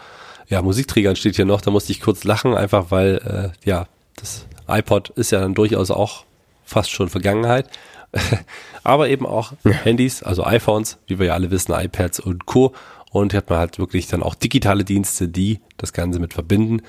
ja, 0.47 0.63
Musikträgern 0.63 1.15
steht 1.15 1.35
hier 1.35 1.45
noch, 1.45 1.61
da 1.61 1.69
musste 1.69 1.91
ich 1.91 2.01
kurz 2.01 2.23
lachen, 2.23 2.55
einfach 2.55 2.89
weil, 2.89 3.53
äh, 3.63 3.69
ja, 3.69 3.85
das 4.15 4.47
iPod 4.67 5.09
ist 5.11 5.31
ja 5.31 5.39
dann 5.39 5.53
durchaus 5.53 5.91
auch 5.91 6.25
fast 6.63 6.89
schon 6.89 7.09
Vergangenheit. 7.09 7.69
aber 8.83 9.09
eben 9.09 9.25
auch 9.25 9.53
Handys, 9.63 10.23
also 10.23 10.43
iPhones, 10.43 10.97
wie 11.07 11.19
wir 11.19 11.27
ja 11.27 11.33
alle 11.33 11.51
wissen, 11.51 11.73
iPads 11.73 12.19
und 12.19 12.45
Co. 12.45 12.73
Und 13.11 13.33
hat 13.33 13.49
man 13.49 13.59
halt 13.59 13.77
wirklich 13.77 14.07
dann 14.07 14.23
auch 14.23 14.35
digitale 14.35 14.85
Dienste, 14.85 15.27
die 15.27 15.59
das 15.75 15.91
Ganze 15.91 16.19
mit 16.19 16.33
verbinden. 16.33 16.81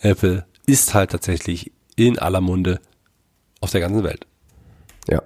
Apple 0.00 0.46
ist 0.66 0.94
halt 0.94 1.10
tatsächlich 1.10 1.72
in 1.96 2.18
aller 2.18 2.40
Munde 2.40 2.80
auf 3.60 3.70
der 3.70 3.82
ganzen 3.82 4.02
Welt. 4.02 4.26
Ja. 5.08 5.22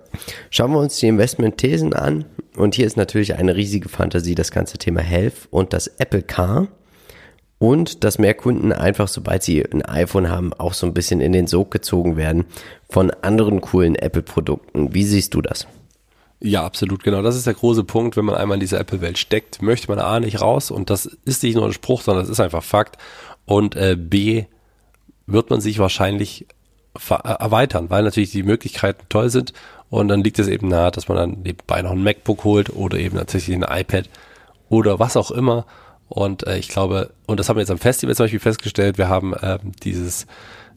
Schauen 0.50 0.72
wir 0.72 0.78
uns 0.78 0.96
die 0.96 1.08
Investment-Thesen 1.08 1.92
an. 1.92 2.24
Und 2.56 2.74
hier 2.74 2.86
ist 2.86 2.96
natürlich 2.96 3.34
eine 3.34 3.56
riesige 3.56 3.88
Fantasie 3.88 4.34
das 4.34 4.50
ganze 4.50 4.78
Thema 4.78 5.00
Health 5.00 5.48
und 5.50 5.72
das 5.72 5.86
Apple 5.86 6.22
Car. 6.22 6.68
Und 7.58 8.02
dass 8.02 8.18
mehr 8.18 8.34
Kunden 8.34 8.72
einfach, 8.72 9.06
sobald 9.06 9.44
sie 9.44 9.64
ein 9.64 9.82
iPhone 9.82 10.28
haben, 10.28 10.52
auch 10.52 10.74
so 10.74 10.86
ein 10.86 10.94
bisschen 10.94 11.20
in 11.20 11.32
den 11.32 11.46
Sog 11.46 11.70
gezogen 11.70 12.16
werden 12.16 12.46
von 12.92 13.10
anderen 13.22 13.62
coolen 13.62 13.94
Apple-Produkten. 13.94 14.92
Wie 14.92 15.04
siehst 15.04 15.32
du 15.32 15.40
das? 15.40 15.66
Ja, 16.40 16.62
absolut, 16.62 17.02
genau. 17.02 17.22
Das 17.22 17.36
ist 17.36 17.46
der 17.46 17.54
große 17.54 17.84
Punkt, 17.84 18.18
wenn 18.18 18.26
man 18.26 18.34
einmal 18.34 18.56
in 18.56 18.60
dieser 18.60 18.80
Apple-Welt 18.80 19.16
steckt, 19.16 19.62
möchte 19.62 19.88
man 19.88 19.98
A 19.98 20.20
nicht 20.20 20.42
raus 20.42 20.70
und 20.70 20.90
das 20.90 21.06
ist 21.24 21.42
nicht 21.42 21.54
nur 21.54 21.64
ein 21.64 21.72
Spruch, 21.72 22.02
sondern 22.02 22.24
das 22.24 22.30
ist 22.30 22.40
einfach 22.40 22.62
Fakt. 22.62 22.98
Und 23.46 23.76
äh, 23.76 23.96
B 23.98 24.44
wird 25.26 25.48
man 25.48 25.62
sich 25.62 25.78
wahrscheinlich 25.78 26.46
äh, 27.08 27.14
erweitern, 27.14 27.88
weil 27.88 28.02
natürlich 28.02 28.30
die 28.30 28.42
Möglichkeiten 28.42 29.06
toll 29.08 29.30
sind 29.30 29.54
und 29.88 30.08
dann 30.08 30.22
liegt 30.22 30.38
es 30.38 30.48
eben 30.48 30.68
nahe, 30.68 30.90
dass 30.90 31.08
man 31.08 31.16
dann 31.16 31.30
nebenbei 31.42 31.80
noch 31.80 31.92
ein 31.92 32.02
MacBook 32.02 32.44
holt 32.44 32.76
oder 32.76 32.98
eben 32.98 33.16
tatsächlich 33.16 33.56
ein 33.56 33.80
iPad 33.80 34.10
oder 34.68 34.98
was 34.98 35.16
auch 35.16 35.30
immer. 35.30 35.64
Und 36.10 36.46
äh, 36.46 36.58
ich 36.58 36.68
glaube, 36.68 37.14
und 37.24 37.40
das 37.40 37.48
haben 37.48 37.56
wir 37.56 37.62
jetzt 37.62 37.70
am 37.70 37.78
Festival 37.78 38.14
zum 38.14 38.24
Beispiel 38.24 38.40
festgestellt, 38.40 38.98
wir 38.98 39.08
haben 39.08 39.32
äh, 39.32 39.58
dieses 39.82 40.26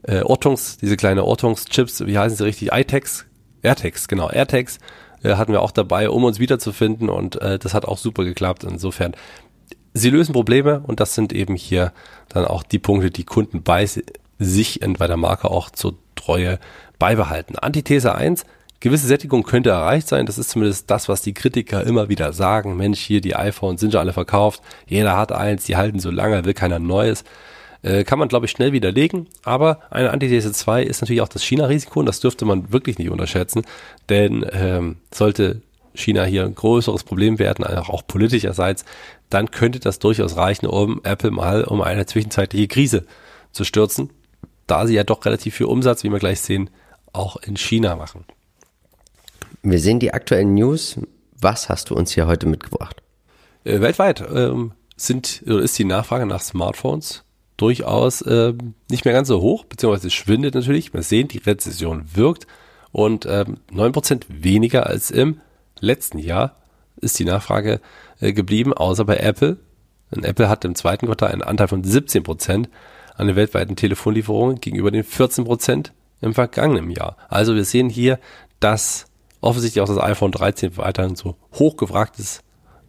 äh, 0.07 0.21
Ortungs, 0.21 0.77
diese 0.77 0.97
kleine 0.97 1.23
Ortungschips, 1.23 2.05
wie 2.05 2.17
heißen 2.17 2.37
sie 2.37 2.43
richtig? 2.43 2.71
iTags? 2.71 3.25
AirTags, 3.61 4.07
genau, 4.07 4.29
AirTags 4.29 4.79
äh, 5.23 5.35
hatten 5.35 5.51
wir 5.51 5.61
auch 5.61 5.71
dabei, 5.71 6.09
um 6.09 6.23
uns 6.23 6.39
wiederzufinden 6.39 7.09
und 7.09 7.41
äh, 7.41 7.59
das 7.59 7.73
hat 7.73 7.85
auch 7.85 7.97
super 7.97 8.23
geklappt. 8.23 8.63
Insofern, 8.63 9.15
sie 9.93 10.09
lösen 10.09 10.33
Probleme 10.33 10.81
und 10.85 10.99
das 10.99 11.15
sind 11.15 11.33
eben 11.33 11.55
hier 11.55 11.91
dann 12.29 12.45
auch 12.45 12.63
die 12.63 12.79
Punkte, 12.79 13.11
die 13.11 13.23
Kunden 13.23 13.63
bei 13.63 13.87
sich 14.37 14.79
bei 14.97 15.07
der 15.07 15.17
Marke 15.17 15.49
auch 15.49 15.69
zur 15.69 15.95
Treue 16.15 16.59
beibehalten. 16.99 17.57
Antithese 17.57 18.15
1, 18.15 18.45
gewisse 18.79 19.07
Sättigung 19.07 19.43
könnte 19.43 19.69
erreicht 19.71 20.07
sein. 20.07 20.25
Das 20.25 20.37
ist 20.37 20.49
zumindest 20.49 20.89
das, 20.91 21.09
was 21.09 21.21
die 21.21 21.33
Kritiker 21.33 21.83
immer 21.83 22.09
wieder 22.09 22.33
sagen. 22.33 22.77
Mensch, 22.77 22.99
hier 22.99 23.21
die 23.21 23.35
iPhones 23.35 23.81
sind 23.81 23.93
ja 23.93 23.99
alle 23.99 24.13
verkauft. 24.13 24.61
Jeder 24.87 25.17
hat 25.17 25.31
eins, 25.31 25.65
die 25.65 25.75
halten 25.75 25.99
so 25.99 26.11
lange, 26.11 26.45
will 26.45 26.53
keiner 26.53 26.79
Neues. 26.79 27.23
Äh, 27.85 28.03
kann 28.03 28.19
man, 28.19 28.27
glaube 28.27 28.45
ich, 28.45 28.51
schnell 28.51 28.71
widerlegen. 28.71 29.27
Aber 29.43 29.79
eine 29.89 30.11
Antithese 30.11 30.51
2 30.51 30.83
ist 30.83 31.01
natürlich 31.01 31.21
auch 31.21 31.29
das 31.29 31.43
China-Risiko 31.43 31.99
und 31.99 32.05
das 32.05 32.19
dürfte 32.19 32.45
man 32.45 32.71
wirklich 32.71 32.97
nicht 32.97 33.09
unterschätzen. 33.09 33.63
Denn 34.09 34.45
ähm, 34.51 34.97
sollte 35.13 35.61
China 35.93 36.23
hier 36.23 36.43
ein 36.43 36.55
größeres 36.55 37.03
Problem 37.03 37.39
werden, 37.39 37.63
auch 37.65 38.05
politischerseits, 38.05 38.83
dann 39.29 39.51
könnte 39.51 39.79
das 39.79 39.99
durchaus 39.99 40.35
reichen, 40.35 40.65
um 40.65 40.99
Apple 41.03 41.31
mal 41.31 41.63
um 41.63 41.81
eine 41.81 42.05
zwischenzeitliche 42.05 42.67
Krise 42.67 43.05
zu 43.53 43.63
stürzen 43.63 44.09
da 44.67 44.87
sie 44.87 44.95
ja 44.95 45.03
doch 45.03 45.25
relativ 45.25 45.55
viel 45.55 45.67
Umsatz, 45.67 46.03
wie 46.03 46.09
wir 46.09 46.19
gleich 46.19 46.41
sehen, 46.41 46.69
auch 47.13 47.37
in 47.37 47.57
China 47.57 47.95
machen. 47.95 48.25
Wir 49.61 49.79
sehen 49.79 49.99
die 49.99 50.13
aktuellen 50.13 50.53
News. 50.53 50.99
Was 51.39 51.69
hast 51.69 51.89
du 51.89 51.95
uns 51.95 52.11
hier 52.11 52.27
heute 52.27 52.47
mitgebracht? 52.47 53.01
Äh, 53.63 53.81
weltweit 53.81 54.23
ähm, 54.33 54.73
sind, 54.95 55.41
ist 55.41 55.77
die 55.77 55.85
Nachfrage 55.85 56.25
nach 56.25 56.41
Smartphones 56.41 57.23
durchaus 57.57 58.21
äh, 58.21 58.53
nicht 58.89 59.05
mehr 59.05 59.13
ganz 59.13 59.27
so 59.27 59.41
hoch, 59.41 59.65
beziehungsweise 59.65 60.09
schwindet 60.09 60.55
natürlich. 60.55 60.93
Wir 60.93 61.03
sehen, 61.03 61.27
die 61.27 61.37
Rezession 61.37 62.05
wirkt 62.13 62.47
und 62.91 63.25
ähm, 63.25 63.57
9% 63.71 64.23
weniger 64.29 64.87
als 64.87 65.11
im 65.11 65.41
letzten 65.79 66.17
Jahr 66.17 66.57
ist 66.97 67.19
die 67.19 67.25
Nachfrage 67.25 67.81
äh, 68.19 68.33
geblieben, 68.33 68.73
außer 68.73 69.05
bei 69.05 69.17
Apple. 69.17 69.57
Und 70.11 70.25
Apple 70.25 70.49
hat 70.49 70.65
im 70.65 70.75
zweiten 70.75 71.07
Quartal 71.07 71.31
einen 71.31 71.41
Anteil 71.41 71.67
von 71.67 71.83
17 71.83 72.23
Prozent 72.23 72.69
an 73.15 73.27
den 73.27 73.35
weltweiten 73.35 73.75
Telefonlieferungen 73.75 74.59
gegenüber 74.59 74.91
den 74.91 75.03
14 75.03 75.45
Prozent 75.45 75.93
im 76.21 76.33
vergangenen 76.33 76.89
Jahr. 76.89 77.17
Also 77.29 77.55
wir 77.55 77.65
sehen 77.65 77.89
hier, 77.89 78.19
dass 78.59 79.07
offensichtlich 79.41 79.81
auch 79.81 79.87
das 79.87 79.97
iPhone 79.97 80.31
13 80.31 80.77
weiterhin 80.77 81.15
so 81.15 81.35
hoch 81.53 81.77
gefragt 81.77 82.19
ist 82.19 82.41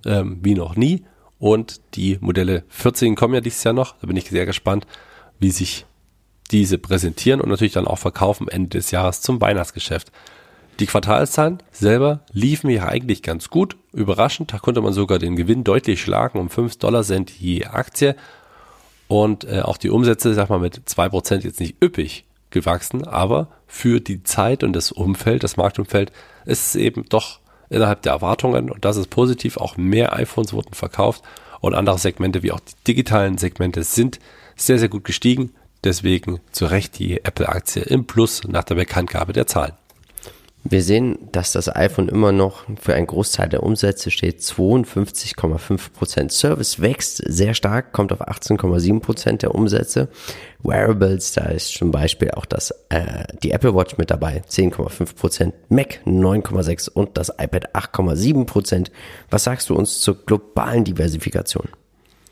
ähm, 0.04 0.38
wie 0.42 0.54
noch 0.54 0.76
nie. 0.76 1.04
Und 1.38 1.80
die 1.94 2.18
Modelle 2.20 2.64
14 2.68 3.14
kommen 3.14 3.34
ja 3.34 3.40
dieses 3.40 3.64
Jahr 3.64 3.74
noch. 3.74 3.96
Da 4.00 4.06
bin 4.06 4.16
ich 4.16 4.30
sehr 4.30 4.46
gespannt, 4.46 4.86
wie 5.38 5.50
sich 5.50 5.86
diese 6.50 6.78
präsentieren 6.78 7.40
und 7.40 7.48
natürlich 7.48 7.74
dann 7.74 7.86
auch 7.86 7.98
verkaufen 7.98 8.48
Ende 8.48 8.78
des 8.78 8.90
Jahres 8.90 9.20
zum 9.20 9.40
Weihnachtsgeschäft. 9.40 10.12
Die 10.78 10.86
Quartalszahlen 10.86 11.62
selber 11.72 12.20
liefen 12.32 12.70
ja 12.70 12.86
eigentlich 12.86 13.22
ganz 13.22 13.48
gut. 13.48 13.76
Überraschend, 13.92 14.52
da 14.52 14.58
konnte 14.58 14.82
man 14.82 14.92
sogar 14.92 15.18
den 15.18 15.36
Gewinn 15.36 15.64
deutlich 15.64 16.02
schlagen 16.02 16.38
um 16.38 16.50
5 16.50 16.76
Dollar 16.76 17.02
Cent 17.02 17.30
je 17.30 17.64
Aktie 17.64 18.14
und 19.08 19.44
äh, 19.44 19.60
auch 19.62 19.78
die 19.78 19.90
Umsätze, 19.90 20.34
sag 20.34 20.50
mal, 20.50 20.58
mit 20.58 20.82
zwei 20.86 21.08
Prozent 21.08 21.44
jetzt 21.44 21.60
nicht 21.60 21.82
üppig 21.82 22.24
gewachsen, 22.50 23.06
aber 23.06 23.48
für 23.66 24.00
die 24.00 24.22
Zeit 24.22 24.62
und 24.62 24.72
das 24.74 24.92
Umfeld, 24.92 25.44
das 25.44 25.56
Marktumfeld, 25.56 26.12
ist 26.44 26.68
es 26.68 26.76
eben 26.76 27.04
doch 27.08 27.40
innerhalb 27.68 28.02
der 28.02 28.12
Erwartungen 28.12 28.70
und 28.70 28.84
das 28.84 28.96
ist 28.96 29.10
positiv. 29.10 29.56
Auch 29.56 29.76
mehr 29.76 30.14
iPhones 30.14 30.52
wurden 30.52 30.74
verkauft 30.74 31.22
und 31.60 31.74
andere 31.74 31.98
Segmente 31.98 32.42
wie 32.42 32.52
auch 32.52 32.60
die 32.60 32.74
digitalen 32.86 33.38
Segmente 33.38 33.82
sind 33.82 34.20
sehr, 34.56 34.78
sehr 34.78 34.88
gut 34.88 35.04
gestiegen. 35.04 35.52
Deswegen 35.84 36.40
zu 36.52 36.66
Recht 36.66 36.98
die 36.98 37.24
Apple-Aktie 37.24 37.82
im 37.82 38.06
Plus 38.06 38.42
nach 38.48 38.64
der 38.64 38.74
Bekanntgabe 38.74 39.32
der 39.32 39.46
Zahlen. 39.46 39.74
Wir 40.68 40.82
sehen, 40.82 41.28
dass 41.30 41.52
das 41.52 41.74
iPhone 41.74 42.08
immer 42.08 42.32
noch 42.32 42.64
für 42.80 42.94
einen 42.94 43.06
Großteil 43.06 43.48
der 43.48 43.62
Umsätze 43.62 44.10
steht. 44.10 44.40
52,5 44.40 45.92
Prozent. 45.92 46.32
Service 46.32 46.80
wächst 46.80 47.22
sehr 47.24 47.54
stark, 47.54 47.92
kommt 47.92 48.12
auf 48.12 48.20
18,7 48.20 49.00
Prozent 49.00 49.42
der 49.42 49.54
Umsätze. 49.54 50.08
Wearables, 50.64 51.32
da 51.32 51.44
ist 51.44 51.74
zum 51.74 51.92
Beispiel 51.92 52.32
auch 52.32 52.46
das, 52.46 52.72
äh, 52.88 53.24
die 53.44 53.52
Apple 53.52 53.76
Watch 53.76 53.96
mit 53.96 54.10
dabei, 54.10 54.42
10,5 54.48 55.14
Prozent. 55.14 55.54
Mac 55.68 56.00
9,6% 56.04 56.90
und 56.90 57.16
das 57.16 57.28
iPad 57.28 57.74
8,7 57.76 58.44
Prozent. 58.46 58.90
Was 59.30 59.44
sagst 59.44 59.70
du 59.70 59.76
uns 59.76 60.00
zur 60.00 60.16
globalen 60.26 60.82
Diversifikation? 60.82 61.68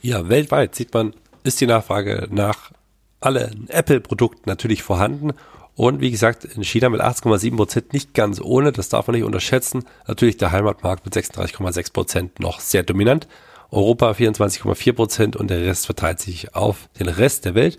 Ja, 0.03 0.28
weltweit 0.28 0.74
sieht 0.74 0.93
man, 0.93 1.14
ist 1.45 1.61
die 1.61 1.66
Nachfrage 1.66 2.26
nach 2.32 2.72
allen 3.20 3.68
Apple-Produkten 3.68 4.43
natürlich 4.51 4.82
vorhanden 4.82 5.35
und 5.77 6.01
wie 6.01 6.11
gesagt, 6.11 6.45
in 6.45 6.62
China 6.62 6.89
mit 6.89 7.01
18,7 7.01 7.57
Prozent 7.57 7.93
nicht 7.93 8.14
ganz 8.14 8.41
ohne, 8.41 8.70
das 8.72 8.89
darf 8.89 9.07
man 9.07 9.16
nicht 9.16 9.25
unterschätzen. 9.25 9.85
Natürlich 10.07 10.37
der 10.37 10.53
Heimatmarkt 10.53 11.05
mit 11.05 11.14
36,6 11.14 11.93
Prozent 11.93 12.41
noch 12.41 12.61
sehr 12.61 12.83
dominant. 12.83 13.27
Europa 13.70 14.12
24,4 14.12 14.93
Prozent 14.93 15.37
und 15.37 15.49
der 15.49 15.64
Rest 15.64 15.87
verteilt 15.87 16.20
sich 16.20 16.55
auf 16.55 16.89
den 17.01 17.09
Rest 17.09 17.45
der 17.45 17.55
Welt. 17.55 17.79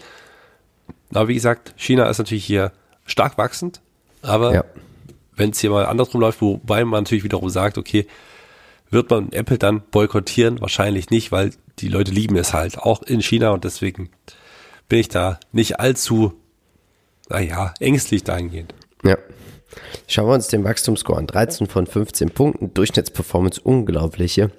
Aber 1.14 1.30
wie 1.30 1.36
gesagt, 1.36 1.74
China 1.78 2.10
ist 2.10 2.18
natürlich 2.18 2.46
hier 2.46 2.74
stark 3.06 3.38
wachsend, 3.38 3.80
aber 4.22 4.54
ja. 4.54 4.64
wenn 5.36 5.52
es 5.52 5.60
hier 5.60 5.70
mal 5.70 5.86
andersrum 5.86 6.20
läuft, 6.20 6.42
wobei 6.42 6.84
man 6.84 7.04
natürlich 7.04 7.24
wiederum 7.24 7.50
sagt, 7.50 7.78
okay, 7.78 8.08
Wird 8.90 9.10
man 9.10 9.32
Apple 9.32 9.58
dann 9.58 9.82
boykottieren? 9.82 10.62
Wahrscheinlich 10.62 11.10
nicht, 11.10 11.32
weil 11.32 11.52
die 11.80 11.90
Leute 11.90 12.12
lieben 12.12 12.38
es 12.38 12.54
halt, 12.54 12.78
auch 12.78 13.02
in 13.04 13.22
China 13.22 13.50
und 13.50 13.64
deswegen 13.64 14.10
bin 14.88 15.00
ich 15.00 15.10
da 15.10 15.40
nicht 15.52 15.80
allzu, 15.80 16.34
naja, 17.30 17.74
ängstlich 17.80 18.24
dahingehend. 18.24 18.74
Ja. 19.04 19.18
Schauen 20.08 20.28
wir 20.28 20.34
uns 20.34 20.48
den 20.48 20.64
Wachstumsscore 20.64 21.20
an. 21.20 21.28
13 21.28 21.68
von 21.68 21.88
15 21.88 22.30
Punkten, 22.32 22.74
Durchschnittsperformance 22.74 23.60
unglaubliche. 23.62 24.52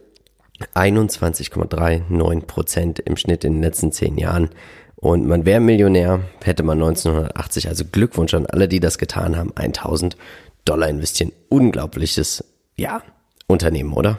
21,39 0.74 2.46
Prozent 2.46 2.98
im 3.00 3.16
Schnitt 3.16 3.44
in 3.44 3.54
den 3.54 3.62
letzten 3.62 3.92
zehn 3.92 4.16
Jahren. 4.18 4.50
Und 4.96 5.26
man 5.26 5.44
wäre 5.44 5.60
Millionär, 5.60 6.20
hätte 6.42 6.62
man 6.62 6.78
1980. 6.78 7.68
Also 7.68 7.84
Glückwunsch 7.84 8.34
an 8.34 8.46
alle, 8.46 8.66
die 8.66 8.80
das 8.80 8.98
getan 8.98 9.36
haben. 9.36 9.52
1000 9.54 10.16
Dollar 10.64 10.88
investieren. 10.88 11.32
Unglaubliches, 11.48 12.44
ja, 12.76 13.02
Unternehmen, 13.46 13.92
oder? 13.92 14.18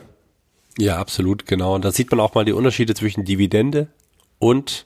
Ja, 0.77 0.97
absolut, 0.97 1.45
genau. 1.47 1.75
Und 1.75 1.83
da 1.83 1.91
sieht 1.91 2.11
man 2.11 2.19
auch 2.19 2.35
mal 2.35 2.45
die 2.45 2.53
Unterschiede 2.53 2.93
zwischen 2.93 3.25
Dividende 3.25 3.87
und 4.37 4.85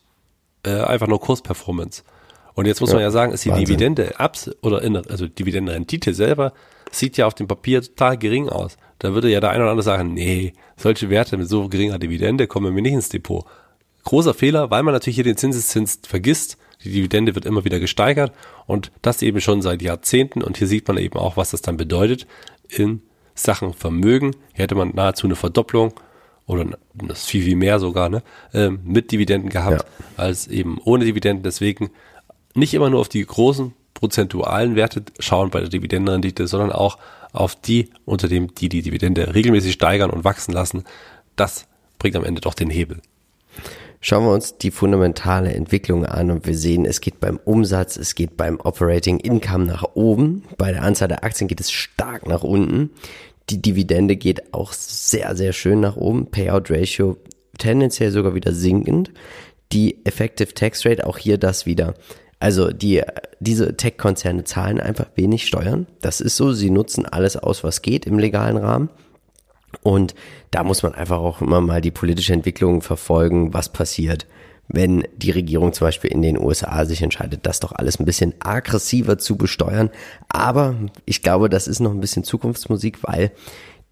äh, 0.66 0.82
einfach 0.82 1.08
nur 1.08 1.20
Kursperformance. 1.20 2.04
Und 2.54 2.66
jetzt 2.66 2.82
muss 2.82 2.90
ja, 2.90 2.96
man 2.96 3.04
ja 3.04 3.12
sagen, 3.12 3.32
ist 3.32 3.46
die 3.46 3.50
Wahnsinn. 3.50 3.66
Dividende 3.66 4.20
abs 4.20 4.52
oder 4.62 4.82
in, 4.82 4.96
also 4.96 5.28
Dividendenrendite 5.28 6.14
selber 6.14 6.54
sieht 6.92 7.18
ja 7.18 7.26
auf 7.26 7.34
dem 7.34 7.48
Papier 7.48 7.82
total 7.82 8.18
gering 8.18 8.50
aus. 8.50 8.78
Da 9.00 9.14
würde 9.14 9.30
ja 9.30 9.40
der 9.40 9.52
eine 9.52 9.64
oder 9.64 9.72
andere 9.72 9.84
sagen, 9.84 10.14
nee, 10.14 10.54
solche 10.76 11.10
Werte 11.10 11.38
mit 11.38 11.48
so 11.48 11.70
geringer 11.70 12.00
Dividende 12.00 12.48
kommen 12.48 12.74
mir 12.74 12.82
nicht 12.82 12.94
ins 12.94 13.10
Depot. 13.10 13.46
Großer 14.04 14.34
Fehler, 14.34 14.72
weil 14.72 14.84
man 14.84 14.94
natürlich 14.94 15.16
hier 15.16 15.24
den 15.24 15.38
Zinseszins 15.38 16.00
vergisst. 16.06 16.58
Die 16.84 16.92
Dividende 16.92 17.36
wird 17.36 17.46
immer 17.46 17.64
wieder 17.64 17.80
gesteigert 17.80 18.32
und 18.66 18.92
das 19.02 19.22
eben 19.22 19.40
schon 19.40 19.62
seit 19.62 19.82
Jahrzehnten. 19.82 20.42
Und 20.44 20.58
hier 20.58 20.68
sieht 20.68 20.88
man 20.88 20.98
eben 20.98 21.18
auch, 21.18 21.38
was 21.38 21.52
das 21.52 21.62
dann 21.62 21.78
bedeutet 21.78 22.28
in 22.68 23.02
Sachen 23.36 23.74
Vermögen. 23.74 24.36
Hier 24.54 24.64
hätte 24.64 24.76
man 24.76 24.90
nahezu 24.94 25.28
eine 25.28 25.36
Verdopplung 25.36 25.94
oder 26.48 26.66
das 26.94 27.26
viel, 27.26 27.44
viel 27.44 27.56
mehr 27.56 27.80
sogar, 27.80 28.10
ne, 28.10 28.24
äh, 28.54 28.70
mit 28.70 29.12
Dividenden 29.12 29.50
gehabt, 29.50 29.84
ja. 29.84 30.06
als 30.18 30.48
eben 30.48 30.80
ohne 30.84 31.06
Dividenden. 31.06 31.44
Deswegen 31.44 31.92
nicht 32.56 32.74
immer 32.74 32.90
nur 32.90 33.00
auf 33.00 33.10
die 33.10 33.26
großen 33.26 33.74
prozentualen 33.94 34.76
Werte 34.76 35.04
schauen 35.20 35.52
bei 35.52 35.60
der 35.60 35.70
Dividendenrendite, 35.70 36.48
sondern 36.48 36.72
auch 36.72 36.98
auf 37.34 37.56
die, 37.56 37.90
unter 38.06 38.28
dem 38.28 38.54
die 38.56 38.68
die 38.68 38.82
Dividende 38.82 39.34
regelmäßig 39.34 39.74
steigern 39.74 40.10
und 40.10 40.24
wachsen 40.24 40.54
lassen. 40.54 40.84
Das 41.36 41.68
bringt 42.00 42.16
am 42.16 42.26
Ende 42.26 42.42
doch 42.42 42.54
den 42.54 42.70
Hebel. 42.70 43.00
Schauen 44.04 44.26
wir 44.26 44.34
uns 44.34 44.58
die 44.58 44.72
fundamentale 44.72 45.54
Entwicklung 45.54 46.08
an 46.08 46.32
und 46.32 46.48
wir 46.48 46.58
sehen, 46.58 46.86
es 46.86 47.02
geht 47.02 47.20
beim 47.20 47.38
Umsatz, 47.38 47.98
es 47.98 48.16
geht 48.16 48.36
beim 48.36 48.60
Operating 48.60 49.20
Income 49.20 49.66
nach 49.66 49.84
oben, 49.94 50.44
bei 50.58 50.72
der 50.72 50.82
Anzahl 50.82 51.08
der 51.08 51.24
Aktien 51.24 51.48
geht 51.48 51.62
es 51.62 51.72
stark 51.72 52.28
nach 52.28 52.42
unten. 52.42 52.90
Die 53.52 53.62
Dividende 53.62 54.16
geht 54.16 54.56
auch 54.56 54.74
sehr, 54.74 55.36
sehr 55.36 55.54
schön 55.54 55.80
nach 55.80 55.98
oben. 55.98 56.32
Payout 56.32 56.72
Ratio 56.72 57.18
tendenziell 57.60 58.12
sogar 58.12 58.34
wieder 58.34 58.54
sinkend. 58.54 59.12
Die 59.72 60.04
Effective 60.06 60.54
Tax 60.54 60.86
Rate, 60.86 61.06
auch 61.06 61.18
hier 61.18 61.38
das 61.38 61.66
wieder 61.66 61.94
also 62.42 62.72
die, 62.72 63.04
diese 63.40 63.78
Tech-Konzerne 63.78 64.44
zahlen 64.44 64.80
einfach 64.80 65.06
wenig 65.16 65.46
Steuern. 65.46 65.86
Das 66.02 66.22
ist 66.22 66.36
so. 66.36 66.54
Sie 66.54 66.72
nutzen 66.72 67.06
alles 67.06 67.38
aus, 67.38 67.64
was 67.64 67.84
geht 67.84 68.08
im 68.08 68.18
legalen 68.18 68.58
Rahmen. 68.58 68.90
Und 69.84 70.16
da 70.50 70.64
muss 70.64 70.82
man 70.82 70.96
einfach 70.96 71.20
auch 71.20 71.42
immer 71.42 71.62
mal 71.62 71.82
die 71.82 71.92
politische 71.92 72.34
Entwicklung 72.34 72.82
verfolgen, 72.82 73.54
was 73.54 73.70
passiert, 73.70 74.26
wenn 74.68 75.04
die 75.16 75.32
Regierung 75.32 75.72
zum 75.72 75.86
Beispiel 75.86 76.12
in 76.12 76.24
den 76.24 76.38
USA 76.38 76.84
sich 76.86 77.04
entscheidet, 77.04 77.42
das 77.44 77.60
doch 77.60 77.74
alles 77.74 78.00
ein 78.00 78.06
bisschen 78.06 78.34
aggressiver 78.40 79.20
zu 79.20 79.38
besteuern. 79.38 79.92
Aber 80.28 80.76
ich 81.06 81.22
glaube, 81.22 81.48
das 81.48 81.68
ist 81.68 81.80
noch 81.80 81.92
ein 81.92 82.02
bisschen 82.02 82.24
Zukunftsmusik, 82.24 83.04
weil 83.04 83.32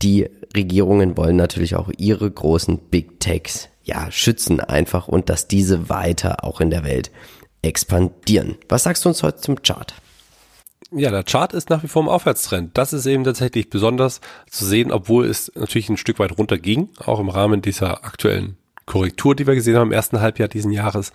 die 0.01 0.27
Regierungen 0.55 1.17
wollen 1.17 1.35
natürlich 1.35 1.75
auch 1.75 1.91
ihre 1.97 2.29
großen 2.29 2.79
Big 2.89 3.19
Techs 3.19 3.69
ja 3.83 4.11
schützen 4.11 4.59
einfach 4.59 5.07
und 5.07 5.29
dass 5.29 5.47
diese 5.47 5.89
weiter 5.89 6.43
auch 6.43 6.61
in 6.61 6.71
der 6.71 6.83
Welt 6.83 7.11
expandieren. 7.61 8.57
Was 8.67 8.83
sagst 8.83 9.05
du 9.05 9.09
uns 9.09 9.23
heute 9.23 9.37
zum 9.37 9.61
Chart? 9.61 9.93
Ja, 10.91 11.11
der 11.11 11.23
Chart 11.23 11.53
ist 11.53 11.69
nach 11.69 11.83
wie 11.83 11.87
vor 11.87 12.01
im 12.01 12.09
Aufwärtstrend. 12.09 12.75
Das 12.75 12.93
ist 12.93 13.05
eben 13.05 13.23
tatsächlich 13.23 13.69
besonders 13.69 14.21
zu 14.49 14.65
sehen, 14.65 14.91
obwohl 14.91 15.27
es 15.27 15.51
natürlich 15.53 15.89
ein 15.89 15.97
Stück 15.97 16.17
weit 16.17 16.37
runterging, 16.37 16.89
auch 17.05 17.19
im 17.19 17.29
Rahmen 17.29 17.61
dieser 17.61 18.03
aktuellen 18.03 18.57
Korrektur, 18.87 19.35
die 19.35 19.45
wir 19.45 19.53
gesehen 19.53 19.75
haben 19.77 19.89
im 19.89 19.93
ersten 19.93 20.19
Halbjahr 20.19 20.47
diesen 20.47 20.71
Jahres. 20.71 21.11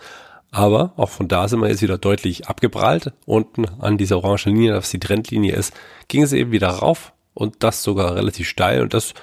Aber 0.49 0.93
auch 0.95 1.09
von 1.09 1.27
da 1.27 1.49
sind 1.49 1.59
wir 1.59 1.67
jetzt 1.67 1.81
wieder 1.81 1.97
deutlich 1.97 2.47
abgeprallt. 2.47 3.11
Unten 3.25 3.65
an 3.81 3.97
dieser 3.97 4.23
orangen 4.23 4.55
Linie, 4.55 4.75
was 4.75 4.91
die 4.91 4.99
Trendlinie 4.99 5.53
ist, 5.53 5.73
ging 6.07 6.23
es 6.23 6.31
eben 6.31 6.51
wieder 6.51 6.69
rauf 6.69 7.11
und 7.33 7.55
das 7.59 7.83
sogar 7.83 8.15
relativ 8.15 8.47
steil. 8.47 8.81
Und 8.81 8.93
das 8.93 9.13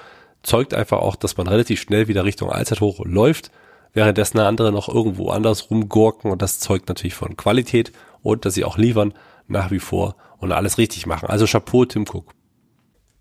zeugt 0.43 0.75
einfach 0.75 0.99
auch, 0.99 1.15
dass 1.15 1.35
man 1.35 1.47
relativ 1.47 1.81
schnell 1.81 2.07
wieder 2.07 2.25
Richtung 2.25 2.51
Allzeithoch 2.51 3.03
läuft 3.03 3.49
währenddessen 3.93 4.39
andere 4.39 4.71
noch 4.71 4.89
irgendwo 4.89 5.29
anders 5.29 5.69
rumgurken 5.69 6.31
und 6.31 6.41
das 6.41 6.59
zeugt 6.59 6.89
natürlich 6.89 7.13
von 7.13 7.37
Qualität 7.37 7.91
und 8.21 8.45
dass 8.45 8.55
sie 8.55 8.65
auch 8.65 8.77
liefern 8.77 9.13
nach 9.47 9.71
wie 9.71 9.79
vor 9.79 10.15
und 10.37 10.51
alles 10.51 10.77
richtig 10.77 11.05
machen. 11.05 11.29
Also 11.29 11.45
Chapeau, 11.45 11.85
Tim 11.85 12.03
Cook. 12.03 12.33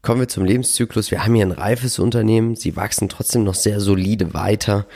Kommen 0.02 0.20
wir 0.20 0.28
zum 0.28 0.44
Lebenszyklus. 0.44 1.12
Wir 1.12 1.24
haben 1.24 1.34
hier 1.34 1.46
ein 1.46 1.52
reifes 1.52 2.00
Unternehmen. 2.00 2.56
Sie 2.56 2.74
wachsen 2.74 3.08
trotzdem 3.08 3.44
noch 3.44 3.54
sehr 3.54 3.78
solide 3.78 4.34
weiter. 4.34 4.86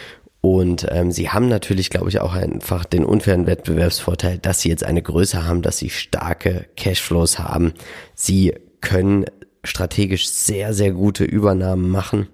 Und 0.41 0.87
ähm, 0.91 1.13
sie 1.13 1.31
haben 1.31 1.49
natürlich, 1.49 1.91
glaube 1.91 2.09
ich, 2.09 2.21
auch 2.21 2.35
einfach 2.35 2.85
den 2.85 3.05
unfairen 3.05 3.47
Wettbewerbsvorteil, 3.47 4.39
dass 4.39 4.61
sie 4.61 4.69
jetzt 4.69 4.85
eine 4.85 5.03
Größe 5.03 5.47
haben, 5.47 5.63
dass 5.63 5.79
sie 5.79 5.91
starke 5.91 6.67
Cashflows 6.77 7.39
haben. 7.39 7.73
Sie 8.15 8.55
können 8.81 9.27
strategisch 9.65 10.29
sehr, 10.29 10.75
sehr 10.75 10.93
gute 10.93 11.25
Übernahmen 11.25 11.89
machen. 11.89 12.29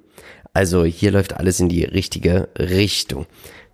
Also 0.55 0.84
hier 0.84 1.12
läuft 1.12 1.34
alles 1.34 1.61
in 1.61 1.68
die 1.68 1.84
richtige 1.84 2.48
Richtung. 2.59 3.26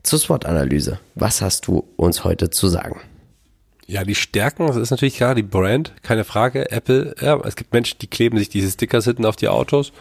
Zur 0.02 0.18
SWOT-Analyse. 0.18 1.00
Was 1.16 1.42
hast 1.42 1.66
du 1.66 1.84
uns 1.96 2.24
heute 2.24 2.50
zu 2.50 2.68
sagen? 2.68 3.00
Ja, 3.86 4.04
die 4.04 4.14
Stärken, 4.14 4.66
das 4.66 4.76
ist 4.76 4.90
natürlich 4.90 5.16
klar, 5.16 5.34
die 5.34 5.42
Brand, 5.42 5.92
keine 6.02 6.24
Frage. 6.24 6.70
Apple, 6.70 7.14
ja, 7.20 7.38
es 7.44 7.56
gibt 7.56 7.72
Menschen, 7.72 7.98
die 8.00 8.06
kleben 8.06 8.38
sich 8.38 8.48
diese 8.48 8.70
Stickers 8.70 9.06
hinten 9.06 9.24
auf 9.24 9.36
die 9.36 9.48
Autos, 9.48 9.92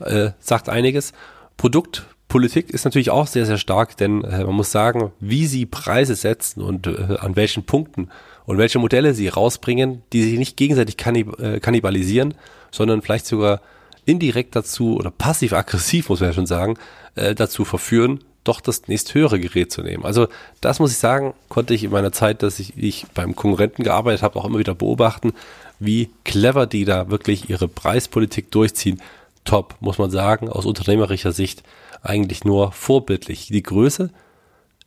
äh, 0.00 0.30
sagt 0.40 0.68
einiges. 0.68 1.12
Produktpolitik 1.56 2.70
ist 2.70 2.84
natürlich 2.84 3.10
auch 3.10 3.28
sehr, 3.28 3.46
sehr 3.46 3.56
stark, 3.56 3.96
denn 3.96 4.24
äh, 4.24 4.44
man 4.44 4.56
muss 4.56 4.72
sagen, 4.72 5.12
wie 5.20 5.46
sie 5.46 5.64
Preise 5.64 6.16
setzen 6.16 6.60
und 6.60 6.86
äh, 6.88 7.16
an 7.18 7.36
welchen 7.36 7.64
Punkten 7.64 8.08
und 8.44 8.58
welche 8.58 8.78
Modelle 8.78 9.14
sie 9.14 9.28
rausbringen, 9.28 10.02
die 10.12 10.22
sich 10.22 10.38
nicht 10.38 10.56
gegenseitig 10.56 10.96
kannib 10.96 11.38
äh, 11.40 11.60
kannibalisieren, 11.60 12.34
sondern 12.72 13.00
vielleicht 13.00 13.26
sogar 13.26 13.60
indirekt 14.06 14.56
dazu 14.56 14.96
oder 14.96 15.10
passiv-aggressiv, 15.10 16.08
muss 16.08 16.20
man 16.20 16.30
ja 16.30 16.34
schon 16.34 16.46
sagen, 16.46 16.78
äh, 17.16 17.34
dazu 17.34 17.64
verführen, 17.64 18.20
doch 18.44 18.60
das 18.60 18.86
nächsthöhere 18.86 19.40
Gerät 19.40 19.72
zu 19.72 19.82
nehmen. 19.82 20.04
Also 20.04 20.28
das 20.60 20.78
muss 20.78 20.92
ich 20.92 20.98
sagen, 20.98 21.34
konnte 21.48 21.74
ich 21.74 21.84
in 21.84 21.90
meiner 21.90 22.12
Zeit, 22.12 22.42
dass 22.42 22.60
ich, 22.60 22.78
ich 22.78 23.06
beim 23.12 23.34
Konkurrenten 23.34 23.82
gearbeitet 23.82 24.22
habe, 24.22 24.38
auch 24.38 24.44
immer 24.44 24.58
wieder 24.58 24.74
beobachten, 24.74 25.34
wie 25.78 26.10
clever 26.24 26.66
die 26.66 26.84
da 26.84 27.10
wirklich 27.10 27.50
ihre 27.50 27.68
Preispolitik 27.68 28.50
durchziehen. 28.50 29.02
Top, 29.44 29.74
muss 29.80 29.98
man 29.98 30.10
sagen, 30.10 30.48
aus 30.48 30.64
unternehmerischer 30.64 31.32
Sicht 31.32 31.62
eigentlich 32.02 32.44
nur 32.44 32.72
vorbildlich. 32.72 33.48
Die 33.48 33.62
Größe 33.62 34.10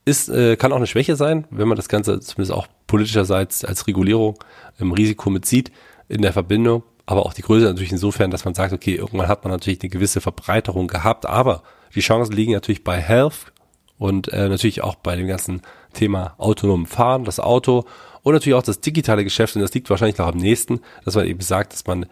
ist, 0.04 0.28
äh, 0.30 0.56
kann 0.56 0.72
auch 0.72 0.76
eine 0.76 0.86
Schwäche 0.86 1.16
sein, 1.16 1.46
wenn 1.50 1.68
man 1.68 1.76
das 1.76 1.88
Ganze 1.88 2.20
zumindest 2.20 2.52
auch 2.52 2.66
politischerseits 2.86 3.64
als 3.64 3.86
Regulierung 3.86 4.38
im 4.78 4.92
Risiko 4.92 5.30
mitsieht 5.30 5.70
in 6.08 6.22
der 6.22 6.32
Verbindung 6.32 6.82
aber 7.10 7.26
auch 7.26 7.34
die 7.34 7.42
Größe 7.42 7.66
natürlich 7.66 7.90
insofern, 7.90 8.30
dass 8.30 8.44
man 8.44 8.54
sagt, 8.54 8.72
okay, 8.72 8.94
irgendwann 8.94 9.26
hat 9.26 9.42
man 9.42 9.50
natürlich 9.50 9.80
eine 9.82 9.90
gewisse 9.90 10.20
Verbreiterung 10.20 10.86
gehabt, 10.86 11.26
aber 11.26 11.62
die 11.94 12.00
Chancen 12.00 12.32
liegen 12.32 12.52
natürlich 12.52 12.84
bei 12.84 13.00
Health 13.00 13.52
und 13.98 14.28
äh, 14.28 14.48
natürlich 14.48 14.82
auch 14.82 14.94
bei 14.94 15.16
dem 15.16 15.26
ganzen 15.26 15.62
Thema 15.92 16.34
autonomen 16.38 16.86
Fahren, 16.86 17.24
das 17.24 17.40
Auto 17.40 17.84
und 18.22 18.34
natürlich 18.34 18.56
auch 18.56 18.62
das 18.62 18.80
digitale 18.80 19.24
Geschäft. 19.24 19.56
Und 19.56 19.62
das 19.62 19.74
liegt 19.74 19.90
wahrscheinlich 19.90 20.18
noch 20.18 20.28
am 20.28 20.36
nächsten, 20.36 20.80
dass 21.04 21.16
man 21.16 21.26
eben 21.26 21.40
sagt, 21.40 21.72
dass 21.72 21.84
man 21.86 22.06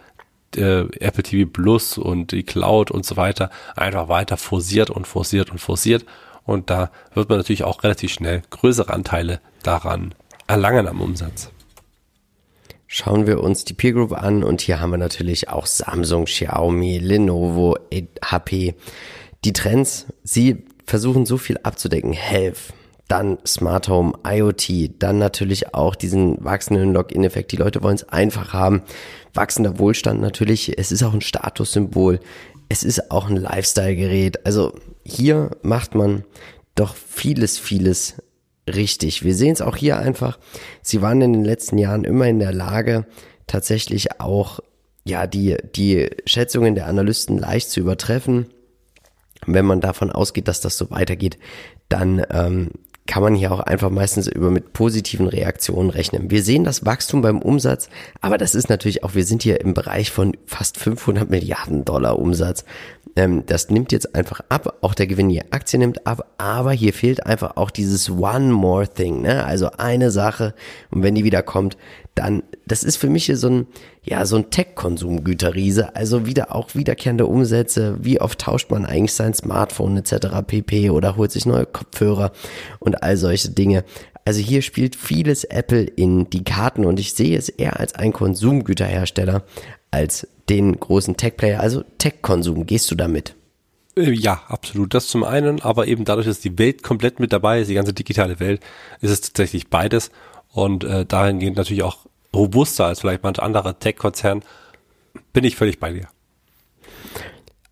äh, 0.57 0.81
Apple 0.99 1.23
TV 1.23 1.49
Plus 1.49 1.97
und 1.97 2.33
die 2.33 2.43
Cloud 2.43 2.91
und 2.91 3.07
so 3.07 3.17
weiter 3.17 3.51
einfach 3.77 4.09
weiter 4.09 4.37
forciert 4.37 4.91
und 4.91 5.07
forciert 5.07 5.51
und 5.51 5.61
forciert. 5.61 6.05
Und 6.45 6.71
da 6.71 6.91
wird 7.15 7.29
man 7.29 7.39
natürlich 7.39 7.63
auch 7.63 7.85
relativ 7.85 8.11
schnell 8.11 8.43
größere 8.51 8.93
Anteile 8.93 9.41
daran 9.63 10.15
erlangen 10.49 10.89
am 10.89 11.01
Umsatz. 11.01 11.53
Schauen 12.91 13.27
wir 13.27 13.43
uns 13.43 13.67
die 13.67 13.75
Peer 13.75 13.93
Group 13.93 14.13
an 14.13 14.43
und 14.43 14.63
hier 14.63 14.81
haben 14.81 14.93
wir 14.93 14.97
natürlich 14.97 15.51
auch 15.51 15.67
Samsung, 15.67 16.25
Xiaomi, 16.25 16.97
Lenovo, 16.97 17.77
HP. 18.25 18.75
Die 19.45 19.53
Trends, 19.53 20.07
sie 20.25 20.65
versuchen 20.87 21.27
so 21.27 21.37
viel 21.37 21.59
abzudecken. 21.63 22.15
Health, 22.15 22.73
dann 23.07 23.37
Smart 23.47 23.91
Home, 23.91 24.15
IoT, 24.27 25.03
dann 25.03 25.19
natürlich 25.19 25.75
auch 25.75 25.97
diesen 25.97 26.43
wachsenden 26.43 26.95
Login-Effekt. 26.95 27.53
Die 27.53 27.57
Leute 27.57 27.83
wollen 27.83 27.97
es 27.97 28.09
einfach 28.09 28.55
haben. 28.55 28.81
Wachsender 29.35 29.79
Wohlstand 29.79 30.23
natürlich. 30.23 30.79
Es 30.79 30.91
ist 30.91 31.03
auch 31.03 31.13
ein 31.13 31.21
Statussymbol. 31.21 32.21
Es 32.71 32.85
ist 32.85 33.11
auch 33.11 33.29
ein 33.29 33.37
Lifestyle-Gerät. 33.37 34.47
Also 34.47 34.73
hier 35.05 35.51
macht 35.61 35.95
man 35.95 36.25
doch 36.75 36.95
vieles, 36.95 37.59
vieles 37.59 38.15
richtig. 38.75 39.25
Wir 39.25 39.35
sehen 39.35 39.53
es 39.53 39.61
auch 39.61 39.77
hier 39.77 39.99
einfach. 39.99 40.39
Sie 40.83 41.03
waren 41.03 41.21
in 41.21 41.33
den 41.33 41.45
letzten 41.45 41.79
Jahren 41.79 42.05
immer 42.05 42.27
in 42.27 42.39
der 42.39 42.53
Lage, 42.53 43.07
tatsächlich 43.47 44.21
auch 44.21 44.61
ja 45.05 45.27
die 45.27 45.57
die 45.75 46.11
Schätzungen 46.27 46.75
der 46.75 46.87
Analysten 46.87 47.39
leicht 47.39 47.71
zu 47.71 47.81
übertreffen. 47.81 48.47
wenn 49.47 49.65
man 49.65 49.81
davon 49.81 50.11
ausgeht, 50.11 50.49
dass 50.49 50.61
das 50.61 50.77
so 50.77 50.91
weitergeht, 50.91 51.39
dann 51.89 52.25
ähm, 52.31 52.71
kann 53.09 53.23
man 53.23 53.35
hier 53.35 53.51
auch 53.51 53.61
einfach 53.61 53.91
meistens 53.91 54.29
über 54.29 54.51
mit 54.51 54.75
positiven 54.75 55.27
Reaktionen 55.27 55.89
rechnen. 55.89 56.31
Wir 56.31 56.43
sehen 56.43 56.63
das 56.63 56.85
Wachstum 56.85 57.23
beim 57.23 57.41
Umsatz, 57.41 57.89
aber 58.21 58.37
das 58.37 58.55
ist 58.55 58.69
natürlich 58.69 59.03
auch, 59.03 59.15
wir 59.15 59.25
sind 59.25 59.43
hier 59.43 59.63
im 59.63 59.73
Bereich 59.73 60.11
von 60.11 60.37
fast 60.45 60.77
500 60.77 61.29
Milliarden 61.29 61.87
Dollar 61.87 62.19
Umsatz. 62.19 62.65
Ähm, 63.17 63.45
das 63.47 63.71
nimmt 63.71 63.93
jetzt 63.93 64.15
einfach 64.15 64.43
ab, 64.51 64.77
auch 64.83 64.95
der 64.95 65.07
Gewinn 65.07 65.31
je 65.31 65.43
Aktie 65.51 65.79
nimmt 65.79 66.07
ab, 66.07 66.35
aber 66.37 66.73
hier 66.73 66.93
fehlt 66.93 67.25
einfach 67.25 67.57
auch 67.57 67.71
dieses 67.71 68.11
One 68.11 68.53
More 68.53 68.87
Thing, 68.87 69.23
ne? 69.23 69.45
also 69.45 69.71
eine 69.79 70.11
Sache 70.11 70.55
und 70.91 71.03
wenn 71.03 71.15
die 71.15 71.25
wieder 71.25 71.43
kommt, 71.43 71.79
dann, 72.19 72.43
das 72.67 72.83
ist 72.83 72.97
für 72.97 73.09
mich 73.09 73.27
hier 73.27 73.37
so 73.37 73.49
ein, 73.49 73.67
ja, 74.03 74.27
so 74.27 74.37
ein 74.37 74.51
Tech-Konsumgüterriese, 74.51 75.95
also 75.95 76.27
wieder 76.27 76.55
auch 76.55 76.75
wiederkehrende 76.75 77.27
Umsätze, 77.27 77.97
wie 78.01 78.21
oft 78.21 78.41
tauscht 78.41 78.71
man 78.71 78.85
eigentlich 78.85 79.15
sein 79.15 79.35
Smartphone 79.35 79.97
etc. 79.97 80.43
pp. 80.47 80.91
oder 80.91 81.17
holt 81.17 81.31
sich 81.31 81.47
neue 81.47 81.67
Kopfhörer 81.67 82.33
und 82.81 83.03
all 83.03 83.17
solche 83.17 83.51
Dinge. 83.51 83.85
Also 84.25 84.41
hier 84.41 84.63
spielt 84.63 84.97
vieles 84.97 85.45
Apple 85.45 85.83
in 85.83 86.29
die 86.29 86.45
Karten 86.45 86.85
und 86.85 86.99
ich 86.99 87.15
sehe 87.15 87.39
es 87.39 87.49
eher 87.49 87.79
als 87.79 87.95
ein 87.95 88.13
Konsumgüterhersteller 88.13 89.45
als 89.91 90.27
den 90.49 90.79
großen 90.79 91.17
Tech-Player, 91.17 91.61
also 91.61 91.85
Tech-Konsum. 91.99 92.67
Gehst 92.67 92.91
du 92.91 92.95
damit? 92.97 93.35
Äh, 93.97 94.11
ja, 94.11 94.43
absolut. 94.49 94.93
Das 94.93 95.07
zum 95.07 95.23
einen, 95.23 95.63
aber 95.63 95.87
eben 95.87 96.05
dadurch, 96.05 96.27
dass 96.27 96.41
die 96.41 96.59
Welt 96.59 96.83
komplett 96.83 97.21
mit 97.21 97.33
dabei 97.33 97.61
ist, 97.61 97.69
die 97.69 97.75
ganze 97.75 97.93
digitale 97.93 98.41
Welt, 98.41 98.61
ist 99.01 99.11
es 99.11 99.21
tatsächlich 99.21 99.69
beides 99.69 100.11
und 100.59 100.85
äh, 100.85 101.07
dahingehend 101.07 101.57
natürlich 101.57 101.83
auch 101.83 101.99
robuster 102.35 102.87
als 102.87 103.01
vielleicht 103.01 103.23
manch 103.23 103.41
anderer 103.41 103.79
Tech-Konzern. 103.79 104.43
Bin 105.33 105.45
ich 105.45 105.57
völlig 105.57 105.79
bei 105.79 105.93
dir. 105.93 106.09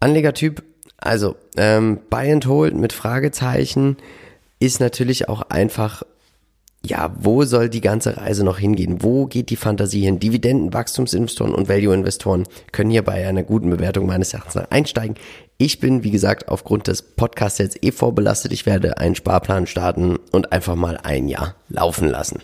Anlegertyp, 0.01 0.63
also 0.97 1.37
ähm, 1.57 2.01
Buy 2.11 2.33
and 2.33 2.47
Hold 2.47 2.75
mit 2.75 2.93
Fragezeichen 2.93 3.97
ist 4.59 4.81
natürlich 4.81 5.29
auch 5.29 5.43
einfach 5.43 6.03
ja, 6.89 7.13
wo 7.19 7.43
soll 7.43 7.69
die 7.69 7.81
ganze 7.81 8.17
Reise 8.17 8.45
noch 8.45 8.59
hingehen? 8.59 9.03
Wo 9.03 9.27
geht 9.27 9.51
die 9.51 9.57
Fantasie 9.57 10.03
hin? 10.03 10.21
Dividenden, 10.21 10.73
Wachstumsinvestoren 10.73 11.53
und 11.53 11.69
Value-Investoren 11.69 12.45
können 12.71 12.91
hier 12.91 13.03
bei 13.03 13.27
einer 13.27 13.43
guten 13.43 13.71
Bewertung 13.71 14.07
meines 14.07 14.33
Erachtens 14.33 14.57
einsteigen. 14.71 15.17
Ich 15.59 15.81
bin, 15.81 16.05
wie 16.05 16.13
gesagt, 16.13 16.47
aufgrund 16.49 16.87
des 16.87 17.03
Podcasts 17.03 17.59
jetzt 17.59 17.85
eh 17.85 17.91
vorbelastet. 17.91 18.53
Ich 18.53 18.67
werde 18.67 18.99
einen 18.99 19.17
Sparplan 19.17 19.67
starten 19.67 20.17
und 20.31 20.53
einfach 20.53 20.77
mal 20.77 20.97
ein 21.03 21.27
Jahr 21.27 21.57
laufen 21.69 22.09
lassen. 22.09 22.41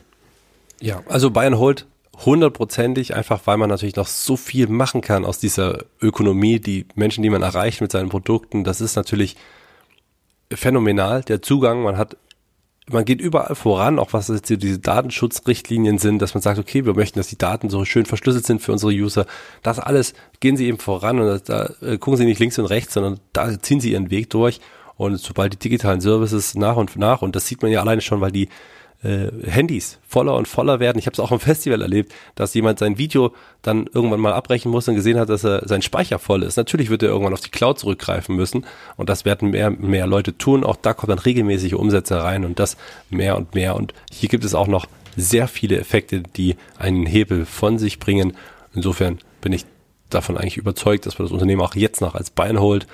Ja, 0.83 1.01
also 1.09 1.30
Bayern 1.30 1.59
holt 1.59 1.87
hundertprozentig, 2.24 3.14
einfach 3.14 3.41
weil 3.45 3.57
man 3.57 3.70
natürlich 3.70 3.97
noch 3.97 4.09
so 4.09 4.37
viel 4.37 4.66
machen 4.66 5.01
kann 5.01 5.24
aus 5.24 5.39
dieser 5.39 5.85
Ökonomie, 6.01 6.59
die 6.59 6.87
Menschen, 6.97 7.22
die 7.22 7.30
man 7.30 7.43
erreicht 7.43 7.80
mit 7.80 7.93
seinen 7.93 8.09
Produkten, 8.09 8.64
das 8.64 8.80
ist 8.80 8.97
natürlich 8.97 9.37
phänomenal. 10.53 11.22
Der 11.22 11.41
Zugang, 11.41 11.83
man 11.83 11.97
hat 11.97 12.16
man 12.91 13.05
geht 13.05 13.20
überall 13.20 13.55
voran, 13.55 14.01
auch 14.01 14.12
was 14.12 14.26
jetzt 14.26 14.51
diese 14.51 14.80
Datenschutzrichtlinien 14.80 15.99
sind, 15.99 16.20
dass 16.20 16.35
man 16.35 16.43
sagt, 16.43 16.59
okay, 16.59 16.85
wir 16.85 16.95
möchten, 16.95 17.20
dass 17.20 17.28
die 17.28 17.39
Daten 17.39 17.70
so 17.70 17.85
schön 17.85 18.07
verschlüsselt 18.07 18.45
sind 18.45 18.61
für 18.61 18.72
unsere 18.72 18.91
User. 18.91 19.24
Das 19.62 19.78
alles 19.78 20.14
gehen 20.41 20.57
sie 20.57 20.66
eben 20.66 20.78
voran 20.78 21.20
und 21.20 21.49
da, 21.49 21.68
da 21.78 21.87
äh, 21.87 21.99
gucken 21.99 22.18
sie 22.18 22.24
nicht 22.24 22.41
links 22.41 22.59
und 22.59 22.66
rechts, 22.66 22.95
sondern 22.95 23.20
da 23.33 23.57
ziehen 23.62 23.80
sie 23.80 23.93
ihren 23.93 24.11
Weg 24.11 24.30
durch. 24.30 24.61
Und 24.97 25.16
sobald 25.18 25.53
die 25.53 25.59
digitalen 25.59 26.01
Services 26.01 26.57
nach 26.57 26.76
und 26.76 26.97
nach, 26.97 27.22
und 27.22 27.37
das 27.37 27.47
sieht 27.47 27.62
man 27.62 27.70
ja 27.70 27.80
alleine 27.80 28.01
schon, 28.01 28.20
weil 28.20 28.33
die 28.33 28.49
äh, 29.03 29.28
Handys 29.44 29.98
voller 30.07 30.36
und 30.36 30.46
voller 30.46 30.80
werden. 30.80 30.98
Ich 30.98 31.07
habe 31.07 31.14
es 31.14 31.20
auch 31.20 31.32
am 31.32 31.40
Festival 31.40 31.82
erlebt, 31.82 32.12
dass 32.34 32.55
jemand 32.55 32.78
sein 32.78 32.98
Video 32.98 33.34
dann 33.62 33.88
irgendwann 33.92 34.20
mal 34.20 34.32
abbrechen 34.32 34.70
muss 34.70 34.88
und 34.88 34.94
gesehen 34.94 35.18
hat, 35.18 35.28
dass 35.28 35.44
er 35.44 35.66
sein 35.66 35.82
Speicher 35.82 36.18
voll 36.18 36.42
ist. 36.42 36.57
Natürlich 36.57 36.90
wird 36.90 37.03
er 37.03 37.09
irgendwann 37.09 37.32
auf 37.32 37.40
die 37.40 37.50
Cloud 37.50 37.78
zurückgreifen 37.78 38.36
müssen 38.36 38.64
und 38.96 39.09
das 39.09 39.24
werden 39.24 39.50
mehr 39.50 39.70
mehr 39.70 40.07
Leute 40.07 40.36
tun. 40.36 40.64
Auch 40.64 40.76
da 40.76 40.94
kommen 40.94 41.11
dann 41.11 41.18
regelmäßige 41.18 41.74
Umsätze 41.74 42.22
rein 42.22 42.44
und 42.44 42.59
das 42.59 42.76
mehr 43.11 43.36
und 43.36 43.55
mehr. 43.55 43.76
Und 43.76 43.94
hier 44.11 44.28
gibt 44.28 44.44
es 44.44 44.55
auch 44.55 44.66
noch 44.66 44.86
sehr 45.16 45.48
viele 45.48 45.78
Effekte, 45.78 46.22
die 46.22 46.57
einen 46.78 47.07
Hebel 47.07 47.44
von 47.44 47.78
sich 47.78 47.98
bringen. 47.98 48.34
Insofern 48.74 49.18
bin 49.40 49.53
ich 49.53 49.64
davon 50.11 50.36
eigentlich 50.36 50.57
überzeugt, 50.57 51.07
dass 51.07 51.18
man 51.18 51.26
das 51.26 51.32
Unternehmen 51.32 51.62
auch 51.62 51.74
jetzt 51.74 52.00
noch 52.00 52.14
als 52.14 52.30
Bein 52.30 52.61
holt 52.61 52.86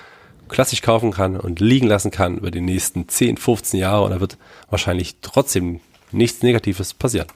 klassisch 0.49 0.81
kaufen 0.81 1.11
kann 1.11 1.37
und 1.37 1.59
liegen 1.59 1.87
lassen 1.87 2.11
kann 2.11 2.37
über 2.37 2.51
die 2.51 2.59
nächsten 2.59 3.07
10, 3.07 3.37
15 3.37 3.79
Jahre 3.79 4.03
und 4.05 4.11
da 4.11 4.19
wird 4.19 4.37
wahrscheinlich 4.69 5.17
trotzdem 5.21 5.79
nichts 6.11 6.41
Negatives 6.41 6.93
passieren. 6.93 7.27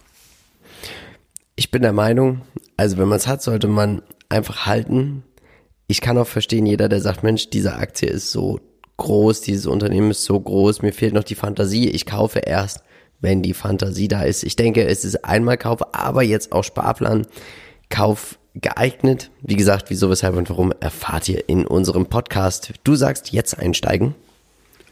Ich 1.55 1.71
bin 1.71 1.81
der 1.81 1.93
Meinung, 1.93 2.41
also 2.77 2.97
wenn 2.97 3.07
man 3.07 3.17
es 3.17 3.27
hat, 3.27 3.41
sollte 3.41 3.67
man 3.67 4.01
einfach 4.29 4.65
halten. 4.65 5.23
Ich 5.87 6.01
kann 6.01 6.17
auch 6.17 6.27
verstehen, 6.27 6.65
jeder, 6.65 6.89
der 6.89 7.01
sagt, 7.01 7.23
Mensch, 7.23 7.49
diese 7.49 7.75
Aktie 7.75 8.09
ist 8.09 8.31
so 8.31 8.59
groß, 8.97 9.41
dieses 9.41 9.65
Unternehmen 9.65 10.11
ist 10.11 10.23
so 10.23 10.39
groß, 10.39 10.81
mir 10.81 10.93
fehlt 10.93 11.13
noch 11.13 11.23
die 11.23 11.35
Fantasie, 11.35 11.89
ich 11.89 12.05
kaufe 12.05 12.39
erst, 12.39 12.83
wenn 13.19 13.41
die 13.41 13.53
Fantasie 13.53 14.07
da 14.07 14.23
ist. 14.23 14.43
Ich 14.43 14.55
denke, 14.55 14.85
es 14.85 15.05
ist 15.05 15.23
einmal 15.23 15.57
Kauf, 15.57 15.93
aber 15.93 16.23
jetzt 16.23 16.51
auch 16.51 16.63
Sparplan, 16.63 17.25
Kauf 17.89 18.39
geeignet. 18.55 19.31
Wie 19.41 19.55
gesagt, 19.55 19.89
wieso, 19.89 20.09
weshalb 20.09 20.35
und 20.35 20.49
warum 20.49 20.73
erfahrt 20.79 21.29
ihr 21.29 21.47
in 21.47 21.65
unserem 21.65 22.05
Podcast. 22.05 22.73
Du 22.83 22.95
sagst 22.95 23.31
jetzt 23.31 23.57
einsteigen. 23.57 24.15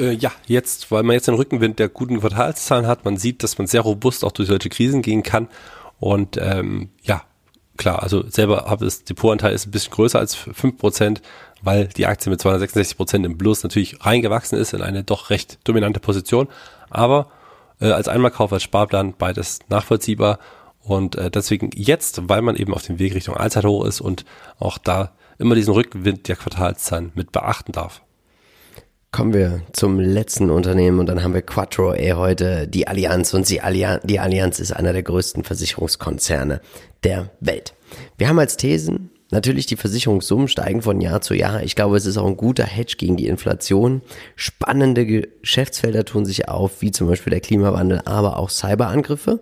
Äh, 0.02 0.14
ja, 0.14 0.32
jetzt, 0.47 0.91
weil 0.91 1.04
man 1.04 1.14
jetzt 1.14 1.28
den 1.28 1.36
Rückenwind 1.36 1.78
der 1.80 1.88
guten 1.88 2.20
Quartalszahlen 2.20 2.88
hat, 2.88 3.06
man 3.06 3.18
sieht, 3.18 3.43
dass 3.43 3.58
man 3.58 3.68
sehr 3.68 3.82
robust 3.82 4.26
auch 4.26 4.32
durch 4.32 4.49
solche 4.49 4.70
Krisen 4.70 5.02
gehen 5.02 5.22
kann. 5.22 5.47
Und 5.99 6.38
ähm, 6.41 6.89
ja, 7.04 7.22
klar, 7.78 8.02
also 8.02 8.28
selber 8.28 8.66
habe 8.66 8.86
das 8.86 9.04
Depotanteil 9.04 9.54
ist 9.54 9.68
ein 9.68 9.72
bisschen 9.72 9.93
größer 9.93 10.18
als 10.18 10.34
fünf 10.34 10.80
Prozent, 10.80 11.22
weil 11.62 11.88
die 11.88 12.08
Aktie 12.08 12.32
mit 12.32 12.41
266 12.41 12.97
Prozent 12.97 13.26
im 13.26 13.38
Plus 13.38 13.62
natürlich 13.62 14.04
reingewachsen 14.04 14.58
ist 14.58 14.74
in 14.74 14.82
eine 14.82 15.04
doch 15.04 15.30
recht 15.30 15.60
dominante 15.64 15.99
Position. 15.99 16.47
Aber 16.89 17.30
äh, 17.80 17.91
als 17.91 18.08
Einmalkauf, 18.08 18.52
als 18.52 18.64
Sparplan 18.64 19.14
beides 19.18 19.60
nachvollziehbar. 19.70 20.39
Und 20.82 21.16
äh, 21.16 21.30
deswegen 21.30 21.70
jetzt, 21.76 22.28
weil 22.28 22.41
man 22.41 22.56
eben 22.56 22.74
auf 22.74 22.82
dem 22.82 22.97
Weg 22.97 23.14
Richtung 23.14 23.38
Allzeithoch 23.38 23.86
ist 23.86 24.02
und 24.02 24.26
auch 24.58 24.80
da 24.80 25.12
immer 25.38 25.54
diesen 25.54 25.76
Rückenwind 25.76 26.28
der 26.28 26.36
Quartalszahlen 26.36 27.12
mit 27.14 27.32
beachten 27.32 27.72
darf. 27.72 28.02
Kommen 29.14 29.34
wir 29.34 29.62
zum 29.74 29.99
letzten 29.99 30.49
Unternehmen 30.49 30.99
und 30.99 31.07
dann 31.07 31.22
haben 31.22 31.34
wir 31.34 31.41
Quattro 31.41 31.93
eh 31.93 32.14
heute, 32.14 32.66
die 32.66 32.88
Allianz 32.88 33.34
und 33.34 33.49
die 33.49 33.59
Allianz, 33.59 34.01
die 34.05 34.22
Allianz 34.22 34.62
ist 34.62 34.72
einer 34.72 34.93
der 34.93 35.03
größten 35.03 35.43
Versicherungskonzerne 35.43 36.62
der 37.03 37.30
Welt. 37.41 37.74
Wir 38.18 38.30
haben 38.30 38.39
als 38.39 38.55
Thesen 38.55 39.09
natürlich 39.30 39.66
die 39.66 39.76
Versicherungssummen 39.76 40.47
steigen 40.47 40.82
von 40.82 41.01
Jahr 41.01 41.20
zu 41.20 41.34
Jahr. 41.34 41.62
Ich 41.62 41.76
glaube, 41.76 41.97
es 41.97 42.05
ist 42.05 42.16
auch 42.16 42.26
ein 42.26 42.38
guter 42.38 42.64
Hedge 42.64 42.95
gegen 42.97 43.18
die 43.18 43.28
Inflation. 43.28 44.01
Spannende 44.38 45.05
Geschäftsfelder 45.05 46.05
tun 46.05 46.24
sich 46.24 46.47
auf, 46.47 46.82
wie 46.82 46.91
zum 46.91 47.07
Beispiel 47.07 47.32
der 47.32 47.41
Klimawandel, 47.41 48.03
aber 48.05 48.38
auch 48.38 48.49
Cyberangriffe. 48.49 49.41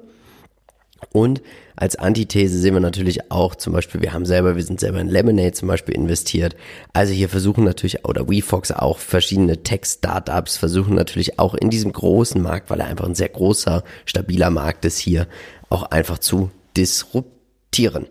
Und 1.11 1.41
als 1.75 1.95
Antithese 1.95 2.59
sehen 2.59 2.73
wir 2.73 2.81
natürlich 2.81 3.31
auch 3.31 3.55
zum 3.55 3.73
Beispiel, 3.73 4.01
wir 4.01 4.13
haben 4.13 4.25
selber, 4.25 4.55
wir 4.55 4.63
sind 4.63 4.79
selber 4.79 4.99
in 4.99 5.07
Lemonade 5.07 5.53
zum 5.53 5.67
Beispiel 5.67 5.95
investiert. 5.95 6.55
Also 6.93 7.13
hier 7.13 7.29
versuchen 7.29 7.63
natürlich, 7.63 8.05
oder 8.05 8.29
WeFox 8.29 8.71
auch 8.71 8.99
verschiedene 8.99 9.63
Tech-Startups 9.63 10.57
versuchen 10.57 10.95
natürlich 10.95 11.39
auch 11.39 11.53
in 11.55 11.69
diesem 11.69 11.93
großen 11.93 12.41
Markt, 12.41 12.69
weil 12.69 12.81
er 12.81 12.87
einfach 12.87 13.05
ein 13.05 13.15
sehr 13.15 13.29
großer, 13.29 13.83
stabiler 14.05 14.49
Markt 14.49 14.85
ist 14.85 14.99
hier, 14.99 15.27
auch 15.69 15.83
einfach 15.83 16.19
zu 16.19 16.51
disruptieren. 16.75 18.07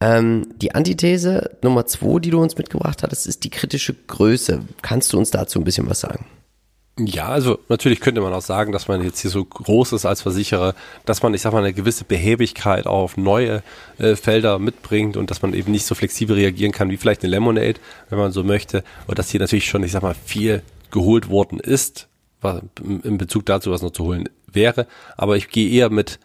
Ähm, 0.00 0.48
die 0.56 0.74
Antithese 0.74 1.56
Nummer 1.62 1.86
zwei, 1.86 2.18
die 2.18 2.30
du 2.30 2.40
uns 2.40 2.56
mitgebracht 2.56 3.02
hattest, 3.02 3.26
ist 3.26 3.44
die 3.44 3.50
kritische 3.50 3.94
Größe. 3.94 4.60
Kannst 4.82 5.12
du 5.12 5.18
uns 5.18 5.30
dazu 5.30 5.58
ein 5.58 5.64
bisschen 5.64 5.88
was 5.88 6.00
sagen? 6.00 6.26
Ja, 6.96 7.26
also 7.26 7.58
natürlich 7.68 8.00
könnte 8.00 8.20
man 8.20 8.32
auch 8.32 8.40
sagen, 8.40 8.70
dass 8.70 8.86
man 8.86 9.02
jetzt 9.02 9.18
hier 9.18 9.30
so 9.30 9.44
groß 9.44 9.94
ist 9.94 10.06
als 10.06 10.22
Versicherer, 10.22 10.76
dass 11.04 11.24
man, 11.24 11.34
ich 11.34 11.42
sag 11.42 11.52
mal, 11.52 11.58
eine 11.58 11.72
gewisse 11.72 12.04
Behäbigkeit 12.04 12.86
auf 12.86 13.16
neue 13.16 13.64
äh, 13.98 14.14
Felder 14.14 14.60
mitbringt 14.60 15.16
und 15.16 15.28
dass 15.32 15.42
man 15.42 15.54
eben 15.54 15.72
nicht 15.72 15.86
so 15.86 15.96
flexibel 15.96 16.36
reagieren 16.36 16.70
kann 16.70 16.90
wie 16.90 16.96
vielleicht 16.96 17.24
eine 17.24 17.30
Lemonade, 17.30 17.80
wenn 18.10 18.18
man 18.20 18.30
so 18.30 18.44
möchte. 18.44 18.84
Und 19.08 19.18
dass 19.18 19.30
hier 19.30 19.40
natürlich 19.40 19.66
schon, 19.66 19.82
ich 19.82 19.90
sag 19.90 20.02
mal, 20.02 20.14
viel 20.14 20.62
geholt 20.92 21.28
worden 21.28 21.58
ist, 21.58 22.06
was, 22.40 22.62
in 23.02 23.18
Bezug 23.18 23.44
dazu, 23.46 23.72
was 23.72 23.82
noch 23.82 23.90
zu 23.90 24.04
holen 24.04 24.28
wäre. 24.46 24.86
Aber 25.16 25.36
ich 25.36 25.48
gehe 25.48 25.68
eher 25.68 25.90
mit 25.90 26.20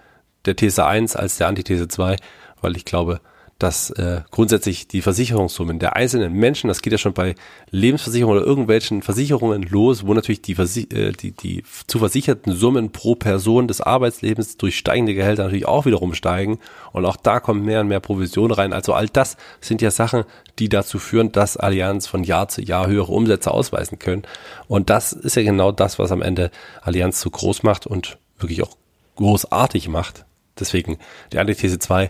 der 0.45 0.55
These 0.55 0.85
1 0.85 1.15
als 1.15 1.37
der 1.37 1.47
Antithese 1.47 1.87
2, 1.87 2.15
weil 2.61 2.77
ich 2.77 2.85
glaube, 2.85 3.21
dass 3.59 3.89
äh, 3.91 4.21
grundsätzlich 4.31 4.87
die 4.87 5.01
Versicherungssummen 5.01 5.79
der 5.79 5.97
einzelnen 5.97 6.33
Menschen, 6.33 6.69
das 6.69 6.81
geht 6.81 6.93
ja 6.93 6.97
schon 6.97 7.13
bei 7.13 7.35
Lebensversicherungen 7.71 8.39
oder 8.39 8.47
irgendwelchen 8.47 9.01
Versicherungen 9.01 9.63
los, 9.63 10.07
wo 10.07 10.13
natürlich 10.13 10.41
die, 10.41 10.55
Versi 10.55 10.87
äh, 10.93 11.11
die, 11.11 11.31
die 11.31 11.63
zu 11.85 11.99
versicherten 11.99 12.53
Summen 12.53 12.91
pro 12.91 13.15
Person 13.15 13.67
des 13.67 13.81
Arbeitslebens 13.81 14.55
durch 14.55 14.77
steigende 14.77 15.13
Gehälter 15.13 15.43
natürlich 15.43 15.67
auch 15.67 15.85
wiederum 15.85 16.13
steigen 16.13 16.59
und 16.93 17.05
auch 17.05 17.17
da 17.17 17.41
kommt 17.41 17.65
mehr 17.65 17.81
und 17.81 17.89
mehr 17.89 17.99
Provision 17.99 18.51
rein. 18.51 18.71
Also 18.71 18.93
all 18.93 19.09
das 19.09 19.35
sind 19.59 19.81
ja 19.81 19.91
Sachen, 19.91 20.23
die 20.57 20.69
dazu 20.69 20.97
führen, 20.97 21.33
dass 21.33 21.57
Allianz 21.57 22.07
von 22.07 22.23
Jahr 22.23 22.47
zu 22.47 22.61
Jahr 22.61 22.87
höhere 22.87 23.11
Umsätze 23.11 23.51
ausweisen 23.51 23.99
können. 23.99 24.23
Und 24.67 24.89
das 24.89 25.11
ist 25.11 25.35
ja 25.35 25.43
genau 25.43 25.73
das, 25.73 25.99
was 25.99 26.13
am 26.13 26.21
Ende 26.21 26.49
Allianz 26.81 27.19
so 27.19 27.29
groß 27.29 27.63
macht 27.63 27.87
und 27.87 28.17
wirklich 28.37 28.63
auch 28.63 28.77
großartig 29.17 29.89
macht. 29.89 30.25
Deswegen 30.57 30.97
die 31.33 31.39
Antithese 31.39 31.77
2 31.77 32.09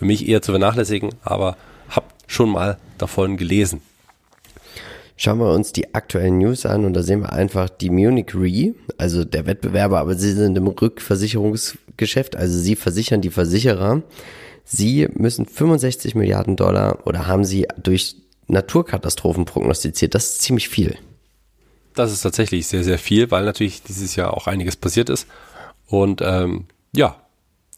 für 0.00 0.06
mich 0.06 0.26
eher 0.26 0.40
zu 0.40 0.52
vernachlässigen, 0.52 1.10
aber 1.22 1.58
habe 1.90 2.06
schon 2.26 2.48
mal 2.48 2.78
davon 2.96 3.36
gelesen. 3.36 3.82
Schauen 5.18 5.38
wir 5.38 5.52
uns 5.52 5.72
die 5.72 5.94
aktuellen 5.94 6.38
News 6.38 6.64
an 6.64 6.86
und 6.86 6.94
da 6.94 7.02
sehen 7.02 7.20
wir 7.20 7.34
einfach 7.34 7.68
die 7.68 7.90
Munich 7.90 8.34
Re, 8.34 8.72
also 8.96 9.26
der 9.26 9.44
Wettbewerber, 9.44 9.98
aber 10.00 10.14
sie 10.14 10.32
sind 10.32 10.56
im 10.56 10.68
Rückversicherungsgeschäft, 10.68 12.34
also 12.34 12.58
sie 12.58 12.76
versichern 12.76 13.20
die 13.20 13.28
Versicherer. 13.28 14.00
Sie 14.64 15.06
müssen 15.12 15.44
65 15.44 16.14
Milliarden 16.14 16.56
Dollar 16.56 17.06
oder 17.06 17.26
haben 17.26 17.44
sie 17.44 17.68
durch 17.76 18.16
Naturkatastrophen 18.46 19.44
prognostiziert. 19.44 20.14
Das 20.14 20.30
ist 20.30 20.40
ziemlich 20.40 20.70
viel. 20.70 20.96
Das 21.92 22.10
ist 22.10 22.22
tatsächlich 22.22 22.66
sehr, 22.68 22.84
sehr 22.84 22.98
viel, 22.98 23.30
weil 23.30 23.44
natürlich 23.44 23.82
dieses 23.82 24.16
Jahr 24.16 24.32
auch 24.32 24.46
einiges 24.46 24.76
passiert 24.76 25.10
ist. 25.10 25.26
Und 25.88 26.22
ähm, 26.22 26.64
ja, 26.96 27.16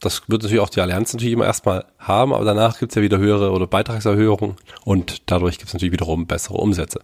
das 0.03 0.23
wird 0.29 0.43
natürlich 0.43 0.61
auch 0.61 0.69
die 0.69 0.81
Allianz 0.81 1.13
natürlich 1.13 1.33
immer 1.33 1.47
erstmal 1.47 1.87
haben, 1.99 2.35
aber 2.35 2.45
danach 2.45 2.79
gibt 2.79 2.93
es 2.93 2.97
ja 2.97 3.03
wieder 3.03 3.19
höhere 3.19 3.53
oder 3.53 3.69
Beitragserhöhungen 3.69 4.57
und 4.85 5.31
dadurch 5.31 5.59
gibt 5.59 5.69
es 5.69 5.75
natürlich 5.75 5.93
wiederum 5.93 6.27
bessere 6.27 6.57
Umsätze. 6.59 7.01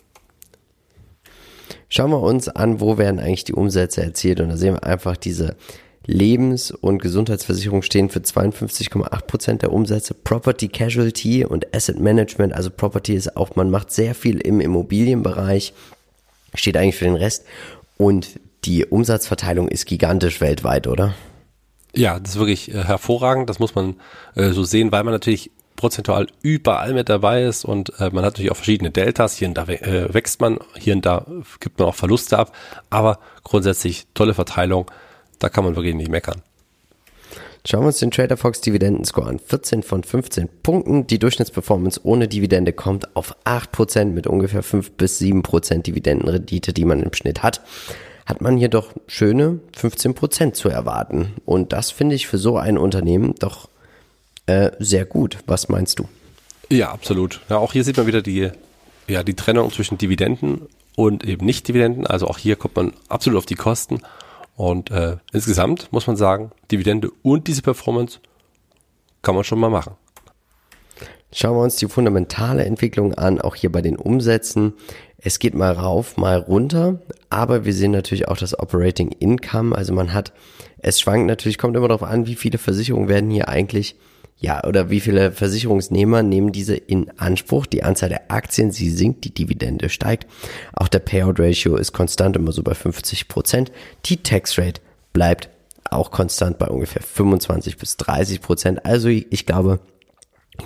Schauen 1.89 2.11
wir 2.11 2.21
uns 2.21 2.49
an, 2.49 2.81
wo 2.81 2.99
werden 2.99 3.21
eigentlich 3.21 3.45
die 3.45 3.55
Umsätze 3.55 4.03
erzielt 4.03 4.41
und 4.41 4.51
da 4.51 4.57
sehen 4.57 4.75
wir 4.75 4.85
einfach 4.85 5.17
diese 5.17 5.57
Lebens- 6.07 6.73
und 6.73 7.01
Gesundheitsversicherung 7.01 7.83
stehen 7.83 8.09
für 8.09 8.19
52,8 8.19 9.27
Prozent 9.27 9.63
der 9.63 9.73
Umsätze. 9.73 10.15
Property 10.15 10.69
Casualty 10.69 11.45
und 11.45 11.75
Asset 11.75 12.01
Management, 12.01 12.53
also 12.53 12.71
Property 12.71 13.15
ist 13.15 13.37
auch, 13.37 13.55
man 13.57 13.71
macht 13.71 13.93
sehr 13.93 14.15
viel 14.15 14.41
im 14.41 14.61
Immobilienbereich, 14.61 15.73
steht 16.55 16.77
eigentlich 16.77 16.97
für 16.97 17.05
den 17.05 17.15
Rest. 17.15 17.45
Und 17.97 18.41
die 18.65 18.87
Umsatzverteilung 18.87 19.69
ist 19.69 19.87
gigantisch 19.87 20.41
weltweit, 20.41 20.87
oder? 20.89 21.15
Ja, 21.95 22.19
das 22.21 22.33
ist 22.33 22.39
wirklich 22.39 22.75
äh, 22.75 22.85
hervorragend. 22.85 23.49
Das 23.49 23.59
muss 23.59 23.75
man 23.75 23.97
äh, 24.35 24.51
so 24.51 24.63
sehen, 24.63 24.93
weil 24.93 25.05
man 25.05 25.13
natürlich 25.13 25.51
prozentual 25.77 26.27
überall 26.43 26.93
mit 26.93 27.09
dabei 27.09 27.45
ist 27.45 27.65
und 27.65 27.91
äh, 28.01 28.11
man 28.11 28.25
hat 28.25 28.35
natürlich 28.35 28.51
auch 28.51 28.57
verschiedene 28.57 28.91
Deltas. 28.91 29.37
Hier 29.37 29.49
und 29.49 29.55
da 29.55 29.65
äh, 29.65 30.13
wächst 30.13 30.41
man, 30.41 30.59
hier 30.77 30.95
und 30.95 31.07
da 31.07 31.25
gibt 31.61 31.79
man 31.79 31.89
auch 31.89 31.95
Verluste 31.95 32.39
ab, 32.39 32.55
aber 32.91 33.21
grundsätzlich 33.45 34.07
tolle 34.13 34.35
Verteilung. 34.35 34.91
Da 35.39 35.49
kann 35.49 35.65
man 35.65 35.77
wirklich 35.77 35.95
nicht 35.95 36.11
meckern. 36.11 36.43
Schauen 37.65 37.83
wir 37.83 37.89
uns 37.89 37.99
den 37.99 38.11
Trader 38.11 38.37
Fox 38.37 38.61
Dividendenscore 38.61 39.29
an. 39.29 39.39
14 39.39 39.83
von 39.83 40.03
15 40.03 40.49
Punkten. 40.63 41.07
Die 41.07 41.19
Durchschnittsperformance 41.19 42.01
ohne 42.03 42.27
Dividende 42.27 42.73
kommt 42.73 43.15
auf 43.15 43.37
8% 43.45 44.07
mit 44.07 44.27
ungefähr 44.27 44.63
5 44.63 44.93
bis 44.93 45.21
7% 45.21 45.83
Dividendenrendite, 45.83 46.73
die 46.73 46.85
man 46.85 47.03
im 47.03 47.13
Schnitt 47.13 47.43
hat. 47.43 47.61
Hat 48.29 48.43
man 48.43 48.59
hier 48.59 48.69
doch 48.69 48.93
schöne 49.07 49.59
15% 49.75 50.53
zu 50.53 50.69
erwarten. 50.69 51.33
Und 51.47 51.73
das 51.73 51.91
finde 51.91 52.15
ich 52.15 52.27
für 52.27 52.37
so 52.37 52.59
ein 52.59 52.77
Unternehmen 52.77 53.35
doch 53.39 53.71
äh, 54.45 54.71
sehr 54.79 55.07
gut. 55.07 55.39
Was 55.47 55.71
meinst 55.71 55.99
du? 55.99 56.07
Ja, 56.69 56.91
absolut. 56.91 57.41
Ja, 57.49 57.57
auch 57.57 57.73
hier 57.73 57.85
sieht 57.85 57.97
man 57.97 58.07
wieder 58.07 58.21
die, 58.21 58.51
ja, 59.07 59.23
die 59.23 59.33
Trennung 59.33 59.73
zwischen 59.73 59.97
Dividenden 59.97 60.67
und 60.95 61.25
eben 61.25 61.47
Nicht-Dividenden. 61.47 62.07
Also 62.07 62.27
auch 62.29 62.37
hier 62.37 62.57
kommt 62.57 62.77
man 62.77 62.93
absolut 63.09 63.39
auf 63.39 63.47
die 63.47 63.55
Kosten. 63.55 64.03
Und 64.57 64.91
äh, 64.91 65.17
insgesamt 65.33 65.91
muss 65.91 66.07
man 66.07 66.19
sagen, 66.19 66.51
Dividende 66.71 67.11
und 67.23 67.49
diese 67.49 67.63
Performance 67.63 68.19
kann 69.23 69.37
man 69.37 69.45
schon 69.45 69.59
mal 69.59 69.71
machen. 69.71 69.95
Schauen 71.33 71.57
wir 71.57 71.63
uns 71.63 71.77
die 71.77 71.89
fundamentale 71.89 72.65
Entwicklung 72.67 73.15
an, 73.15 73.41
auch 73.41 73.55
hier 73.55 73.73
bei 73.73 73.81
den 73.81 73.97
Umsätzen. 73.97 74.75
Es 75.29 75.39
geht 75.39 75.53
mal 75.53 75.73
rauf, 75.73 76.17
mal 76.17 76.39
runter, 76.39 77.01
aber 77.29 77.67
wir 77.67 77.75
sehen 77.75 77.91
natürlich 77.91 78.29
auch 78.29 78.39
das 78.39 78.59
Operating 78.59 79.11
Income. 79.11 79.77
Also 79.77 79.93
man 79.93 80.15
hat, 80.15 80.33
es 80.79 80.99
schwankt 80.99 81.27
natürlich, 81.27 81.59
kommt 81.59 81.77
immer 81.77 81.87
darauf 81.87 82.03
an, 82.03 82.27
wie 82.27 82.35
viele 82.35 82.57
Versicherungen 82.57 83.11
werden 83.11 83.29
hier 83.29 83.47
eigentlich 83.47 83.97
ja, 84.39 84.65
oder 84.65 84.89
wie 84.89 85.01
viele 85.01 85.31
Versicherungsnehmer 85.31 86.23
nehmen 86.23 86.51
diese 86.51 86.77
in 86.77 87.11
Anspruch? 87.19 87.67
Die 87.67 87.83
Anzahl 87.83 88.09
der 88.09 88.31
Aktien, 88.31 88.71
sie 88.71 88.89
sinkt, 88.89 89.25
die 89.25 89.35
Dividende 89.35 89.91
steigt. 89.91 90.27
Auch 90.73 90.89
der 90.89 91.01
Payout 91.01 91.39
Ratio 91.39 91.77
ist 91.77 91.93
konstant 91.93 92.35
immer 92.35 92.53
so 92.53 92.63
bei 92.63 92.73
50 92.73 93.29
Prozent. 93.29 93.71
Die 94.07 94.23
Tax 94.23 94.57
Rate 94.57 94.81
bleibt 95.13 95.51
auch 95.91 96.11
konstant 96.11 96.57
bei 96.59 96.69
ungefähr 96.69 97.03
25 97.03 97.77
bis 97.77 97.99
30 97.99 98.41
Prozent. 98.41 98.87
Also 98.87 99.09
ich 99.09 99.45
glaube, 99.45 99.81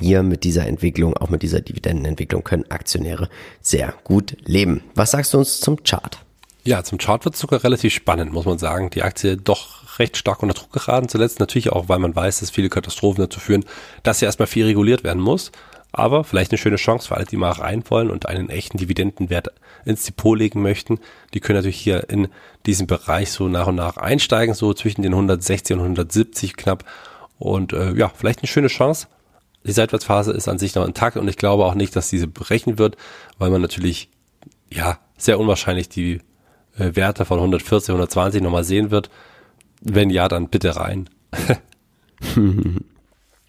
hier 0.01 0.23
mit 0.23 0.45
dieser 0.45 0.67
Entwicklung, 0.67 1.17
auch 1.17 1.29
mit 1.29 1.43
dieser 1.43 1.61
Dividendenentwicklung 1.61 2.45
können 2.45 2.71
Aktionäre 2.71 3.29
sehr 3.61 3.95
gut 4.05 4.37
leben. 4.45 4.83
Was 4.95 5.13
sagst 5.13 5.35
du 5.35 5.39
uns 5.39 5.61
zum 5.61 5.83
Chart? 5.83 6.19
Ja, 6.65 6.85
zum 6.85 6.99
Chart 6.99 7.25
wird 7.25 7.35
es 7.35 7.41
sogar 7.41 7.65
relativ 7.65 7.93
spannend, 7.93 8.33
muss 8.33 8.45
man 8.45 8.59
sagen. 8.59 8.91
Die 8.91 9.03
Aktie 9.03 9.37
doch 9.37 9.99
recht 9.99 10.17
stark 10.17 10.43
unter 10.43 10.55
Druck 10.55 10.73
geraten 10.73 11.09
zuletzt. 11.09 11.41
Natürlich 11.41 11.73
auch, 11.73 11.89
weil 11.89 11.99
man 11.99 12.15
weiß, 12.15 12.41
dass 12.41 12.51
viele 12.51 12.69
Katastrophen 12.69 13.23
dazu 13.23 13.41
führen, 13.41 13.65
dass 14.05 14.21
ja 14.21 14.27
erstmal 14.27 14.47
viel 14.47 14.67
reguliert 14.67 15.03
werden 15.03 15.21
muss. 15.21 15.51
Aber 15.91 16.25
vielleicht 16.25 16.53
eine 16.53 16.59
schöne 16.59 16.77
Chance 16.77 17.09
für 17.09 17.17
alle, 17.17 17.27
die 17.27 17.37
mal 17.37 17.51
rein 17.51 17.83
wollen 17.89 18.11
und 18.11 18.27
einen 18.27 18.49
echten 18.49 18.79
Dividendenwert 18.79 19.49
ins 19.85 20.05
Depot 20.05 20.39
legen 20.39 20.63
möchten. 20.63 21.01
Die 21.35 21.41
können 21.41 21.59
natürlich 21.59 21.81
hier 21.81 22.09
in 22.09 22.29
diesem 22.65 22.87
Bereich 22.87 23.31
so 23.31 23.49
nach 23.49 23.67
und 23.67 23.75
nach 23.75 23.99
einsteigen, 23.99 24.55
so 24.55 24.73
zwischen 24.73 25.03
den 25.03 25.13
160 25.13 25.75
und 25.75 25.81
170 25.81 26.57
knapp. 26.57 26.85
Und 27.39 27.73
äh, 27.73 27.93
ja, 27.95 28.09
vielleicht 28.09 28.39
eine 28.39 28.49
schöne 28.49 28.69
Chance. 28.69 29.09
Die 29.65 29.73
Seitwärtsphase 29.73 30.33
ist 30.33 30.49
an 30.49 30.59
sich 30.59 30.75
noch 30.75 30.87
intakt 30.87 31.17
und 31.17 31.29
ich 31.29 31.37
glaube 31.37 31.65
auch 31.65 31.75
nicht, 31.75 31.95
dass 31.95 32.11
diese 32.11 32.27
brechen 32.27 32.79
wird, 32.79 32.97
weil 33.39 33.51
man 33.51 33.63
natürlich 33.63 34.11
ja 34.71 34.99
sehr 35.17 35.39
unwahrscheinlich 35.39 35.89
die 35.89 36.21
äh, 36.79 36.95
Werte 36.95 37.25
von 37.25 37.39
140, 37.39 37.91
120 37.91 38.43
nochmal 38.43 38.65
sehen 38.65 38.91
wird. 38.91 39.11
Wenn 39.81 40.11
ja, 40.11 40.29
dann 40.29 40.49
bitte 40.49 40.77
rein. 40.77 41.09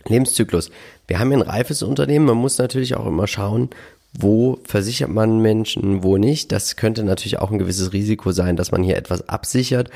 Lebenszyklus. 0.08 0.72
Wir 1.08 1.20
haben 1.20 1.32
ein 1.32 1.42
reifes 1.42 1.84
Unternehmen. 1.84 2.26
Man 2.26 2.38
muss 2.38 2.58
natürlich 2.58 2.96
auch 2.96 3.06
immer 3.06 3.28
schauen, 3.28 3.70
wo 4.18 4.60
versichert 4.66 5.10
man 5.10 5.40
Menschen, 5.40 6.04
wo 6.04 6.18
nicht. 6.18 6.52
Das 6.52 6.76
könnte 6.76 7.04
natürlich 7.04 7.40
auch 7.40 7.52
ein 7.52 7.60
gewisses 7.60 7.94
Risiko 7.94 8.32
sein, 8.32 8.56
dass 8.56 8.72
man 8.72 8.84
hier 8.84 8.98
etwas 8.98 9.30
absichert. 9.30 9.90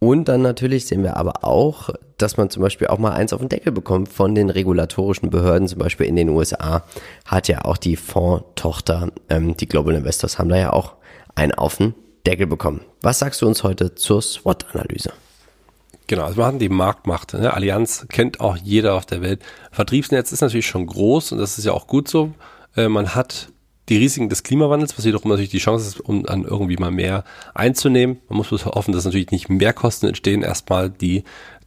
Und 0.00 0.28
dann 0.28 0.42
natürlich 0.42 0.86
sehen 0.86 1.02
wir 1.02 1.16
aber 1.16 1.44
auch, 1.44 1.90
dass 2.18 2.36
man 2.36 2.50
zum 2.50 2.62
Beispiel 2.62 2.88
auch 2.88 2.98
mal 2.98 3.12
eins 3.12 3.32
auf 3.32 3.40
den 3.40 3.48
Deckel 3.48 3.72
bekommt 3.72 4.08
von 4.08 4.34
den 4.34 4.50
regulatorischen 4.50 5.30
Behörden. 5.30 5.68
Zum 5.68 5.78
Beispiel 5.78 6.06
in 6.06 6.16
den 6.16 6.28
USA 6.28 6.84
hat 7.24 7.48
ja 7.48 7.64
auch 7.64 7.76
die 7.76 7.96
Fondtochter, 7.96 9.10
ähm, 9.28 9.56
die 9.56 9.68
Global 9.68 9.94
Investors 9.94 10.38
haben 10.38 10.48
da 10.48 10.56
ja 10.56 10.72
auch 10.72 10.94
einen 11.34 11.52
auf 11.52 11.76
den 11.76 11.94
Deckel 12.26 12.46
bekommen. 12.46 12.82
Was 13.00 13.20
sagst 13.20 13.40
du 13.40 13.46
uns 13.46 13.62
heute 13.62 13.94
zur 13.94 14.20
SWOT-Analyse? 14.20 15.12
Genau, 16.08 16.24
also 16.24 16.38
wir 16.38 16.46
hatten 16.46 16.58
die 16.58 16.68
Marktmacht. 16.68 17.34
Ne? 17.34 17.52
Allianz 17.52 18.06
kennt 18.08 18.40
auch 18.40 18.56
jeder 18.56 18.94
auf 18.94 19.06
der 19.06 19.22
Welt. 19.22 19.40
Vertriebsnetz 19.70 20.32
ist 20.32 20.40
natürlich 20.40 20.66
schon 20.66 20.86
groß 20.86 21.32
und 21.32 21.38
das 21.38 21.58
ist 21.58 21.64
ja 21.64 21.72
auch 21.72 21.86
gut 21.86 22.08
so. 22.08 22.32
Äh, 22.76 22.88
man 22.88 23.14
hat 23.14 23.50
die 23.88 23.96
Risiken 23.96 24.28
des 24.28 24.42
Klimawandels, 24.42 24.96
was 24.98 25.04
wiederum 25.04 25.30
natürlich 25.30 25.50
die 25.50 25.58
Chance 25.58 25.88
ist, 25.88 26.00
um 26.00 26.24
dann 26.24 26.44
irgendwie 26.44 26.76
mal 26.76 26.90
mehr 26.90 27.24
einzunehmen. 27.54 28.18
Man 28.28 28.38
muss 28.38 28.50
hoffen, 28.50 28.92
dass 28.92 29.04
natürlich 29.04 29.30
nicht 29.30 29.48
mehr 29.48 29.72
Kosten 29.72 30.06
entstehen, 30.06 30.42
erstmal 30.42 30.90
die 30.90 31.24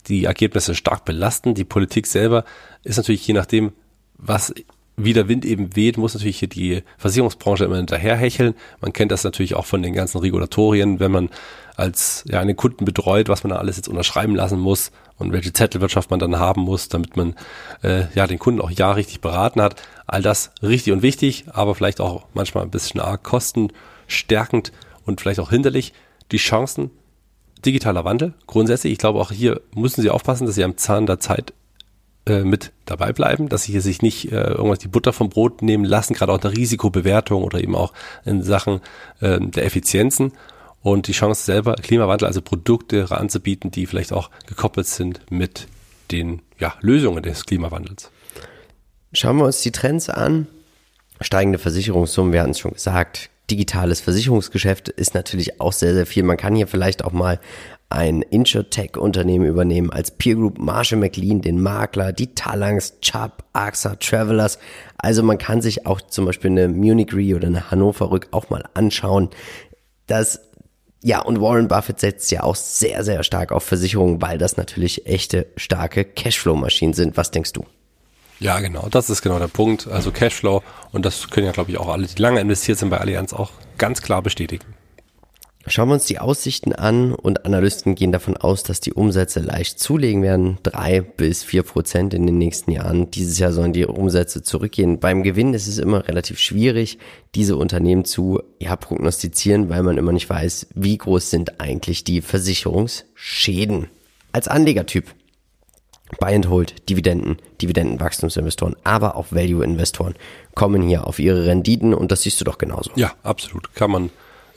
die 0.08 0.26
Ergebnisse 0.26 0.76
stark 0.76 1.06
belasten. 1.06 1.54
Die 1.54 1.64
Politik 1.64 2.08
selber 2.08 2.44
ist 2.84 2.98
natürlich 2.98 3.26
je 3.28 3.34
nachdem, 3.34 3.74
was 4.18 4.54
wie 4.98 5.14
der 5.14 5.28
Wind 5.28 5.46
eben 5.46 5.76
weht, 5.76 5.98
muss 5.98 6.14
natürlich 6.14 6.40
hier 6.40 6.50
die 6.50 6.84
Versicherungsbranche 6.98 7.66
immer 7.66 7.78
hinterherhecheln. 7.78 8.54
Man 8.82 8.94
kennt 8.94 9.12
das 9.12 9.24
natürlich 9.24 9.56
auch 9.56 9.66
von 9.66 9.82
den 9.82 9.94
ganzen 9.94 10.20
Regulatorien, 10.20 11.00
wenn 11.00 11.12
man 11.12 11.30
als 11.76 12.24
ja, 12.28 12.40
einen 12.40 12.56
Kunden 12.56 12.86
betreut, 12.86 13.30
was 13.30 13.44
man 13.44 13.52
da 13.52 13.56
alles 13.58 13.78
jetzt 13.78 13.88
unterschreiben 13.88 14.36
lassen 14.36 14.60
muss 14.60 14.92
und 15.18 15.32
welche 15.32 15.54
Zettelwirtschaft 15.54 16.12
man 16.12 16.20
dann 16.20 16.38
haben 16.38 16.62
muss, 16.62 16.90
damit 16.90 17.16
man 17.16 17.36
äh, 17.84 18.04
ja 18.14 18.28
den 18.28 18.40
Kunden 18.40 18.62
auch 18.62 18.70
ja 18.70 18.92
richtig 18.92 19.22
beraten 19.22 19.62
hat. 19.62 19.82
All 20.06 20.22
das 20.22 20.52
richtig 20.62 20.94
und 20.94 21.02
wichtig, 21.02 21.46
aber 21.52 21.74
vielleicht 21.74 22.02
auch 22.02 22.26
manchmal 22.34 22.64
ein 22.64 22.72
bisschen 22.72 23.00
arg 23.00 23.24
kostenstärkend 23.24 24.72
und 25.06 25.22
vielleicht 25.22 25.40
auch 25.40 25.50
hinderlich. 25.50 25.94
Die 26.32 26.38
Chancen 26.38 26.92
digitaler 27.66 28.06
Wandel 28.06 28.34
grundsätzlich. 28.48 28.94
Ich 28.94 29.00
glaube 29.00 29.20
auch 29.20 29.32
hier 29.32 29.62
müssen 29.76 30.02
Sie 30.02 30.10
aufpassen, 30.10 30.46
dass 30.46 30.56
Sie 30.56 30.64
am 30.64 30.78
Zahn 30.78 31.06
der 31.06 31.20
Zeit 31.20 31.54
äh, 32.28 32.44
mit 32.44 32.72
dabei 32.86 33.14
bleiben, 33.14 33.50
dass 33.50 33.64
sie 33.64 33.72
hier 33.72 33.82
sich 33.82 34.04
nicht 34.04 34.32
äh, 34.32 34.52
irgendwas 34.52 34.78
die 34.78 34.88
Butter 34.88 35.12
vom 35.12 35.30
Brot 35.30 35.64
nehmen 35.64 35.84
lassen, 35.84 36.14
gerade 36.14 36.32
auch 36.32 36.38
der 36.38 36.56
Risikobewertung 36.56 37.44
oder 37.44 37.60
eben 37.60 37.74
auch 37.76 37.94
in 38.26 38.44
Sachen 38.44 38.80
äh, 39.22 39.40
der 39.40 39.66
Effizienzen 39.66 40.34
und 40.84 41.08
die 41.08 41.14
Chance 41.14 41.44
selber 41.44 41.74
Klimawandel, 41.74 42.28
also 42.28 42.44
Produkte 42.44 43.08
anzubieten, 43.10 43.72
die 43.72 43.88
vielleicht 43.88 44.14
auch 44.14 44.30
gekoppelt 44.46 44.86
sind 44.86 45.22
mit 45.32 45.68
den 46.12 46.44
ja, 46.60 46.76
Lösungen 46.82 47.24
des 47.24 47.46
Klimawandels. 47.46 48.12
Schauen 49.14 49.38
wir 49.38 49.46
uns 49.46 49.62
die 49.62 49.72
Trends 49.72 50.08
an. 50.08 50.46
Steigende 51.22 51.58
Versicherungssummen, 51.58 52.34
wir 52.34 52.42
hatten 52.42 52.52
es 52.52 52.60
schon 52.60 52.74
gesagt. 52.74 53.32
Digitales 53.52 54.00
Versicherungsgeschäft 54.00 54.88
ist 54.88 55.14
natürlich 55.14 55.60
auch 55.60 55.74
sehr, 55.74 55.94
sehr 55.94 56.06
viel. 56.06 56.24
Man 56.24 56.38
kann 56.38 56.56
hier 56.56 56.68
vielleicht 56.68 57.04
auch 57.04 57.12
mal 57.12 57.40
ein 57.90 58.22
Insurtech-Unternehmen 58.22 59.46
übernehmen 59.46 59.90
als 59.90 60.12
Peer 60.12 60.36
Group 60.36 60.58
Marshall 60.58 61.00
McLean, 61.00 61.42
den 61.42 61.62
Makler, 61.62 62.14
die 62.14 62.34
Talangs, 62.34 63.02
Chubb, 63.02 63.44
AXA, 63.52 63.96
Travelers. 63.96 64.58
Also 64.98 65.22
man 65.22 65.38
kann 65.38 65.62
sich 65.62 65.86
auch 65.86 66.00
zum 66.00 66.26
Beispiel 66.26 66.52
eine 66.52 66.70
Munich 66.70 67.14
Re 67.14 67.36
oder 67.36 67.48
eine 67.48 67.70
Hannover 67.70 68.10
Rück 68.12 68.30
auch 68.32 68.50
mal 68.50 68.64
anschauen. 68.74 69.30
Das 70.08 70.40
ja, 71.04 71.20
und 71.20 71.42
Warren 71.42 71.68
Buffett 71.68 72.00
setzt 72.00 72.32
ja 72.32 72.44
auch 72.44 72.56
sehr, 72.56 73.04
sehr 73.04 73.24
stark 73.24 73.52
auf 73.52 73.64
Versicherungen, 73.64 74.22
weil 74.22 74.38
das 74.38 74.56
natürlich 74.56 75.08
echte, 75.08 75.48
starke 75.58 76.06
Cashflow-Maschinen 76.06 76.94
sind. 76.94 77.18
Was 77.18 77.32
denkst 77.32 77.54
du? 77.54 77.66
Ja, 78.42 78.60
genau, 78.60 78.88
das 78.90 79.12
ist 79.12 79.22
genau 79.22 79.38
der 79.38 79.48
Punkt. 79.48 79.88
Also 79.88 80.12
Cashflow 80.12 80.64
und 80.92 81.06
das 81.06 81.30
können 81.30 81.46
ja, 81.46 81.52
glaube 81.52 81.70
ich, 81.70 81.78
auch 81.78 81.88
alle, 81.88 82.08
die 82.08 82.20
lange 82.20 82.40
investiert 82.40 82.80
sind 82.80 82.90
bei 82.90 82.98
Allianz, 82.98 83.34
auch 83.34 83.52
ganz 83.78 84.02
klar 84.02 84.24
bestätigen. 84.24 84.66
Schauen 85.68 85.90
wir 85.90 85.94
uns 85.94 86.06
die 86.06 86.18
Aussichten 86.18 86.74
an 86.74 87.14
und 87.14 87.46
Analysten 87.46 87.94
gehen 87.94 88.12
davon 88.12 88.36
aus, 88.36 88.64
dass 88.64 88.80
die 88.80 88.94
Umsätze 88.94 89.42
leicht 89.42 89.80
zulegen 89.80 90.24
werden. 90.24 90.58
Drei 90.64 91.02
bis 91.02 91.44
vier 91.44 91.62
Prozent 91.62 92.16
in 92.16 92.26
den 92.26 92.40
nächsten 92.40 92.72
Jahren. 92.72 93.12
Dieses 93.12 93.38
Jahr 93.38 93.52
sollen 93.52 93.74
die 93.74 93.86
Umsätze 93.86 94.42
zurückgehen. 94.42 95.00
Beim 95.00 95.22
Gewinn 95.22 95.54
ist 95.54 95.68
es 95.68 95.78
immer 95.78 96.08
relativ 96.08 96.40
schwierig, 96.40 96.98
diese 97.36 97.58
Unternehmen 97.58 98.06
zu 98.06 98.42
ja, 98.58 98.76
prognostizieren, 98.76 99.70
weil 99.70 99.84
man 99.84 100.00
immer 100.00 100.14
nicht 100.14 100.28
weiß, 100.28 100.66
wie 100.74 100.98
groß 100.98 101.30
sind 101.30 101.62
eigentlich 101.62 102.04
die 102.04 102.22
Versicherungsschäden. 102.22 103.86
Als 104.32 104.48
Anlegertyp 104.48 105.14
Buy 106.20 106.36
and 106.36 106.50
Hold, 106.50 106.90
Dividenden, 106.90 107.38
Dividendenwachstumsinvestoren, 107.62 108.76
aber 108.84 109.16
auch 109.16 109.28
Value-Investoren 109.32 110.16
kommen 110.56 110.82
hier 110.82 111.08
auf 111.08 111.20
ihre 111.20 111.46
Renditen 111.46 111.94
und 111.94 112.12
das 112.12 112.24
siehst 112.24 112.40
du 112.42 112.46
doch 112.46 112.58
genauso. 112.58 112.92
Ja, 112.96 113.14
absolut. 113.24 113.74
Kann 113.76 113.92
man 113.92 114.10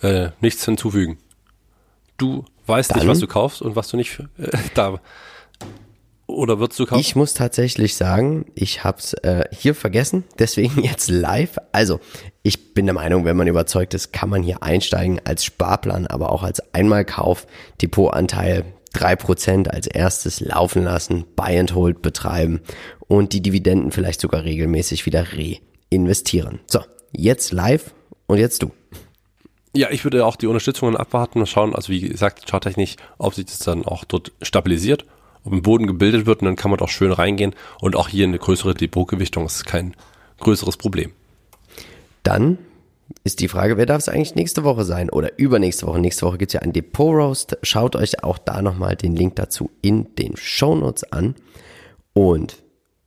äh, 0.02 0.30
nichts 0.40 0.64
hinzufügen. 0.64 1.18
Du 2.16 2.44
weißt 2.66 2.90
Dann, 2.90 3.00
nicht, 3.00 3.08
was 3.08 3.18
du 3.18 3.26
kaufst 3.26 3.62
und 3.62 3.76
was 3.76 3.88
du 3.88 3.96
nicht 3.96 4.20
äh, 4.38 4.50
da 4.74 5.00
oder 6.26 6.58
würdest 6.58 6.80
du 6.80 6.86
kaufen? 6.86 7.00
Ich 7.00 7.16
muss 7.16 7.34
tatsächlich 7.34 7.96
sagen, 7.96 8.46
ich 8.54 8.82
hab's 8.82 9.12
äh, 9.12 9.44
hier 9.52 9.74
vergessen, 9.74 10.24
deswegen 10.38 10.80
jetzt 10.82 11.10
live. 11.10 11.58
Also, 11.72 12.00
ich 12.42 12.74
bin 12.74 12.86
der 12.86 12.94
Meinung, 12.94 13.24
wenn 13.24 13.36
man 13.36 13.46
überzeugt 13.46 13.94
ist, 13.94 14.12
kann 14.12 14.30
man 14.30 14.42
hier 14.42 14.62
einsteigen 14.62 15.20
als 15.24 15.44
Sparplan, 15.44 16.06
aber 16.06 16.32
auch 16.32 16.42
als 16.42 16.62
Einmalkauf, 16.74 17.46
Depotanteil 17.82 18.64
3% 18.94 19.68
als 19.68 19.86
erstes 19.86 20.40
laufen 20.40 20.84
lassen, 20.84 21.24
Buy 21.36 21.58
and 21.58 21.74
Hold 21.74 22.02
betreiben 22.02 22.60
und 23.00 23.32
die 23.32 23.42
Dividenden 23.42 23.92
vielleicht 23.92 24.20
sogar 24.20 24.44
regelmäßig 24.44 25.06
wieder 25.06 25.26
reinvestieren. 25.92 26.60
So, 26.66 26.80
jetzt 27.12 27.52
live 27.52 27.94
und 28.26 28.38
jetzt 28.38 28.62
du. 28.62 28.72
Ja, 29.76 29.90
ich 29.90 30.04
würde 30.04 30.24
auch 30.24 30.36
die 30.36 30.46
Unterstützungen 30.46 30.96
abwarten 30.96 31.40
und 31.40 31.48
schauen, 31.48 31.74
also 31.74 31.88
wie 31.92 32.00
gesagt, 32.00 32.48
charttechnisch, 32.48 32.96
ob 33.18 33.34
sich 33.34 33.46
das 33.46 33.58
dann 33.58 33.84
auch 33.84 34.04
dort 34.04 34.30
stabilisiert, 34.40 35.04
ob 35.42 35.52
ein 35.52 35.62
Boden 35.62 35.88
gebildet 35.88 36.26
wird 36.26 36.42
und 36.42 36.46
dann 36.46 36.56
kann 36.56 36.70
man 36.70 36.78
doch 36.78 36.88
schön 36.88 37.10
reingehen 37.10 37.54
und 37.80 37.96
auch 37.96 38.08
hier 38.08 38.24
eine 38.24 38.38
größere 38.38 38.74
Depotgewichtung 38.74 39.46
ist 39.46 39.66
kein 39.66 39.94
größeres 40.38 40.76
Problem. 40.76 41.12
Dann 42.22 42.58
ist 43.22 43.40
die 43.40 43.48
Frage, 43.48 43.76
wer 43.76 43.86
darf 43.86 43.98
es 43.98 44.08
eigentlich 44.08 44.34
nächste 44.34 44.64
Woche 44.64 44.84
sein 44.84 45.10
oder 45.10 45.38
übernächste 45.38 45.86
Woche? 45.86 45.98
Nächste 45.98 46.26
Woche 46.26 46.38
gibt 46.38 46.50
es 46.50 46.54
ja 46.54 46.60
ein 46.60 46.72
Depot 46.72 47.14
Roast. 47.14 47.56
Schaut 47.62 47.96
euch 47.96 48.22
auch 48.22 48.38
da 48.38 48.62
nochmal 48.62 48.96
den 48.96 49.14
Link 49.16 49.36
dazu 49.36 49.70
in 49.82 50.14
den 50.16 50.36
Show 50.36 50.74
Notes 50.74 51.04
an. 51.12 51.34
Und 52.12 52.62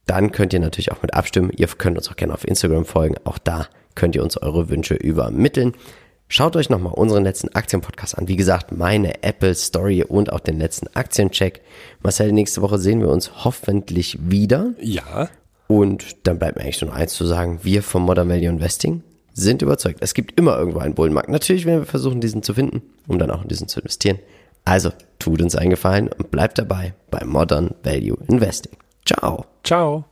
dann 0.06 0.32
könnt 0.32 0.54
ihr 0.54 0.60
natürlich 0.60 0.92
auch 0.92 1.02
mit 1.02 1.14
abstimmen. 1.14 1.52
Ihr 1.56 1.68
könnt 1.68 1.98
uns 1.98 2.10
auch 2.10 2.16
gerne 2.16 2.34
auf 2.34 2.48
Instagram 2.48 2.86
folgen. 2.86 3.16
Auch 3.26 3.38
da 3.38 3.68
könnt 3.96 4.16
ihr 4.16 4.24
uns 4.24 4.38
eure 4.38 4.70
Wünsche 4.70 4.96
übermitteln. 4.96 5.74
Schaut 6.30 6.56
euch 6.56 6.70
nochmal 6.70 6.94
unseren 6.94 7.24
letzten 7.24 7.56
Aktienpodcast 7.56 8.18
an. 8.18 8.28
Wie 8.28 8.36
gesagt, 8.36 8.72
meine 8.72 9.24
Apple 9.24 9.56
Story 9.56 10.04
und 10.04 10.32
auch 10.32 10.42
den 10.42 10.60
letzten 10.60 10.88
Aktiencheck. 10.94 11.62
Marcel, 12.02 12.32
nächste 12.34 12.62
Woche 12.62 12.80
sehen 12.80 13.02
wir 13.02 13.10
uns 13.10 13.46
hoffentlich 13.46 14.18
wieder. 14.20 14.74
Ja. 14.82 15.30
Und 15.68 16.28
dann 16.28 16.38
bleibt 16.40 16.58
mir 16.58 16.64
eigentlich 16.64 16.82
nur 16.82 16.94
eins 16.94 17.14
zu 17.14 17.26
sagen. 17.26 17.60
Wir 17.64 17.82
vom 17.82 18.04
Modern 18.04 18.30
Value 18.30 18.50
Investing 18.50 19.04
sind 19.38 19.62
überzeugt. 19.62 20.00
Es 20.02 20.14
gibt 20.14 20.38
immer 20.38 20.58
irgendwo 20.58 20.80
einen 20.80 20.96
Bullenmarkt. 20.96 21.30
Natürlich 21.30 21.66
werden 21.66 21.82
wir 21.82 21.86
versuchen, 21.86 22.20
diesen 22.20 22.44
zu 22.44 22.56
finden, 22.56 22.82
um 23.08 23.20
dann 23.20 23.32
auch 23.32 23.44
in 23.44 23.48
diesen 23.48 23.68
zu 23.68 23.80
investieren. 23.80 24.20
Also 24.66 24.92
tut 25.20 25.42
uns 25.42 25.56
einen 25.56 25.70
Gefallen 25.70 26.10
und 26.10 26.32
bleibt 26.32 26.58
dabei 26.58 26.94
bei 27.12 27.24
Modern 27.24 27.76
Value 27.84 28.18
Investing. 28.28 28.76
Ciao. 29.06 29.46
Ciao. 29.64 30.06